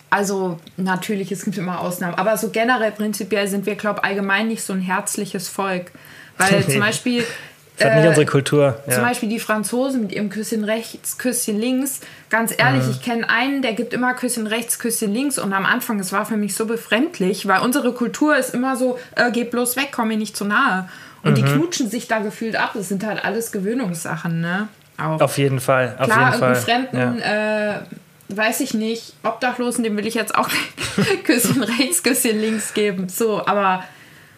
also 0.09 0.57
natürlich, 0.77 1.33
es 1.33 1.45
gibt 1.45 1.59
immer 1.59 1.81
Ausnahmen, 1.81 2.15
aber 2.15 2.37
so 2.37 2.51
generell 2.51 2.93
prinzipiell 2.93 3.49
sind 3.49 3.67
wir, 3.67 3.75
glaube 3.75 4.01
ich, 4.03 4.09
allgemein 4.09 4.47
nicht 4.47 4.63
so 4.63 4.73
ein 4.73 4.81
herzliches 4.81 5.49
Volk. 5.49 5.91
Weil 6.39 6.65
zum 6.69 6.79
Beispiel 6.79 7.25
das 7.79 7.87
ist 7.87 7.93
halt 7.93 8.03
nicht 8.03 8.09
unsere 8.09 8.27
Kultur. 8.27 8.81
Ja. 8.87 8.95
Zum 8.95 9.05
Beispiel 9.05 9.29
die 9.29 9.39
Franzosen 9.39 10.03
mit 10.03 10.13
ihrem 10.13 10.31
Küsschen 10.31 10.65
rechts, 10.65 11.17
Küsschen 11.17 11.59
links. 11.61 12.01
Ganz 12.29 12.53
ehrlich, 12.57 12.85
mhm. 12.85 12.91
ich 12.91 13.03
kenne 13.03 13.31
einen, 13.31 13.63
der 13.63 13.73
gibt 13.75 13.95
immer 13.95 14.15
Küsschen 14.15 14.49
rechts, 14.49 14.79
Küsschen 14.79 15.15
links. 15.15 15.39
Und 15.39 15.53
am 15.53 15.65
Anfang, 15.65 16.01
es 16.01 16.13
war 16.13 16.27
für 16.27 16.37
mich 16.37 16.55
so 16.55 16.67
befremdlich, 16.67 17.47
weil 17.47 17.61
unsere 17.61 17.93
Kultur 17.93 18.37
ist 18.37 18.53
immer 18.53 18.77
so, 18.77 18.99
äh, 19.15 19.31
geh 19.31 19.45
bloß 19.45 19.77
weg, 19.77 19.91
komm 19.93 20.09
mir 20.09 20.17
nicht 20.17 20.37
zu 20.37 20.45
nahe. 20.45 20.89
Und 21.23 21.33
mhm. 21.33 21.35
die 21.37 21.43
knutschen 21.43 21.89
sich 21.89 22.09
da 22.09 22.19
gefühlt 22.19 22.57
ab. 22.57 22.73
Das 22.75 22.89
sind 22.89 23.05
halt 23.07 23.25
alles 23.25 23.53
Gewöhnungssachen, 23.53 24.41
ne? 24.41 24.69
Auch. 24.97 25.21
Auf 25.21 25.39
jeden 25.39 25.61
Fall. 25.61 25.95
Auf 25.99 26.07
Klar, 26.07 26.31
jeden 26.31 26.39
Fall. 26.41 26.55
Fremden, 26.57 26.97
ja. 26.97 27.77
äh, 27.77 27.81
weiß 28.29 28.61
ich 28.61 28.75
nicht, 28.75 29.15
Obdachlosen, 29.23 29.85
dem 29.85 29.97
will 29.97 30.07
ich 30.07 30.15
jetzt 30.15 30.35
auch 30.35 30.49
Küsschen 31.25 31.63
rechts, 31.63 32.03
Küsschen 32.03 32.41
links 32.41 32.75
geben. 32.75 33.09
So, 33.09 33.47
aber 33.47 33.85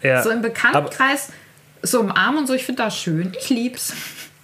ja. 0.03 0.23
so 0.23 0.29
im 0.29 0.43
Bekanntenkreis. 0.43 1.29
Aber 1.29 1.35
so 1.83 2.01
im 2.01 2.13
Arm 2.13 2.39
und 2.39 2.47
so, 2.47 2.55
ich 2.55 2.65
finde 2.65 2.83
das 2.83 2.97
schön. 2.97 3.33
Ich 3.39 3.51
lieb's. 3.51 3.93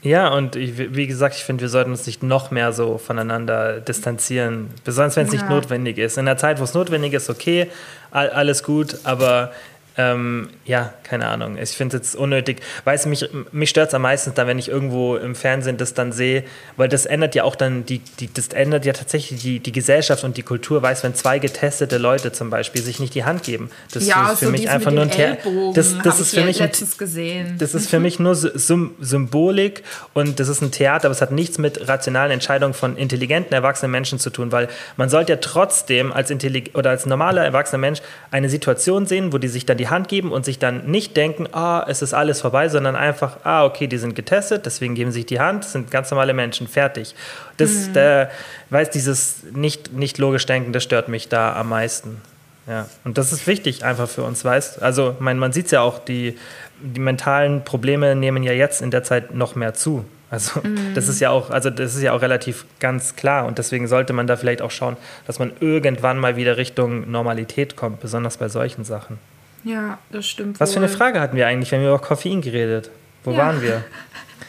Ja, 0.03 0.29
und 0.29 0.55
ich, 0.55 0.79
wie 0.95 1.07
gesagt, 1.07 1.35
ich 1.35 1.43
finde, 1.43 1.63
wir 1.63 1.69
sollten 1.69 1.91
uns 1.91 2.07
nicht 2.07 2.23
noch 2.23 2.51
mehr 2.51 2.73
so 2.73 2.97
voneinander 2.97 3.81
distanzieren, 3.81 4.69
besonders 4.85 5.17
wenn 5.17 5.27
es 5.27 5.33
ja. 5.33 5.41
nicht 5.41 5.51
notwendig 5.51 5.99
ist. 5.99 6.17
In 6.17 6.27
der 6.27 6.37
Zeit, 6.37 6.61
wo 6.61 6.65
es 6.65 6.75
notwendig 6.75 7.13
ist, 7.13 7.29
okay, 7.29 7.71
alles 8.13 8.63
gut, 8.63 8.99
aber 9.05 9.53
ähm, 9.99 10.51
ja, 10.67 10.93
keine 11.05 11.27
Ahnung. 11.27 11.57
Ich 11.57 11.71
finde 11.71 11.97
es 11.97 12.03
jetzt 12.03 12.17
unnötig. 12.17 12.61
Weiß 12.85 13.07
mich, 13.07 13.27
mich 13.51 13.71
stört 13.71 13.89
es 13.89 13.95
am 13.95 14.03
meisten 14.03 14.35
dann, 14.35 14.47
wenn 14.47 14.59
ich 14.59 14.69
irgendwo 14.69 15.17
im 15.17 15.35
Fernsehen 15.35 15.79
das 15.79 15.95
dann 15.95 16.13
sehe, 16.13 16.45
weil 16.77 16.89
das 16.89 17.07
ändert 17.07 17.35
ja 17.35 17.45
auch 17.45 17.57
dann 17.57 17.87
die, 17.87 18.01
die 18.21 18.33
das 18.33 18.49
ändert 18.49 18.85
ja 18.85 18.93
tatsächlich 18.93 19.41
die, 19.41 19.59
die 19.59 19.73
Gesellschaft 19.73 20.23
und 20.25 20.37
die 20.37 20.43
Kultur. 20.43 20.83
Weiß, 20.83 21.03
wenn 21.03 21.15
zwei 21.15 21.39
getestete 21.39 21.97
Leute 21.97 22.31
zum 22.33 22.51
Beispiel 22.51 22.83
sich 22.83 23.01
nicht 23.01 23.15
die 23.15 23.25
Hand 23.25 23.43
geben, 23.45 23.71
das 23.93 24.07
ja, 24.07 24.33
ist 24.33 24.41
für 24.41 24.47
so 24.47 24.51
mich 24.51 24.69
einfach 24.69 24.91
nur 24.91 25.03
ein 25.03 25.11
Theater. 25.11 25.39
Das, 25.73 25.97
das 26.03 26.21
ist 26.21 26.35
für 26.35 26.45
mich 26.45 26.63
ein, 26.63 26.71
gesehen. 26.99 27.57
Das 27.59 27.75
ist 27.75 27.89
für 27.89 28.01
mich 28.01 28.19
nur 28.19 28.35
Symbolik 28.35 29.83
und 30.13 30.41
das 30.41 30.49
ist 30.49 30.61
ein 30.61 30.73
Theater, 30.73 31.07
aber 31.07 31.13
es 31.13 31.23
hat 31.23 31.31
nichts 31.31 31.57
mit 31.57 31.89
rationalen 31.89 32.33
Entscheidungen 32.33 32.75
von 32.75 32.99
intelligenten 32.99 33.55
erwachsenen 33.55 33.93
Menschen 33.93 34.19
zu 34.19 34.29
tun, 34.29 34.53
weil 34.53 34.69
man 34.99 35.09
sollte 35.09 35.33
ja 35.33 35.39
trotzdem 35.41 36.13
als 36.13 36.31
intelligent 36.31 36.77
oder 36.77 36.91
als 36.91 37.07
normaler 37.07 37.43
erwachsener 37.43 37.79
Mensch 37.79 38.01
eine 38.31 38.51
Situation 38.51 39.07
sehen, 39.07 39.33
wo 39.33 39.39
die 39.39 39.49
sich 39.49 39.65
dann 39.65 39.79
die 39.79 39.86
Hand 39.89 40.09
geben 40.09 40.33
und 40.33 40.45
sich 40.45 40.59
dann 40.59 40.87
nicht 40.87 41.17
denken, 41.17 41.49
ah, 41.53 41.85
es 41.89 42.03
ist 42.03 42.15
alles 42.15 42.41
vorbei, 42.41 42.69
sondern 42.69 42.97
einfach, 42.97 43.39
ah, 43.45 43.65
okay, 43.65 43.87
die 43.87 43.99
sind 43.99 44.15
getestet, 44.15 44.67
deswegen 44.67 44.95
geben 44.95 45.11
sie 45.11 45.21
sich 45.21 45.27
die 45.27 45.41
Hand, 45.41 45.65
sind 45.65 45.91
ganz 45.91 46.11
normale 46.11 46.35
Menschen, 46.35 46.69
fertig. 46.69 47.15
Das, 47.57 47.89
mhm. 47.89 47.93
der, 47.95 48.31
weiß, 48.71 48.91
dieses 48.91 49.45
nicht, 49.53 49.93
nicht 49.93 50.19
logisch 50.19 50.47
denken, 50.47 50.73
das 50.73 50.83
stört 50.83 51.09
mich 51.09 51.29
da 51.29 51.55
am 51.55 51.69
meisten. 51.69 52.21
Ja, 52.67 52.89
und 53.05 53.17
das 53.17 53.33
ist 53.33 53.47
wichtig 53.47 53.85
einfach 53.85 54.09
für 54.09 54.25
uns, 54.25 54.45
weißt 54.45 54.83
Also, 54.83 55.17
mein, 55.21 55.39
man 55.39 55.53
sieht 55.53 55.67
es 55.67 55.71
ja 55.71 55.83
auch, 55.83 56.01
die, 56.01 56.37
die 56.81 57.01
mentalen 57.01 57.65
Probleme 57.65 58.17
nehmen 58.17 58.43
ja 58.43 58.53
jetzt 58.53 58.83
in 58.83 58.91
der 58.91 59.05
Zeit 59.05 59.35
noch 59.35 59.55
mehr 59.55 59.75
zu. 59.75 60.05
Also 60.31 60.61
mm. 60.61 60.95
das 60.95 61.09
ist 61.09 61.21
ja 61.21 61.31
auch, 61.31 61.51
also 61.51 61.71
das 61.71 61.95
ist 61.95 62.03
ja 62.03 62.13
auch 62.13 62.21
relativ 62.21 62.67
ganz 62.81 63.15
klar 63.15 63.47
und 63.47 63.59
deswegen 63.59 63.87
sollte 63.87 64.13
man 64.13 64.27
da 64.27 64.37
vielleicht 64.37 64.61
auch 64.61 64.73
schauen, 64.73 64.97
dass 65.27 65.39
man 65.39 65.53
irgendwann 65.61 66.19
mal 66.19 66.37
wieder 66.37 66.57
Richtung 66.57 67.11
Normalität 67.11 67.77
kommt, 67.77 68.01
besonders 68.01 68.37
bei 68.37 68.49
solchen 68.49 68.85
Sachen. 68.85 69.19
Ja, 69.67 69.99
das 70.11 70.29
stimmt. 70.29 70.61
Was 70.61 70.71
wohl. 70.71 70.75
für 70.75 70.87
eine 70.87 70.89
Frage 70.89 71.21
hatten 71.21 71.37
wir 71.37 71.47
eigentlich? 71.49 71.73
Wir 71.73 71.79
haben 71.79 71.87
über 71.87 71.99
Koffein 71.99 72.41
geredet. 72.41 72.89
Wo 73.25 73.33
ja. 73.33 73.39
waren 73.39 73.61
wir? 73.61 73.83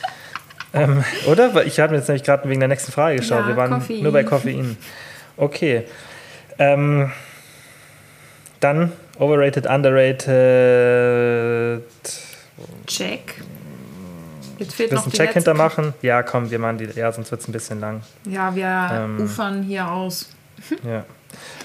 ähm, 0.73 1.03
oder? 1.25 1.65
Ich 1.65 1.79
habe 1.79 1.95
jetzt 1.95 2.07
nämlich 2.07 2.23
gerade 2.23 2.47
wegen 2.47 2.59
der 2.59 2.69
nächsten 2.69 2.91
Frage 2.91 3.17
geschaut. 3.17 3.41
Ja, 3.41 3.47
wir 3.47 3.57
waren 3.57 3.71
Koffein. 3.71 4.03
nur 4.03 4.11
bei 4.11 4.23
Koffein. 4.23 4.77
Okay. 5.35 5.85
Ähm, 6.59 7.11
dann 8.59 8.91
overrated, 9.17 9.65
underrated. 9.65 11.81
Check. 12.85 13.41
Jetzt 14.59 14.75
fehlt 14.75 14.91
noch 14.91 15.03
einen 15.03 15.13
Check 15.13 15.33
hintermachen? 15.33 15.95
Ja, 16.03 16.21
komm, 16.21 16.51
wir 16.51 16.59
machen 16.59 16.77
die. 16.77 16.85
Ja, 16.95 17.11
sonst 17.11 17.31
wird 17.31 17.41
es 17.41 17.47
ein 17.47 17.53
bisschen 17.53 17.79
lang. 17.79 18.01
Ja, 18.29 18.55
wir 18.55 18.89
ähm, 18.91 19.19
ufern 19.19 19.63
hier 19.63 19.91
aus. 19.91 20.29
ja. 20.83 21.05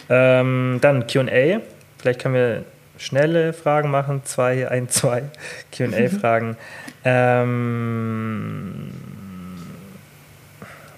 Ähm, 0.09 0.79
dann 0.81 1.07
QA. 1.07 1.61
Vielleicht 1.99 2.21
können 2.21 2.35
wir 2.35 2.65
schnelle 3.03 3.53
Fragen 3.53 3.91
machen, 3.91 4.23
zwei, 4.25 4.69
ein, 4.69 4.89
zwei 4.89 5.25
QA-Fragen. 5.73 6.57
ähm, 7.05 8.93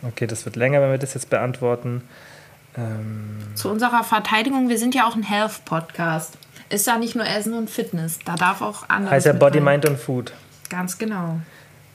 okay, 0.02 0.26
das 0.26 0.44
wird 0.44 0.56
länger, 0.56 0.82
wenn 0.82 0.90
wir 0.90 0.98
das 0.98 1.14
jetzt 1.14 1.30
beantworten. 1.30 2.02
Ähm, 2.76 3.38
Zu 3.54 3.70
unserer 3.70 4.04
Verteidigung, 4.04 4.68
wir 4.68 4.78
sind 4.78 4.94
ja 4.94 5.06
auch 5.06 5.16
ein 5.16 5.22
Health-Podcast. 5.22 6.36
Ist 6.68 6.86
ja 6.86 6.98
nicht 6.98 7.14
nur 7.14 7.26
Essen 7.26 7.54
und 7.54 7.70
Fitness, 7.70 8.18
da 8.24 8.34
darf 8.36 8.60
auch 8.62 8.88
anders. 8.88 9.12
Heißt 9.12 9.26
ja 9.26 9.32
Body, 9.32 9.60
Mind 9.60 9.86
und 9.86 9.98
Food. 9.98 10.32
Ganz 10.68 10.98
genau. 10.98 11.40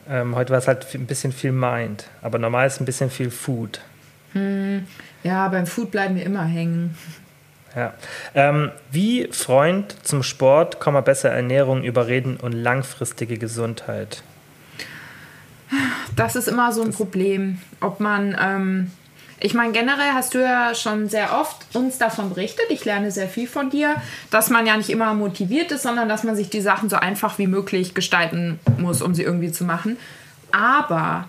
Ähm, 0.08 0.34
heute 0.34 0.50
war 0.50 0.58
es 0.58 0.66
halt 0.66 0.86
ein 0.94 1.06
bisschen 1.06 1.32
viel 1.32 1.52
Mind, 1.52 2.08
aber 2.22 2.38
normal 2.38 2.66
ist 2.66 2.80
ein 2.80 2.84
bisschen 2.84 3.10
viel 3.10 3.30
Food. 3.30 3.80
Hm, 4.32 4.86
ja, 5.22 5.48
beim 5.48 5.66
Food 5.66 5.90
bleiben 5.90 6.16
wir 6.16 6.24
immer 6.24 6.44
hängen. 6.44 6.96
Ja. 7.76 7.94
Ähm, 8.34 8.72
wie 8.90 9.28
Freund 9.30 9.94
zum 10.02 10.22
Sport, 10.22 10.78
bessere 11.04 11.32
Ernährung 11.32 11.84
überreden 11.84 12.36
und 12.36 12.52
langfristige 12.52 13.38
Gesundheit? 13.38 14.22
Das 16.16 16.34
ist 16.34 16.48
immer 16.48 16.72
so 16.72 16.82
ein 16.82 16.92
Problem, 16.92 17.60
ob 17.80 18.00
man, 18.00 18.36
ähm, 18.40 18.90
ich 19.38 19.54
meine, 19.54 19.72
generell 19.72 20.12
hast 20.14 20.34
du 20.34 20.38
ja 20.38 20.74
schon 20.74 21.08
sehr 21.08 21.38
oft 21.38 21.56
uns 21.74 21.96
davon 21.96 22.30
berichtet, 22.30 22.66
ich 22.70 22.84
lerne 22.84 23.12
sehr 23.12 23.28
viel 23.28 23.46
von 23.46 23.70
dir, 23.70 23.94
dass 24.30 24.50
man 24.50 24.66
ja 24.66 24.76
nicht 24.76 24.90
immer 24.90 25.14
motiviert 25.14 25.70
ist, 25.70 25.82
sondern 25.82 26.08
dass 26.08 26.24
man 26.24 26.34
sich 26.34 26.50
die 26.50 26.60
Sachen 26.60 26.90
so 26.90 26.96
einfach 26.96 27.38
wie 27.38 27.46
möglich 27.46 27.94
gestalten 27.94 28.58
muss, 28.78 29.00
um 29.00 29.14
sie 29.14 29.22
irgendwie 29.22 29.52
zu 29.52 29.64
machen. 29.64 29.96
Aber 30.50 31.28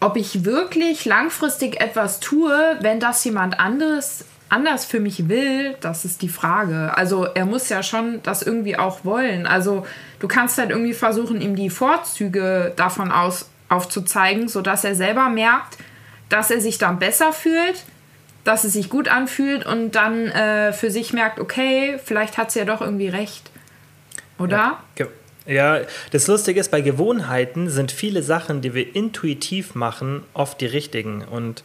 ob 0.00 0.16
ich 0.16 0.44
wirklich 0.44 1.04
langfristig 1.04 1.80
etwas 1.80 2.20
tue, 2.20 2.76
wenn 2.80 3.00
das 3.00 3.24
jemand 3.24 3.58
anderes 3.58 4.24
anders 4.48 4.84
für 4.84 5.00
mich 5.00 5.28
will, 5.28 5.74
das 5.80 6.04
ist 6.04 6.22
die 6.22 6.28
Frage. 6.28 6.96
Also 6.96 7.24
er 7.24 7.44
muss 7.44 7.68
ja 7.68 7.82
schon 7.82 8.20
das 8.22 8.42
irgendwie 8.42 8.78
auch 8.78 9.04
wollen. 9.04 9.46
Also 9.46 9.86
du 10.20 10.28
kannst 10.28 10.58
halt 10.58 10.70
irgendwie 10.70 10.94
versuchen, 10.94 11.40
ihm 11.40 11.56
die 11.56 11.70
Vorzüge 11.70 12.72
davon 12.76 13.12
aus 13.12 13.50
aufzuzeigen, 13.68 14.48
sodass 14.48 14.84
er 14.84 14.94
selber 14.94 15.28
merkt, 15.28 15.76
dass 16.30 16.50
er 16.50 16.60
sich 16.60 16.78
dann 16.78 16.98
besser 16.98 17.32
fühlt, 17.34 17.84
dass 18.44 18.64
es 18.64 18.72
sich 18.72 18.88
gut 18.88 19.08
anfühlt 19.08 19.66
und 19.66 19.92
dann 19.92 20.28
äh, 20.28 20.72
für 20.72 20.90
sich 20.90 21.12
merkt, 21.12 21.38
okay, 21.38 21.98
vielleicht 22.02 22.38
hat 22.38 22.50
sie 22.50 22.60
ja 22.60 22.64
doch 22.64 22.80
irgendwie 22.80 23.08
recht. 23.08 23.50
Oder? 24.38 24.78
Ja, 24.98 25.06
ja, 25.48 25.80
das 26.12 26.26
Lustige 26.26 26.60
ist, 26.60 26.70
bei 26.70 26.82
Gewohnheiten 26.82 27.70
sind 27.70 27.90
viele 27.90 28.22
Sachen, 28.22 28.60
die 28.60 28.74
wir 28.74 28.94
intuitiv 28.94 29.74
machen, 29.74 30.22
oft 30.34 30.60
die 30.60 30.66
richtigen. 30.66 31.24
Und 31.24 31.64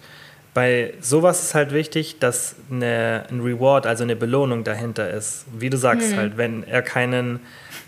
bei 0.54 0.94
sowas 1.02 1.42
ist 1.42 1.56
halt 1.56 1.72
wichtig, 1.74 2.20
dass 2.20 2.56
eine, 2.70 3.26
ein 3.30 3.42
Reward, 3.42 3.88
also 3.88 4.04
eine 4.04 4.16
Belohnung 4.16 4.64
dahinter 4.64 5.10
ist. 5.10 5.46
Wie 5.58 5.70
du 5.70 5.78
sagst 5.78 6.12
hm. 6.12 6.18
halt, 6.18 6.38
wenn 6.38 6.64
er 6.68 6.82
keinen, 6.82 7.40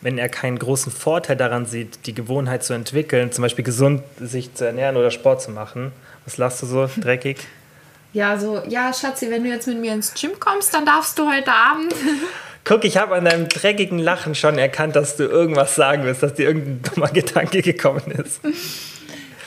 wenn 0.01 0.17
er 0.17 0.29
keinen 0.29 0.57
großen 0.57 0.91
Vorteil 0.91 1.35
daran 1.35 1.65
sieht, 1.65 2.07
die 2.07 2.15
Gewohnheit 2.15 2.63
zu 2.63 2.73
entwickeln, 2.73 3.31
zum 3.31 3.43
Beispiel 3.43 3.63
gesund 3.63 4.01
sich 4.19 4.53
zu 4.55 4.65
ernähren 4.65 4.97
oder 4.97 5.11
Sport 5.11 5.41
zu 5.41 5.51
machen. 5.51 5.91
Was 6.25 6.37
lachst 6.37 6.61
du 6.63 6.65
so 6.65 6.89
dreckig? 6.97 7.37
Ja, 8.13 8.37
so, 8.39 8.63
ja, 8.67 8.93
Schatzi, 8.93 9.29
wenn 9.29 9.43
du 9.43 9.49
jetzt 9.49 9.67
mit 9.67 9.79
mir 9.79 9.93
ins 9.93 10.13
Gym 10.13 10.39
kommst, 10.39 10.73
dann 10.73 10.85
darfst 10.85 11.19
du 11.19 11.29
heute 11.29 11.51
Abend. 11.51 11.93
Guck, 12.63 12.83
ich 12.83 12.97
habe 12.97 13.13
an 13.13 13.25
deinem 13.25 13.47
dreckigen 13.47 13.99
Lachen 13.99 14.33
schon 14.33 14.57
erkannt, 14.57 14.95
dass 14.95 15.17
du 15.17 15.25
irgendwas 15.25 15.75
sagen 15.75 16.03
willst, 16.03 16.23
dass 16.23 16.33
dir 16.33 16.47
irgendein 16.47 16.81
dummer 16.81 17.07
Gedanke 17.13 17.61
gekommen 17.61 18.09
ist. 18.11 18.39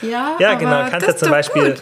Ja, 0.01 0.37
ja 0.39 0.53
genau. 0.53 0.85
Kannst 0.89 1.07
ja 1.07 1.15
zum 1.17 1.29
Beispiel 1.29 1.73
gut. 1.73 1.81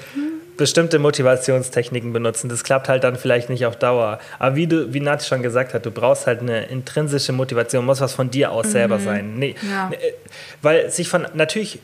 Bestimmte 0.57 0.99
Motivationstechniken 0.99 2.11
benutzen. 2.11 2.49
Das 2.49 2.63
klappt 2.63 2.89
halt 2.89 3.03
dann 3.03 3.15
vielleicht 3.15 3.49
nicht 3.49 3.65
auf 3.65 3.77
Dauer. 3.77 4.19
Aber 4.39 4.55
wie 4.55 4.67
du, 4.67 4.93
wie 4.93 4.99
Nati 4.99 5.25
schon 5.25 5.43
gesagt 5.43 5.73
hat, 5.73 5.85
du 5.85 5.91
brauchst 5.91 6.27
halt 6.27 6.41
eine 6.41 6.65
intrinsische 6.65 7.31
Motivation, 7.31 7.85
muss 7.85 8.01
was 8.01 8.13
von 8.13 8.29
dir 8.29 8.51
aus 8.51 8.67
mhm. 8.67 8.71
selber 8.71 8.99
sein. 8.99 9.35
Nee, 9.35 9.55
ja. 9.69 9.91
Äh, 9.91 10.13
weil 10.61 10.89
sich 10.89 11.07
von 11.07 11.27
natürlich 11.33 11.79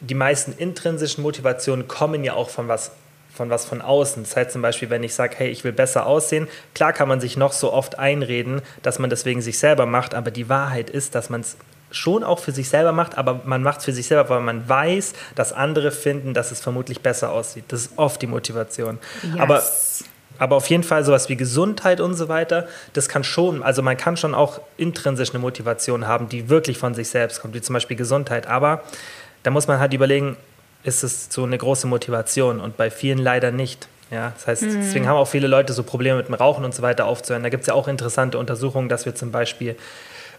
die 0.00 0.14
meisten 0.14 0.52
intrinsischen 0.52 1.22
Motivationen 1.22 1.88
kommen 1.88 2.24
ja 2.24 2.34
auch 2.34 2.50
von 2.50 2.68
was 2.68 2.92
von 3.38 3.50
was 3.50 3.64
von 3.64 3.80
außen. 3.80 4.24
Das 4.24 4.34
heißt 4.36 4.50
zum 4.50 4.62
Beispiel, 4.62 4.90
wenn 4.90 5.04
ich 5.04 5.14
sage, 5.14 5.36
hey, 5.38 5.48
ich 5.48 5.62
will 5.62 5.72
besser 5.72 6.06
aussehen, 6.06 6.48
klar 6.74 6.92
kann 6.92 7.06
man 7.06 7.20
sich 7.20 7.36
noch 7.36 7.52
so 7.52 7.72
oft 7.72 7.96
einreden, 7.96 8.62
dass 8.82 8.98
man 8.98 9.10
deswegen 9.10 9.40
sich 9.42 9.60
selber 9.60 9.86
macht, 9.86 10.12
aber 10.14 10.32
die 10.32 10.48
Wahrheit 10.48 10.90
ist, 10.90 11.14
dass 11.14 11.30
man 11.30 11.42
es 11.42 11.56
schon 11.90 12.24
auch 12.24 12.38
für 12.38 12.52
sich 12.52 12.68
selber 12.68 12.92
macht, 12.92 13.16
aber 13.16 13.40
man 13.44 13.62
macht 13.62 13.78
es 13.78 13.84
für 13.86 13.92
sich 13.92 14.06
selber, 14.06 14.28
weil 14.28 14.40
man 14.40 14.68
weiß, 14.68 15.14
dass 15.34 15.52
andere 15.52 15.90
finden, 15.90 16.34
dass 16.34 16.50
es 16.50 16.60
vermutlich 16.60 17.00
besser 17.00 17.30
aussieht. 17.32 17.64
Das 17.68 17.82
ist 17.82 17.92
oft 17.96 18.20
die 18.20 18.26
Motivation. 18.26 18.98
Yes. 19.22 19.40
Aber, 19.40 19.62
aber 20.38 20.56
auf 20.56 20.66
jeden 20.68 20.82
Fall 20.82 21.04
sowas 21.04 21.28
wie 21.28 21.36
Gesundheit 21.36 22.00
und 22.00 22.14
so 22.14 22.28
weiter, 22.28 22.68
das 22.92 23.08
kann 23.08 23.24
schon, 23.24 23.62
also 23.62 23.82
man 23.82 23.96
kann 23.96 24.16
schon 24.16 24.34
auch 24.34 24.60
intrinsisch 24.76 25.30
eine 25.30 25.38
Motivation 25.38 26.06
haben, 26.06 26.28
die 26.28 26.48
wirklich 26.48 26.78
von 26.78 26.94
sich 26.94 27.08
selbst 27.08 27.40
kommt, 27.40 27.54
wie 27.54 27.62
zum 27.62 27.74
Beispiel 27.74 27.96
Gesundheit. 27.96 28.46
Aber 28.46 28.82
da 29.42 29.50
muss 29.50 29.66
man 29.66 29.80
halt 29.80 29.94
überlegen, 29.94 30.36
ist 30.84 31.02
es 31.02 31.28
so 31.30 31.44
eine 31.44 31.58
große 31.58 31.86
Motivation 31.86 32.60
und 32.60 32.76
bei 32.76 32.90
vielen 32.90 33.18
leider 33.18 33.50
nicht. 33.50 33.88
Ja, 34.10 34.32
das 34.34 34.46
heißt, 34.46 34.62
mhm. 34.62 34.80
deswegen 34.80 35.06
haben 35.06 35.16
auch 35.16 35.28
viele 35.28 35.48
Leute 35.48 35.72
so 35.72 35.82
Probleme 35.82 36.16
mit 36.16 36.28
dem 36.28 36.34
Rauchen 36.34 36.64
und 36.64 36.74
so 36.74 36.82
weiter 36.82 37.04
aufzuhören. 37.06 37.42
Da 37.42 37.50
gibt 37.50 37.62
es 37.62 37.66
ja 37.66 37.74
auch 37.74 37.88
interessante 37.88 38.38
Untersuchungen, 38.38 38.88
dass 38.88 39.04
wir 39.04 39.14
zum 39.14 39.32
Beispiel 39.32 39.76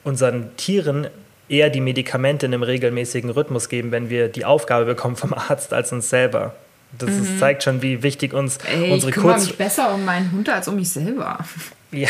unseren 0.04 0.56
Tieren 0.58 1.08
eher 1.50 1.70
die 1.70 1.82
Medikamente 1.82 2.46
in 2.46 2.54
einem 2.54 2.64
regelmäßigen 2.64 3.30
Rhythmus 3.30 3.70
geben, 3.70 3.92
wenn 3.92 4.10
wir 4.10 4.30
die 4.30 4.46
Aufgabe 4.46 4.86
bekommen 4.86 5.16
vom 5.16 5.34
Arzt, 5.34 5.74
als 5.74 5.92
uns 5.92 6.10
selber. 6.10 6.54
Das 6.98 7.10
mhm. 7.10 7.24
ist, 7.24 7.40
zeigt 7.40 7.64
schon, 7.64 7.82
wie 7.82 8.02
wichtig 8.02 8.34
uns 8.34 8.58
Ey, 8.66 8.92
unsere 8.92 9.10
ich 9.10 9.16
kümmere 9.16 9.34
Kurz 9.34 9.48
mich 9.48 9.58
besser 9.58 9.94
um 9.94 10.06
meinen 10.06 10.32
Hund 10.32 10.50
als 10.50 10.68
um 10.68 10.76
mich 10.76 10.90
selber. 10.90 11.40
Ja, 11.92 12.08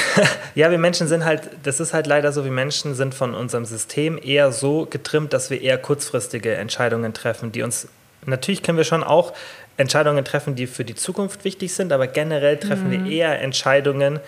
ja, 0.56 0.72
wir 0.72 0.78
Menschen 0.78 1.08
sind 1.08 1.24
halt, 1.24 1.44
das 1.64 1.80
ist 1.80 1.94
halt 1.94 2.06
leider 2.06 2.34
so, 2.34 2.44
wir 2.44 2.52
Menschen 2.52 2.96
sind 2.96 3.16
von 3.16 3.34
unserem 3.34 3.64
System 3.64 4.20
eher 4.22 4.52
so 4.52 4.86
getrimmt, 4.86 5.32
dass 5.32 5.52
wir 5.52 5.62
eher 5.62 5.78
kurzfristige 5.78 6.54
Entscheidungen 6.56 7.14
treffen, 7.14 7.54
die 7.54 7.62
uns 7.62 7.88
natürlich 8.26 8.62
können 8.62 8.78
wir 8.78 8.84
schon 8.84 9.06
auch 9.06 9.32
Entscheidungen 9.78 10.26
treffen, 10.26 10.56
die 10.56 10.68
für 10.68 10.84
die 10.84 10.96
Zukunft 10.96 11.46
wichtig 11.46 11.74
sind, 11.74 11.94
aber 11.94 12.08
generell 12.08 12.58
treffen 12.58 12.88
mhm. 12.88 13.06
wir 13.06 13.12
eher 13.12 13.42
Entscheidungen, 13.42 14.20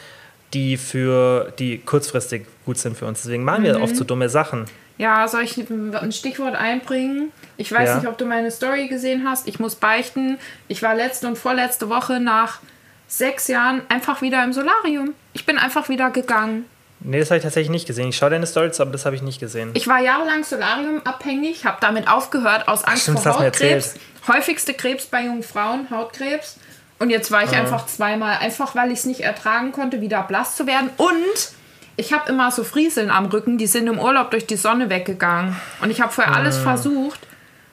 die 0.54 0.78
für 0.78 1.52
die 1.60 1.80
kurzfristig 1.80 2.46
gut 2.66 2.78
sind 2.78 2.98
für 2.98 3.06
uns. 3.06 3.22
Deswegen 3.22 3.44
machen 3.44 3.64
wir 3.64 3.78
mhm. 3.78 3.84
oft 3.84 3.96
so 3.96 4.06
dumme 4.06 4.30
Sachen. 4.30 4.66
Ja, 5.02 5.28
soll 5.28 5.42
ich 5.42 5.58
ein 5.58 6.12
Stichwort 6.12 6.54
einbringen? 6.54 7.32
Ich 7.58 7.72
weiß 7.72 7.90
ja. 7.90 7.96
nicht, 7.96 8.08
ob 8.08 8.20
du 8.20 8.26
meine 8.26 8.52
Story 8.52 8.88
gesehen 8.88 9.28
hast. 9.28 9.48
Ich 9.48 9.58
muss 9.58 9.74
beichten, 9.74 10.38
ich 10.68 10.84
war 10.84 10.94
letzte 10.94 11.26
und 11.26 11.40
vorletzte 11.40 11.90
Woche 11.90 12.20
nach 12.20 12.60
sechs 13.08 13.48
Jahren 13.48 13.82
einfach 13.90 14.22
wieder 14.22 14.44
im 14.44 14.54
Solarium. 14.54 15.16
Ich 15.34 15.48
bin 15.48 15.58
einfach 15.58 15.90
wieder 15.90 16.12
gegangen. 16.12 16.66
Nee, 17.00 17.18
das 17.18 17.32
habe 17.32 17.38
ich 17.38 17.44
tatsächlich 17.44 17.72
nicht 17.72 17.88
gesehen. 17.88 18.10
Ich 18.10 18.18
schaue 18.18 18.30
deine 18.30 18.46
Stories, 18.46 18.80
aber 18.80 18.92
das 18.92 19.08
habe 19.08 19.16
ich 19.16 19.24
nicht 19.24 19.40
gesehen. 19.40 19.72
Ich 19.74 19.88
war 19.88 20.00
jahrelang 20.00 20.44
Solarium-abhängig, 20.44 21.66
habe 21.66 21.78
damit 21.82 22.08
aufgehört 22.08 22.68
aus 22.68 22.84
Angst 22.84 23.02
stimmt, 23.02 23.22
vor 23.22 23.40
Hautkrebs. 23.40 23.96
Häufigste 24.28 24.76
Krebs 24.76 25.08
bei 25.08 25.26
jungen 25.26 25.42
Frauen, 25.42 25.90
Hautkrebs. 25.90 26.58
Und 27.00 27.10
jetzt 27.10 27.32
war 27.32 27.44
ich 27.44 27.50
ah. 27.50 27.62
einfach 27.62 27.88
zweimal, 27.88 28.38
einfach 28.38 28.76
weil 28.76 28.92
ich 28.92 29.00
es 29.00 29.06
nicht 29.06 29.22
ertragen 29.22 29.72
konnte, 29.72 30.00
wieder 30.00 30.22
blass 30.22 30.56
zu 30.56 30.68
werden. 30.68 30.92
Und 30.98 31.56
ich 32.02 32.14
habe 32.14 32.30
immer 32.30 32.52
so 32.52 32.64
Frieseln 32.64 33.12
am 33.12 33.28
Rücken, 33.28 33.58
die 33.58 33.68
sind 33.68 33.88
im 33.88 34.00
Urlaub 34.00 34.32
durch 34.32 34.48
die 34.48 34.58
Sonne 34.58 34.90
weggegangen. 34.90 35.56
Und 35.82 35.92
ich 35.92 36.02
habe 36.02 36.12
vorher 36.12 36.36
alles 36.36 36.58
versucht. 36.58 37.20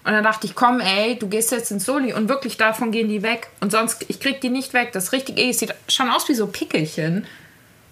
Und 0.04 0.12
dann 0.12 0.22
dachte 0.22 0.46
ich, 0.46 0.54
komm, 0.54 0.80
ey, 0.80 1.18
du 1.18 1.28
gehst 1.28 1.50
jetzt 1.50 1.70
ins 1.70 1.84
Soli 1.84 2.12
und 2.12 2.28
wirklich 2.28 2.56
davon 2.56 2.92
gehen 2.92 3.08
die 3.08 3.22
weg. 3.22 3.48
Und 3.60 3.72
sonst, 3.72 4.04
ich 4.08 4.20
krieg 4.20 4.40
die 4.40 4.50
nicht 4.50 4.74
weg. 4.74 4.92
Das 4.92 5.04
ist 5.04 5.12
richtig, 5.12 5.38
ey, 5.38 5.50
es 5.50 5.58
sieht 5.58 5.74
schon 5.88 6.10
aus 6.10 6.28
wie 6.28 6.34
so 6.34 6.46
Pickelchen. 6.46 7.26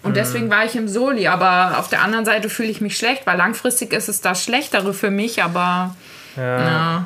Und 0.03 0.11
mhm. 0.11 0.15
deswegen 0.15 0.51
war 0.51 0.65
ich 0.65 0.77
im 0.77 0.89
Soli. 0.89 1.27
Aber 1.27 1.79
auf 1.79 1.89
der 1.89 2.03
anderen 2.03 2.25
Seite 2.25 2.49
fühle 2.49 2.69
ich 2.69 2.81
mich 2.81 2.97
schlecht, 2.97 3.27
weil 3.27 3.39
langfristig 3.39 3.93
ist 3.93 4.09
es 4.09 4.21
das 4.21 4.43
Schlechtere 4.43 4.95
für 4.95 5.11
mich. 5.11 5.43
Aber 5.43 5.97
ja. 6.37 6.61
ja. 6.61 7.05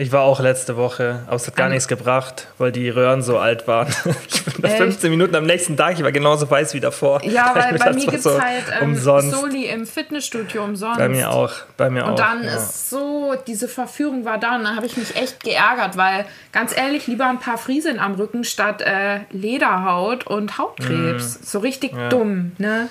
Ich 0.00 0.12
war 0.12 0.22
auch 0.22 0.40
letzte 0.40 0.78
Woche, 0.78 1.24
aber 1.26 1.36
es 1.36 1.46
hat 1.46 1.56
gar 1.56 1.66
um, 1.66 1.72
nichts 1.74 1.86
gebracht, 1.86 2.46
weil 2.56 2.72
die 2.72 2.88
Röhren 2.88 3.20
so 3.20 3.38
alt 3.38 3.68
waren. 3.68 3.94
Ich 4.30 4.44
bin 4.44 4.70
nach 4.70 4.78
15 4.78 5.10
Minuten 5.10 5.34
am 5.34 5.44
nächsten 5.44 5.76
Tag, 5.76 5.94
ich 5.94 6.02
war 6.02 6.12
genauso 6.12 6.50
weiß 6.50 6.72
wie 6.72 6.80
davor. 6.80 7.22
Ja, 7.22 7.52
weil 7.54 7.78
bei 7.78 7.92
mir 7.92 8.06
gibt 8.06 8.14
es 8.14 8.22
so 8.22 8.40
halt 8.40 8.64
ähm, 8.80 8.96
Soli 8.96 9.66
im 9.66 9.86
Fitnessstudio 9.86 10.64
umsonst. 10.64 10.98
Bei 10.98 11.08
mir 11.08 11.30
auch, 11.30 11.52
bei 11.76 11.90
mir 11.90 12.04
und 12.04 12.08
auch. 12.08 12.10
Und 12.12 12.18
dann 12.18 12.44
ja. 12.44 12.56
ist 12.56 12.88
so, 12.88 13.34
diese 13.46 13.68
Verführung 13.68 14.24
war 14.24 14.38
da 14.38 14.56
und 14.56 14.64
dann 14.64 14.74
habe 14.74 14.86
ich 14.86 14.96
mich 14.96 15.14
echt 15.16 15.44
geärgert, 15.44 15.98
weil 15.98 16.24
ganz 16.52 16.74
ehrlich, 16.74 17.06
lieber 17.06 17.26
ein 17.26 17.38
paar 17.38 17.58
Friesen 17.58 17.98
am 18.00 18.14
Rücken 18.14 18.44
statt 18.44 18.80
äh, 18.80 19.20
Lederhaut 19.30 20.26
und 20.26 20.56
Hautkrebs. 20.56 21.40
Mm. 21.40 21.44
So 21.44 21.58
richtig 21.58 21.92
ja. 21.92 22.08
dumm, 22.08 22.52
ne? 22.56 22.88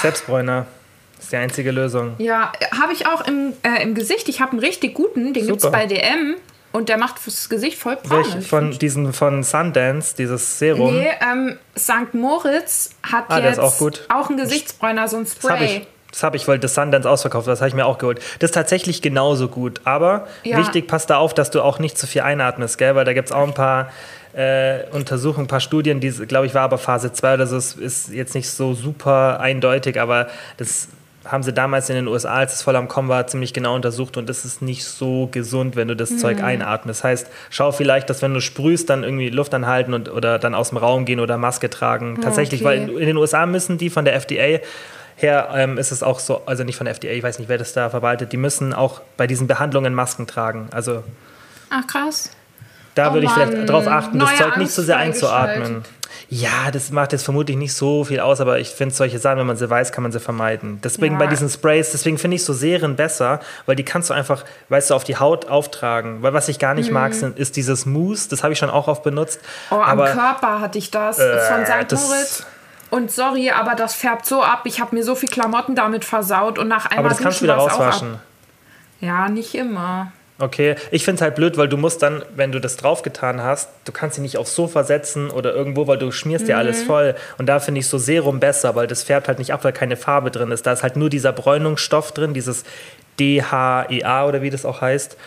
Selbstbräuner. 0.00 0.66
Das 1.20 1.26
ist 1.26 1.32
die 1.32 1.36
einzige 1.36 1.70
Lösung. 1.70 2.14
Ja, 2.16 2.50
habe 2.80 2.94
ich 2.94 3.06
auch 3.06 3.26
im, 3.26 3.52
äh, 3.62 3.82
im 3.82 3.94
Gesicht. 3.94 4.26
Ich 4.30 4.40
habe 4.40 4.52
einen 4.52 4.60
richtig 4.60 4.94
guten, 4.94 5.34
den 5.34 5.46
gibt 5.46 5.62
es 5.62 5.70
bei 5.70 5.84
DM. 5.84 6.36
Und 6.72 6.88
der 6.88 6.96
macht 6.96 7.18
fürs 7.18 7.50
Gesicht 7.50 7.76
voll 7.76 7.96
braun. 7.96 8.40
Von 8.40 8.70
diesen 8.70 9.12
von 9.12 9.42
Sundance, 9.42 10.14
dieses 10.16 10.58
Serum. 10.58 10.94
Nee, 10.94 11.10
ähm, 11.20 11.58
St. 11.76 12.14
Moritz 12.14 12.90
hat 13.02 13.24
ah, 13.28 13.40
jetzt 13.40 13.58
auch, 13.58 13.78
auch, 14.08 14.28
einen 14.30 14.38
Gesichtsbräuner, 14.38 15.08
so 15.08 15.18
ein 15.18 15.26
Spray. 15.26 15.86
Das 16.10 16.22
habe 16.22 16.38
ich, 16.38 16.48
weil 16.48 16.58
das 16.58 16.74
Sundance 16.74 17.08
ausverkauft 17.10 17.48
das 17.48 17.60
habe 17.60 17.68
ich 17.68 17.74
mir 17.74 17.84
auch 17.84 17.98
geholt. 17.98 18.20
Das 18.38 18.50
ist 18.50 18.54
tatsächlich 18.54 19.02
genauso 19.02 19.48
gut. 19.48 19.82
Aber 19.84 20.26
ja. 20.42 20.56
wichtig, 20.56 20.86
passt 20.86 21.10
da 21.10 21.18
auf, 21.18 21.34
dass 21.34 21.50
du 21.50 21.60
auch 21.60 21.80
nicht 21.80 21.98
zu 21.98 22.06
viel 22.06 22.22
einatmest, 22.22 22.78
gell? 22.78 22.94
Weil 22.94 23.04
da 23.04 23.12
gibt 23.12 23.28
es 23.28 23.32
auch 23.32 23.46
ein 23.46 23.54
paar 23.54 23.90
äh, 24.32 24.84
Untersuchungen, 24.92 25.44
ein 25.44 25.48
paar 25.48 25.60
Studien, 25.60 26.00
die, 26.00 26.10
glaube 26.10 26.46
ich, 26.46 26.54
war 26.54 26.62
aber 26.62 26.78
Phase 26.78 27.12
2 27.12 27.34
oder 27.34 27.46
so, 27.46 27.56
das 27.56 27.74
ist 27.74 28.10
jetzt 28.10 28.34
nicht 28.34 28.48
so 28.48 28.74
super 28.74 29.40
eindeutig, 29.40 30.00
aber 30.00 30.28
das 30.56 30.88
haben 31.24 31.42
sie 31.42 31.52
damals 31.52 31.90
in 31.90 31.96
den 31.96 32.08
USA, 32.08 32.34
als 32.36 32.54
es 32.54 32.62
voll 32.62 32.76
am 32.76 32.88
Kommen 32.88 33.08
war, 33.08 33.26
ziemlich 33.26 33.52
genau 33.52 33.74
untersucht 33.74 34.16
und 34.16 34.30
es 34.30 34.44
ist 34.44 34.62
nicht 34.62 34.84
so 34.84 35.28
gesund, 35.30 35.76
wenn 35.76 35.88
du 35.88 35.94
das 35.94 36.10
mhm. 36.10 36.18
Zeug 36.18 36.42
einatmest. 36.42 37.00
Das 37.00 37.04
heißt, 37.04 37.26
schau 37.50 37.72
vielleicht, 37.72 38.08
dass 38.08 38.22
wenn 38.22 38.32
du 38.32 38.40
sprühst, 38.40 38.88
dann 38.88 39.04
irgendwie 39.04 39.28
Luft 39.28 39.52
anhalten 39.52 39.92
und, 39.92 40.08
oder 40.10 40.38
dann 40.38 40.54
aus 40.54 40.70
dem 40.70 40.78
Raum 40.78 41.04
gehen 41.04 41.20
oder 41.20 41.36
Maske 41.36 41.68
tragen. 41.68 42.16
Ah, 42.18 42.24
Tatsächlich, 42.24 42.64
okay. 42.64 42.88
weil 42.88 42.98
in 42.98 43.06
den 43.06 43.16
USA 43.18 43.44
müssen 43.44 43.76
die 43.76 43.90
von 43.90 44.04
der 44.04 44.14
FDA 44.14 44.60
her 45.16 45.50
ähm, 45.54 45.76
ist 45.76 45.92
es 45.92 46.02
auch 46.02 46.18
so, 46.18 46.42
also 46.46 46.64
nicht 46.64 46.76
von 46.76 46.86
der 46.86 46.94
FDA, 46.94 47.10
ich 47.10 47.22
weiß 47.22 47.38
nicht, 47.38 47.48
wer 47.48 47.58
das 47.58 47.74
da 47.74 47.90
verwaltet, 47.90 48.32
die 48.32 48.38
müssen 48.38 48.72
auch 48.72 49.02
bei 49.18 49.26
diesen 49.26 49.46
Behandlungen 49.46 49.94
Masken 49.94 50.26
tragen. 50.26 50.68
Also 50.72 51.04
Ach 51.68 51.86
krass. 51.86 52.30
Da 52.94 53.10
oh 53.10 53.14
würde 53.14 53.26
ich 53.26 53.32
vielleicht 53.32 53.68
darauf 53.68 53.86
achten, 53.86 54.18
das 54.18 54.36
Zeug 54.36 54.56
nicht 54.56 54.72
zu 54.72 54.80
so 54.80 54.86
sehr 54.86 54.96
einzuatmen. 54.96 55.84
Ja, 56.32 56.70
das 56.70 56.92
macht 56.92 57.10
jetzt 57.10 57.24
vermutlich 57.24 57.56
nicht 57.56 57.74
so 57.74 58.04
viel 58.04 58.20
aus, 58.20 58.40
aber 58.40 58.60
ich 58.60 58.68
finde 58.68 58.94
solche 58.94 59.18
Sachen, 59.18 59.38
wenn 59.38 59.48
man 59.48 59.56
sie 59.56 59.68
weiß, 59.68 59.90
kann 59.90 60.04
man 60.04 60.12
sie 60.12 60.20
vermeiden. 60.20 60.80
Deswegen 60.80 61.14
ja. 61.14 61.18
bei 61.18 61.26
diesen 61.26 61.48
Sprays, 61.48 61.90
deswegen 61.90 62.18
finde 62.18 62.36
ich 62.36 62.44
so 62.44 62.52
Serien 62.52 62.94
besser, 62.94 63.40
weil 63.66 63.74
die 63.74 63.84
kannst 63.84 64.10
du 64.10 64.14
einfach, 64.14 64.44
weißt 64.68 64.90
du, 64.90 64.94
auf 64.94 65.02
die 65.02 65.16
Haut 65.16 65.48
auftragen. 65.48 66.22
Weil 66.22 66.32
was 66.32 66.48
ich 66.48 66.60
gar 66.60 66.74
nicht 66.74 66.86
mhm. 66.86 66.94
mag, 66.94 67.14
sind, 67.14 67.36
ist 67.36 67.56
dieses 67.56 67.84
Mousse, 67.84 68.28
das 68.28 68.44
habe 68.44 68.52
ich 68.52 68.60
schon 68.60 68.70
auch 68.70 68.86
oft 68.86 69.02
benutzt. 69.02 69.40
Oh, 69.72 69.74
aber, 69.74 70.08
am 70.08 70.16
Körper 70.16 70.60
hatte 70.60 70.78
ich 70.78 70.92
das 70.92 71.18
äh, 71.18 71.40
von 71.40 71.66
St. 71.66 71.92
Moritz. 72.00 72.46
Und 72.90 73.10
sorry, 73.10 73.50
aber 73.50 73.74
das 73.74 73.94
färbt 73.94 74.24
so 74.24 74.40
ab. 74.40 74.62
Ich 74.66 74.80
habe 74.80 74.94
mir 74.94 75.02
so 75.02 75.16
viel 75.16 75.28
Klamotten 75.28 75.74
damit 75.74 76.04
versaut 76.04 76.60
und 76.60 76.68
nach 76.68 76.86
einmal 76.86 77.06
Aber 77.06 77.08
das 77.08 77.18
kannst 77.18 77.40
du 77.40 77.44
wieder 77.44 77.56
rauswaschen. 77.56 78.20
Ja, 79.00 79.28
nicht 79.28 79.56
immer. 79.56 80.12
Okay, 80.40 80.76
ich 80.90 81.04
finde 81.04 81.16
es 81.16 81.22
halt 81.22 81.34
blöd, 81.34 81.58
weil 81.58 81.68
du 81.68 81.76
musst 81.76 82.02
dann, 82.02 82.22
wenn 82.34 82.50
du 82.50 82.60
das 82.60 82.78
draufgetan 82.78 83.42
hast, 83.42 83.68
du 83.84 83.92
kannst 83.92 84.16
sie 84.16 84.22
nicht 84.22 84.38
aufs 84.38 84.54
Sofa 84.54 84.84
setzen 84.84 85.30
oder 85.30 85.54
irgendwo, 85.54 85.86
weil 85.86 85.98
du 85.98 86.10
schmierst 86.10 86.48
dir 86.48 86.56
alles 86.56 86.82
voll. 86.82 87.14
Und 87.36 87.44
da 87.44 87.60
finde 87.60 87.80
ich 87.80 87.88
so 87.88 87.98
Serum 87.98 88.40
besser, 88.40 88.74
weil 88.74 88.86
das 88.86 89.02
färbt 89.02 89.28
halt 89.28 89.38
nicht 89.38 89.52
ab, 89.52 89.64
weil 89.64 89.74
keine 89.74 89.96
Farbe 89.96 90.30
drin 90.30 90.50
ist. 90.50 90.66
Da 90.66 90.72
ist 90.72 90.82
halt 90.82 90.96
nur 90.96 91.10
dieser 91.10 91.32
Bräunungsstoff 91.32 92.12
drin, 92.12 92.32
dieses 92.32 92.64
DHEA 93.18 94.26
oder 94.26 94.40
wie 94.40 94.48
das 94.48 94.64
auch 94.64 94.80
heißt. 94.80 95.18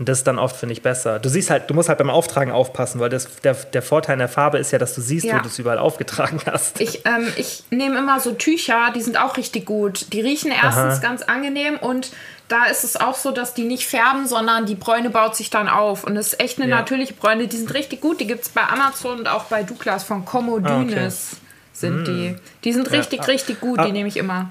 Und 0.00 0.08
das 0.08 0.18
ist 0.18 0.26
dann 0.26 0.38
oft, 0.38 0.56
finde 0.56 0.72
ich, 0.72 0.80
besser. 0.80 1.18
Du 1.18 1.28
siehst 1.28 1.50
halt, 1.50 1.68
du 1.68 1.74
musst 1.74 1.90
halt 1.90 1.98
beim 1.98 2.08
Auftragen 2.08 2.52
aufpassen, 2.52 3.00
weil 3.00 3.10
das, 3.10 3.28
der, 3.44 3.52
der 3.52 3.82
Vorteil 3.82 4.14
in 4.14 4.18
der 4.20 4.28
Farbe 4.30 4.56
ist 4.56 4.70
ja, 4.72 4.78
dass 4.78 4.94
du 4.94 5.02
siehst, 5.02 5.26
Ja. 5.26 5.36
wo 5.36 5.40
du 5.42 5.48
es 5.48 5.58
überall 5.58 5.76
aufgetragen 5.78 6.40
hast. 6.46 6.80
Ich, 6.80 7.04
ähm, 7.04 7.28
ich 7.36 7.64
nehme 7.68 7.98
immer 7.98 8.18
so 8.18 8.32
Tücher, 8.32 8.92
die 8.94 9.02
sind 9.02 9.18
auch 9.20 9.36
richtig 9.36 9.66
gut. 9.66 10.10
Die 10.14 10.22
riechen 10.22 10.52
erstens 10.52 10.94
Aha. 10.94 10.98
ganz 11.02 11.20
angenehm 11.22 11.76
und 11.78 12.12
da 12.48 12.64
ist 12.64 12.82
es 12.82 12.96
auch 12.96 13.14
so, 13.14 13.30
dass 13.30 13.52
die 13.52 13.64
nicht 13.64 13.86
färben, 13.86 14.26
sondern 14.26 14.64
die 14.64 14.74
Bräune 14.74 15.10
baut 15.10 15.36
sich 15.36 15.50
dann 15.50 15.68
auf. 15.68 16.02
Und 16.04 16.14
das 16.14 16.28
ist 16.28 16.40
echt 16.40 16.58
eine 16.58 16.70
Ja. 16.70 16.76
natürliche 16.78 17.12
Bräune. 17.12 17.46
Die 17.46 17.56
sind 17.58 17.72
richtig 17.74 18.00
gut. 18.00 18.20
Die 18.20 18.26
gibt 18.26 18.42
es 18.44 18.48
bei 18.48 18.62
Amazon 18.62 19.18
und 19.18 19.28
auch 19.28 19.44
bei 19.44 19.62
Douglas 19.64 20.02
von 20.02 20.24
Comodynes 20.24 21.36
sind 21.74 22.06
die. 22.08 22.36
Die 22.64 22.72
sind 22.72 22.90
richtig, 22.90 23.20
Ah. 23.20 23.24
richtig 23.24 23.60
gut. 23.60 23.78
Ah. 23.78 23.84
Die 23.84 23.92
nehme 23.92 24.08
ich 24.08 24.16
immer. 24.16 24.50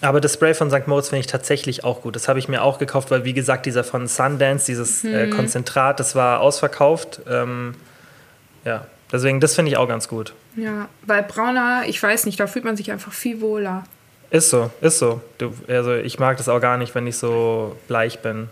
Aber 0.00 0.20
das 0.20 0.34
Spray 0.34 0.54
von 0.54 0.70
St. 0.70 0.86
Moritz 0.86 1.08
finde 1.08 1.20
ich 1.20 1.26
tatsächlich 1.26 1.82
auch 1.84 2.02
gut. 2.02 2.14
Das 2.14 2.28
habe 2.28 2.38
ich 2.38 2.48
mir 2.48 2.62
auch 2.62 2.78
gekauft, 2.78 3.10
weil, 3.10 3.24
wie 3.24 3.32
gesagt, 3.32 3.66
dieser 3.66 3.82
von 3.82 4.06
Sundance, 4.06 4.66
dieses 4.66 5.02
Mhm. 5.02 5.14
äh, 5.14 5.26
Konzentrat, 5.28 5.98
das 5.98 6.14
war 6.14 6.40
ausverkauft. 6.40 7.20
Ähm, 7.28 7.74
ja, 8.64 8.86
deswegen, 9.10 9.40
das 9.40 9.54
finde 9.56 9.72
ich 9.72 9.76
auch 9.76 9.88
ganz 9.88 10.06
gut. 10.08 10.34
Ja, 10.56 10.88
bei 11.06 11.20
Brauner, 11.22 11.82
ich 11.86 12.00
weiß 12.02 12.26
nicht, 12.26 12.38
da 12.38 12.46
fühlt 12.46 12.64
man 12.64 12.76
sich 12.76 12.92
einfach 12.92 13.12
viel 13.12 13.40
wohler. 13.40 13.84
Ist 14.30 14.50
so, 14.50 14.70
ist 14.82 14.98
so. 14.98 15.20
Du, 15.38 15.52
also 15.68 15.94
ich 15.94 16.18
mag 16.18 16.36
das 16.36 16.48
auch 16.48 16.60
gar 16.60 16.76
nicht, 16.76 16.94
wenn 16.94 17.06
ich 17.06 17.16
so 17.16 17.76
bleich 17.88 18.20
bin. 18.20 18.50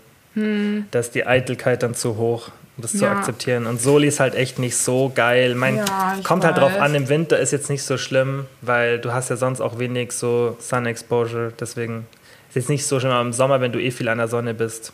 Da 0.91 0.99
ist 0.99 1.15
die 1.15 1.25
Eitelkeit 1.25 1.81
dann 1.81 1.95
zu 1.95 2.17
hoch, 2.17 2.49
um 2.77 2.81
das 2.83 2.91
zu. 2.91 3.03
Ja. 3.05 3.11
akzeptieren. 3.11 3.65
Und 3.65 3.81
Soli 3.81 4.07
ist 4.07 4.19
halt 4.19 4.35
echt 4.35 4.59
nicht 4.59 4.77
so 4.77 5.11
geil. 5.13 5.55
Mein, 5.55 5.77
Ja, 5.77 6.17
kommt 6.23 6.45
halt 6.45 6.57
drauf 6.57 6.73
weiß. 6.73 6.79
an, 6.81 6.95
im 6.95 7.09
Winter 7.09 7.37
ist 7.39 7.51
jetzt 7.51 7.69
nicht 7.69 7.83
so 7.83 7.97
schlimm, 7.97 8.45
weil 8.61 8.99
du 8.99 9.11
hast 9.13 9.29
ja 9.29 9.35
sonst 9.35 9.59
auch 9.61 9.79
wenig 9.79 10.11
so 10.11 10.55
Sun 10.59 10.85
Exposure. 10.85 11.51
Deswegen 11.59 12.05
ist 12.49 12.55
jetzt 12.55 12.69
nicht 12.69 12.85
so 12.85 12.99
schlimm, 12.99 13.11
aber 13.11 13.21
im 13.21 13.33
Sommer, 13.33 13.59
wenn 13.61 13.71
du 13.71 13.81
eh 13.81 13.91
viel 13.91 14.07
an 14.09 14.19
der 14.19 14.27
Sonne 14.27 14.53
bist, 14.53 14.93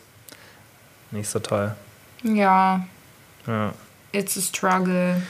nicht 1.10 1.28
so 1.28 1.38
toll. 1.38 1.74
Ja, 2.22 2.84
Ja. 3.46 3.72
it's 4.12 4.36
a 4.36 4.40
struggle. 4.40 5.20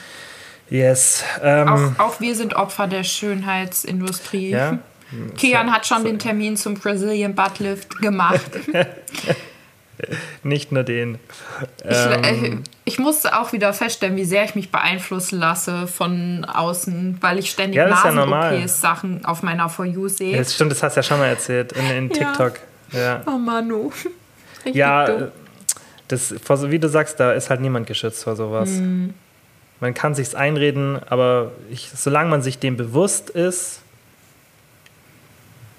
Yes. 0.69 1.23
Ähm, 1.43 1.67
Auch, 1.67 1.99
auch 1.99 2.19
wir 2.21 2.35
sind 2.35 2.55
Opfer 2.55 2.87
der 2.87 3.03
Schönheitsindustrie. 3.03 4.49
ja. 4.51 4.79
Kian 5.37 5.71
hat 5.71 5.85
schon 5.85 6.03
den 6.03 6.17
Termin 6.17 6.57
zum 6.57 6.73
Brazilian 6.73 7.35
Butt 7.35 7.59
Lift 7.59 7.97
gemacht. 7.99 8.41
Nicht 10.43 10.71
nur 10.71 10.83
den. 10.83 11.17
Ich, 11.83 11.95
Ähm, 11.97 12.23
äh, 12.23 12.57
ich 12.85 12.99
musste 12.99 13.39
auch 13.39 13.53
wieder 13.53 13.73
feststellen, 13.73 14.15
wie 14.15 14.25
sehr 14.25 14.43
ich 14.45 14.55
mich 14.55 14.71
beeinflussen 14.71 15.39
lasse 15.39 15.87
von 15.87 16.45
außen, 16.45 17.17
weil 17.21 17.39
ich 17.39 17.49
ständig 17.51 17.77
Ja, 17.77 17.85
ist 17.87 18.03
ja. 18.03 18.11
Nasen-OPs-Sachen 18.11 19.25
auf 19.25 19.41
meiner 19.43 19.69
For 19.69 19.85
You 19.85 20.07
sehe. 20.07 20.37
das 20.37 20.53
stimmt, 20.53 20.71
das 20.71 20.83
hast 20.83 20.95
du 20.95 20.99
ja 20.99 21.03
schon 21.03 21.19
mal 21.19 21.27
erzählt 21.27 21.71
in, 21.73 21.89
in 21.89 22.09
Ja. 22.09 22.15
TikTok. 22.31 22.53
Ja. 22.91 23.21
Oh 23.25 23.37
Manu. 23.37 23.91
Richtig 24.57 24.75
Ja, 24.75 25.05
dumm. 25.05 25.23
äh, 25.23 25.27
das, 26.07 26.33
wie 26.69 26.79
du 26.79 26.87
sagst, 26.89 27.19
da 27.19 27.31
ist 27.33 27.49
halt 27.49 27.61
niemand 27.61 27.87
geschützt 27.87 28.23
vor 28.23 28.35
sowas. 28.35 28.69
Hm. 28.69 29.13
Man 29.79 29.93
kann 29.93 30.13
sich's 30.15 30.35
einreden, 30.35 30.99
aber 31.09 31.51
ich, 31.69 31.89
solange 31.93 32.29
man 32.29 32.41
sich 32.41 32.59
dem 32.59 32.77
bewusst 32.77 33.29
ist, 33.29 33.81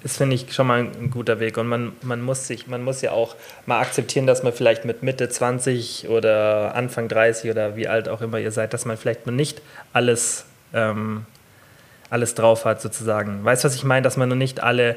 ist, 0.07 0.17
finde 0.17 0.37
ich, 0.37 0.53
schon 0.55 0.67
mal 0.67 0.81
ein, 0.81 0.93
ein 0.99 1.11
guter 1.11 1.41
Weg. 1.41 1.59
Und 1.59 1.67
man, 1.67 1.93
man, 2.03 2.23
muss 2.23 2.47
sich, 2.47 2.67
man 2.67 2.83
muss 2.83 3.03
ja 3.03 3.11
auch 3.11 3.37
mal 3.67 3.81
akzeptieren, 3.81 4.27
dass 4.27 4.43
man 4.43 4.53
vielleicht 4.53 4.85
mit 4.85 5.03
Mitte 5.03 5.29
20 5.29 6.09
oder 6.09 6.75
Anfang 6.75 7.09
30 7.09 7.51
oder 7.51 7.77
wie 7.77 7.89
alt 7.89 8.09
auch 8.09 8.23
immer 8.23 8.39
ihr 8.39 8.53
seid, 8.53 8.73
dass 8.73 8.85
man 8.85 8.97
vielleicht 8.97 9.27
noch 9.27 9.35
nicht 9.35 9.61
alles, 9.93 10.47
ähm, 10.73 11.27
alles 12.09 12.35
drauf 12.35 12.65
hat, 12.65 12.81
sozusagen. 12.81 13.45
Weißt 13.45 13.65
du, 13.65 13.69
was 13.69 13.75
ich 13.75 13.85
meine? 13.85 14.03
Dass 14.03 14.17
man 14.17 14.29
noch 14.29 14.37
nicht 14.37 14.63
alle 14.63 14.97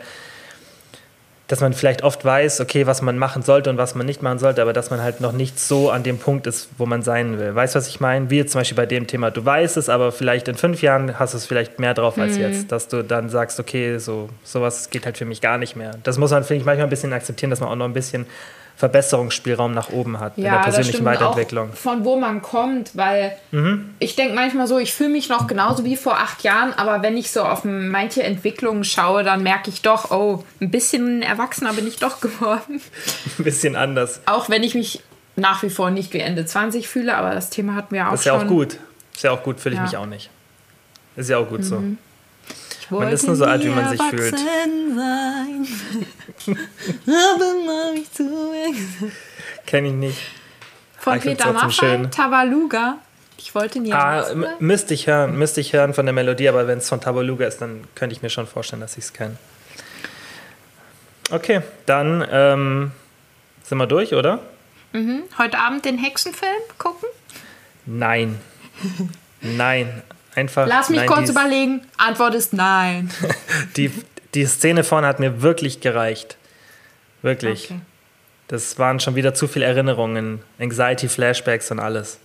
dass 1.50 1.62
man 1.62 1.74
vielleicht 1.74 2.04
oft 2.04 2.24
weiß, 2.24 2.62
okay, 2.62 2.86
was 2.86 3.02
man 3.02 3.18
machen 3.18 3.42
sollte 3.42 3.72
und 3.72 3.78
was 3.78 3.96
man 3.96 4.06
nicht 4.06 4.22
machen 4.22 4.38
sollte, 4.38 4.62
aber 4.62 4.72
dass 4.72 4.92
man 4.92 5.02
halt 5.02 5.20
noch 5.20 5.32
nicht 5.32 5.60
so 5.60 5.90
an 5.90 6.04
dem 6.04 6.20
Punkt 6.20 6.46
ist, 6.46 6.70
wo 6.78 6.86
man 6.86 7.02
sein 7.02 7.40
will. 7.40 7.56
Weißt 7.56 7.74
du, 7.74 7.80
was 7.80 7.88
ich 7.88 8.00
meine? 8.00 8.30
Wie 8.30 8.38
jetzt 8.38 8.52
zum 8.52 8.62
Beispiel 8.62 8.76
bei 8.76 8.86
dem 8.86 9.08
Thema, 9.08 9.32
du 9.32 9.44
weißt 9.44 9.76
es, 9.76 9.90
aber 9.90 10.12
vielleicht 10.12 10.48
in 10.48 10.56
fünf 10.56 10.84
Jahren 10.84 11.18
hast 11.18 11.34
du 11.34 11.40
es 11.40 11.48
vielleicht 11.48 11.80
mehr 11.80 11.96
drauf 11.96 12.20
als 12.20 12.38
jetzt, 12.38 12.72
dass 12.72 12.88
du 12.88 13.04
dann 13.04 13.30
sagst, 13.30 13.60
okay, 13.60 13.98
so 13.98 14.30
sowas 14.44 14.92
geht 14.92 15.06
halt 15.08 15.18
für 15.18 15.26
mich 15.26 15.42
gar 15.42 15.58
nicht 15.58 15.76
mehr. 15.76 15.96
Das 16.04 16.20
muss 16.20 16.30
man, 16.30 16.44
finde 16.44 16.62
ich, 16.62 16.66
manchmal 16.68 16.86
ein 16.86 16.92
bisschen 16.92 17.12
akzeptieren, 17.14 17.50
dass 17.50 17.62
man 17.62 17.70
auch 17.70 17.76
noch 17.76 17.86
ein 17.86 17.94
bisschen 17.94 18.28
Verbesserungsspielraum 18.80 19.74
nach 19.74 19.90
oben 19.90 20.20
hat 20.20 20.38
in 20.38 20.44
der 20.44 20.54
das 20.56 20.64
persönlichen 20.64 20.94
stimmt 20.94 21.06
Weiterentwicklung. 21.08 21.68
Mhm. 21.68 21.74
Auch 21.74 21.78
von 21.78 22.06
wo 22.06 22.16
man 22.18 22.42
kommt, 22.42 22.96
weil 22.96 23.34
ich 24.00 24.16
denke 24.16 24.34
manchmal 24.36 24.68
so, 24.68 24.80
ich 24.80 24.94
fühle 24.94 25.10
mich 25.10 25.28
noch 25.30 25.48
genauso 25.48 25.84
wie 25.84 25.98
vor 25.98 26.18
acht 26.18 26.44
Jahren, 26.44 26.74
aber 26.74 27.02
wenn 27.04 27.18
ich 27.18 27.32
so 27.32 27.44
auf 27.44 27.66
manche 27.66 28.24
Entwicklungen 28.24 28.84
schaue, 28.86 29.24
dann 29.24 29.44
merke 29.44 29.70
ich 29.70 29.82
doch, 29.82 30.12
oh, 30.12 30.44
ein 30.62 30.72
bisschen 30.72 31.22
erwachsener 31.22 31.74
bin 31.74 31.88
ich 31.88 31.98
doch 31.98 32.22
geworden. 32.22 32.82
Ein 33.38 33.44
bisschen 33.44 33.76
anders. 33.76 34.22
Auch 34.26 34.50
wenn 34.50 34.64
ich 34.64 34.76
mich 34.76 35.04
nach 35.36 35.62
wie 35.64 35.70
vor 35.70 35.92
nicht 35.92 36.14
wie 36.14 36.20
Ende 36.20 36.46
20 36.46 36.88
fühle, 36.88 37.16
aber 37.18 37.34
das 37.36 37.50
Thema 37.50 37.76
hatten 37.76 37.94
wir 37.94 38.08
auch 38.08 38.12
Das 38.12 38.22
ist 38.22 38.26
ja 38.26 38.38
schon. 38.38 38.46
auch 38.48 38.50
gut. 38.50 38.78
Ist 39.14 39.24
ja 39.24 39.32
auch 39.32 39.44
gut, 39.44 39.60
fühle 39.60 39.74
ich 39.76 39.80
Ja. 39.80 39.84
mich 39.86 39.98
auch 39.98 40.06
nicht. 40.06 40.30
Ist 41.18 41.30
ja 41.30 41.38
auch 41.38 41.48
gut 41.50 41.66
so. 41.66 41.84
Man 42.90 43.12
ist 43.12 43.28
nur 43.28 43.36
so 43.36 43.46
alt, 43.46 43.64
wie 43.64 43.70
man 43.70 43.90
sich 43.90 44.02
fühlt. 44.02 44.36
Kenne 49.66 49.88
ich 49.90 49.94
nicht. 49.94 50.18
Von 50.98 51.14
Ah, 51.14 51.16
ich 51.18 51.24
Peter 51.24 51.54
Maffay. 51.54 52.08
Tabaluga. 52.10 52.98
Ich 53.38 53.56
wollte 53.56 53.80
nie 53.80 53.94
Ah, 53.94 54.26
müsste 54.60 54.94
ich 54.94 55.08
hören, 55.08 55.38
müsste 55.38 55.62
ich 55.62 55.72
hören 55.74 55.94
von 55.94 56.06
der 56.06 56.14
Melodie, 56.14 56.50
aber 56.50 56.68
wenn 56.68 56.80
es 56.80 56.90
von 56.90 57.00
Tabaluga 57.00 57.46
ist, 57.48 57.62
dann 57.62 57.86
könnte 57.96 58.14
ich 58.16 58.22
mir 58.22 58.30
schon 58.30 58.48
vorstellen, 58.48 58.82
dass 58.82 58.98
ich 58.98 59.06
es 59.06 59.14
kenne. 59.14 59.38
Okay, 61.32 61.62
dann 61.86 62.26
ähm, 62.30 62.92
sind 63.64 63.78
wir 63.78 63.88
durch, 63.88 64.14
oder? 64.14 64.40
Heute 65.38 65.60
Abend 65.60 65.86
den 65.86 65.98
Hexenfilm 66.00 66.52
gucken? 66.80 67.08
Nein. 67.86 68.40
Nein. 69.42 70.02
Einfach. 70.36 70.68
Lass 70.68 70.90
mich 70.90 71.00
nein, 71.00 71.08
kurz 71.10 71.30
überlegen. 71.30 71.82
Antwort 71.98 72.36
ist 72.36 72.54
nein. 72.54 73.10
Die, 73.78 73.92
die 74.34 74.46
Szene 74.46 74.84
vorne 74.84 75.08
hat 75.08 75.20
mir 75.20 75.42
wirklich 75.42 75.82
gereicht. 75.82 76.38
Wirklich. 77.22 77.66
Okay. 77.66 77.80
Das 78.48 78.80
waren 78.80 79.00
schon 79.00 79.16
wieder 79.16 79.34
zu 79.34 79.48
viele 79.48 79.66
Erinnerungen, 79.66 80.42
Anxiety, 80.60 81.08
Flashbacks 81.08 81.70
und 81.72 81.80
alles. 81.80 82.20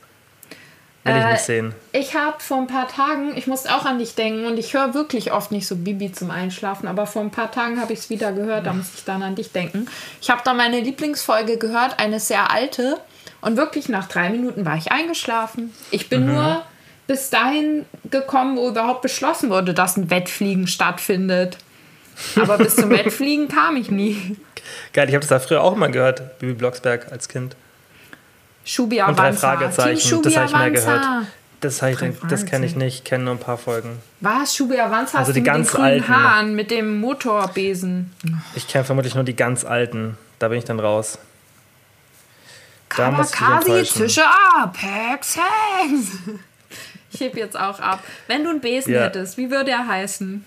Will 1.03 1.15
ich 1.17 1.23
Äh, 1.23 1.33
nicht 1.33 1.43
sehen. 1.43 1.75
Ich 1.93 2.15
habe 2.17 2.37
vor 2.41 2.59
ein 2.59 2.67
paar 2.67 2.89
Tagen, 2.89 3.37
ich 3.37 3.47
musste 3.47 3.75
auch 3.75 3.85
an 3.85 3.99
dich 3.99 4.15
denken 4.15 4.47
und 4.47 4.57
ich 4.59 4.73
höre 4.73 4.95
wirklich 4.95 5.33
oft 5.33 5.53
nicht 5.53 5.67
so 5.67 5.77
Bibi 5.77 6.13
zum 6.13 6.31
Einschlafen, 6.31 6.89
aber 6.89 7.07
vor 7.07 7.21
ein 7.21 7.31
paar 7.31 7.51
Tagen 7.53 7.79
habe 7.79 7.93
ich 7.93 7.99
es 8.01 8.11
wieder 8.11 8.33
gehört, 8.33 8.65
da 8.67 8.73
musste 8.73 8.97
ich 8.97 9.05
dann 9.05 9.23
an 9.23 9.35
dich 9.35 9.53
denken. 9.53 9.87
Ich 10.23 10.31
habe 10.31 10.41
da 10.45 10.55
meine 10.55 10.81
Lieblingsfolge 10.81 11.59
gehört, 11.59 11.99
eine 11.99 12.21
sehr 12.21 12.51
alte 12.51 12.99
und 13.43 13.59
wirklich 13.59 13.91
nach 13.91 14.09
drei 14.09 14.31
Minuten 14.31 14.65
war 14.65 14.77
ich 14.79 14.93
eingeschlafen. 14.93 15.75
Ich 15.91 16.09
bin 16.09 16.25
nur 16.25 16.63
bis 17.07 17.31
dahin 17.31 17.85
gekommen, 18.11 18.57
wo 18.57 18.69
überhaupt 18.69 19.03
beschlossen 19.03 19.51
wurde, 19.51 19.75
dass 19.75 19.97
ein 19.97 20.11
Wettfliegen 20.11 20.67
stattfindet. 20.67 21.59
Aber 22.37 22.59
bis 22.59 22.77
zum 22.77 22.91
Wettfliegen 22.91 23.49
kam 23.49 23.77
ich 23.77 23.91
nie. 23.91 24.37
Geil, 24.93 25.09
ich 25.09 25.15
habe 25.15 25.21
das 25.27 25.29
da 25.29 25.39
früher 25.39 25.63
auch 25.63 25.77
mal 25.77 25.91
gehört, 25.91 26.39
Bibi 26.39 26.55
Blocksberg 26.55 27.11
als 27.13 27.29
Kind. 27.29 27.57
Schubi 28.65 29.03
Und 29.03 29.19
drei. 29.19 29.31
Team 29.31 29.39
Fragezeichen, 29.39 30.23
das 30.23 30.37
habe 30.37 30.47
ich 30.47 30.53
mehr 30.55 30.71
gehört. 30.71 31.27
Das, 31.61 31.81
ich, 31.83 31.99
das 32.29 32.45
kenne 32.45 32.67
ich 32.67 32.77
nicht, 32.77 33.07
kenne 33.07 33.25
nur 33.25 33.35
ein 33.35 33.41
paar 33.41 33.57
Folgen. 33.57 33.99
Was? 34.21 34.55
Schubi 34.55 34.79
Avanza 34.79 35.19
Also 35.19 35.33
die 35.33 35.43
du 35.43 35.45
mit 35.45 35.47
ganz 35.47 35.73
den 35.73 35.81
alten. 35.81 36.09
Haaren, 36.09 36.55
mit 36.55 36.71
dem 36.71 37.01
Motorbesen. 37.01 38.13
Ich 38.55 38.69
kenne 38.69 38.85
vermutlich 38.85 39.15
nur 39.15 39.25
die 39.25 39.35
ganz 39.37 39.65
alten. 39.65 40.19
Da 40.39 40.49
bin 40.49 40.59
ich 40.59 40.65
dann 40.65 40.79
raus. 40.79 41.19
Da 42.91 43.05
Kamakasi. 43.11 43.83
Tische 43.83 44.25
ab, 44.25 44.77
Hex, 44.79 45.37
Hex. 45.37 46.19
Ich 47.15 47.21
heb 47.21 47.37
jetzt 47.37 47.59
auch 47.59 47.79
ab. 47.79 48.03
Wenn 48.27 48.43
du 48.43 48.51
einen 48.51 48.61
Besen 48.61 48.93
Ja. 48.93 49.05
hättest, 49.05 49.39
wie 49.39 49.51
würde 49.51 49.71
er 49.71 49.87
heißen? 49.87 50.45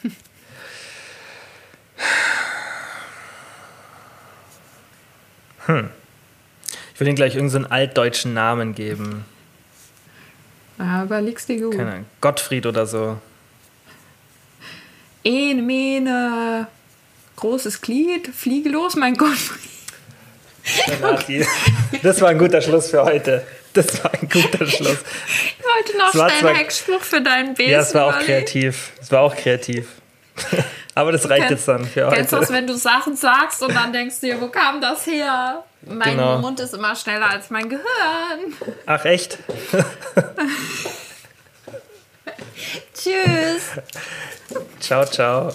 Ich 6.93 6.99
will 6.99 7.07
ihm 7.07 7.15
gleich 7.15 7.35
irgendeinen 7.35 7.63
so 7.65 7.69
altdeutschen 7.69 8.33
Namen 8.33 8.73
geben. 8.75 9.25
Ja, 10.79 11.03
überlegst 11.03 11.49
dir 11.49 11.59
gut. 11.61 11.75
Keine 11.75 11.91
Ahnung. 11.91 12.05
Gottfried 12.21 12.65
oder 12.65 12.85
so. 12.85 13.17
Ene, 15.23 15.61
Mene, 15.61 16.67
großes 17.35 17.81
Glied, 17.81 18.27
fliege 18.27 18.69
los, 18.69 18.95
mein 18.95 19.15
Gott. 19.15 19.37
Das 22.03 22.21
war 22.21 22.29
ein 22.29 22.37
guter 22.37 22.61
Schluss 22.61 22.89
für 22.89 23.03
heute. 23.03 23.45
Das 23.77 24.03
war 24.03 24.11
ein 24.13 24.27
guter 24.29 24.65
Schluss. 24.67 24.97
Ich 25.59 25.63
wollte 25.63 25.97
noch 25.97 26.11
schnell 26.11 26.47
einen 26.47 26.55
Hexspruch 26.57 27.01
für 27.01 27.21
deinen 27.21 27.53
Besen 27.53 27.71
Ja, 27.71 27.79
es 27.81 27.93
war 27.93 28.05
auch 28.07 28.19
kreativ. 28.19 28.91
Es 29.01 29.11
war 29.11 29.21
auch 29.21 29.35
kreativ. 29.35 29.87
Aber 30.95 31.11
das 31.11 31.29
reicht 31.29 31.49
jetzt 31.51 31.67
dann 31.67 31.85
für 31.85 32.09
Kennst 32.11 32.31
du 32.31 32.37
heute. 32.37 32.45
das, 32.47 32.55
wenn 32.55 32.65
du 32.67 32.75
Sachen 32.75 33.15
sagst 33.15 33.61
und 33.61 33.73
dann 33.75 33.93
denkst 33.93 34.19
du 34.19 34.27
dir, 34.27 34.41
wo 34.41 34.47
kam 34.47 34.81
das 34.81 35.05
her? 35.05 35.63
Mein 35.81 36.15
Genau. 36.15 36.39
Mund 36.39 36.59
ist 36.59 36.73
immer 36.73 36.95
schneller 36.95 37.29
als 37.29 37.49
mein 37.51 37.69
Gehirn. 37.69 37.83
Ach 38.87 39.05
echt? 39.05 39.37
Tschüss. 42.93 43.61
Ciao, 44.79 45.05
ciao. 45.05 45.51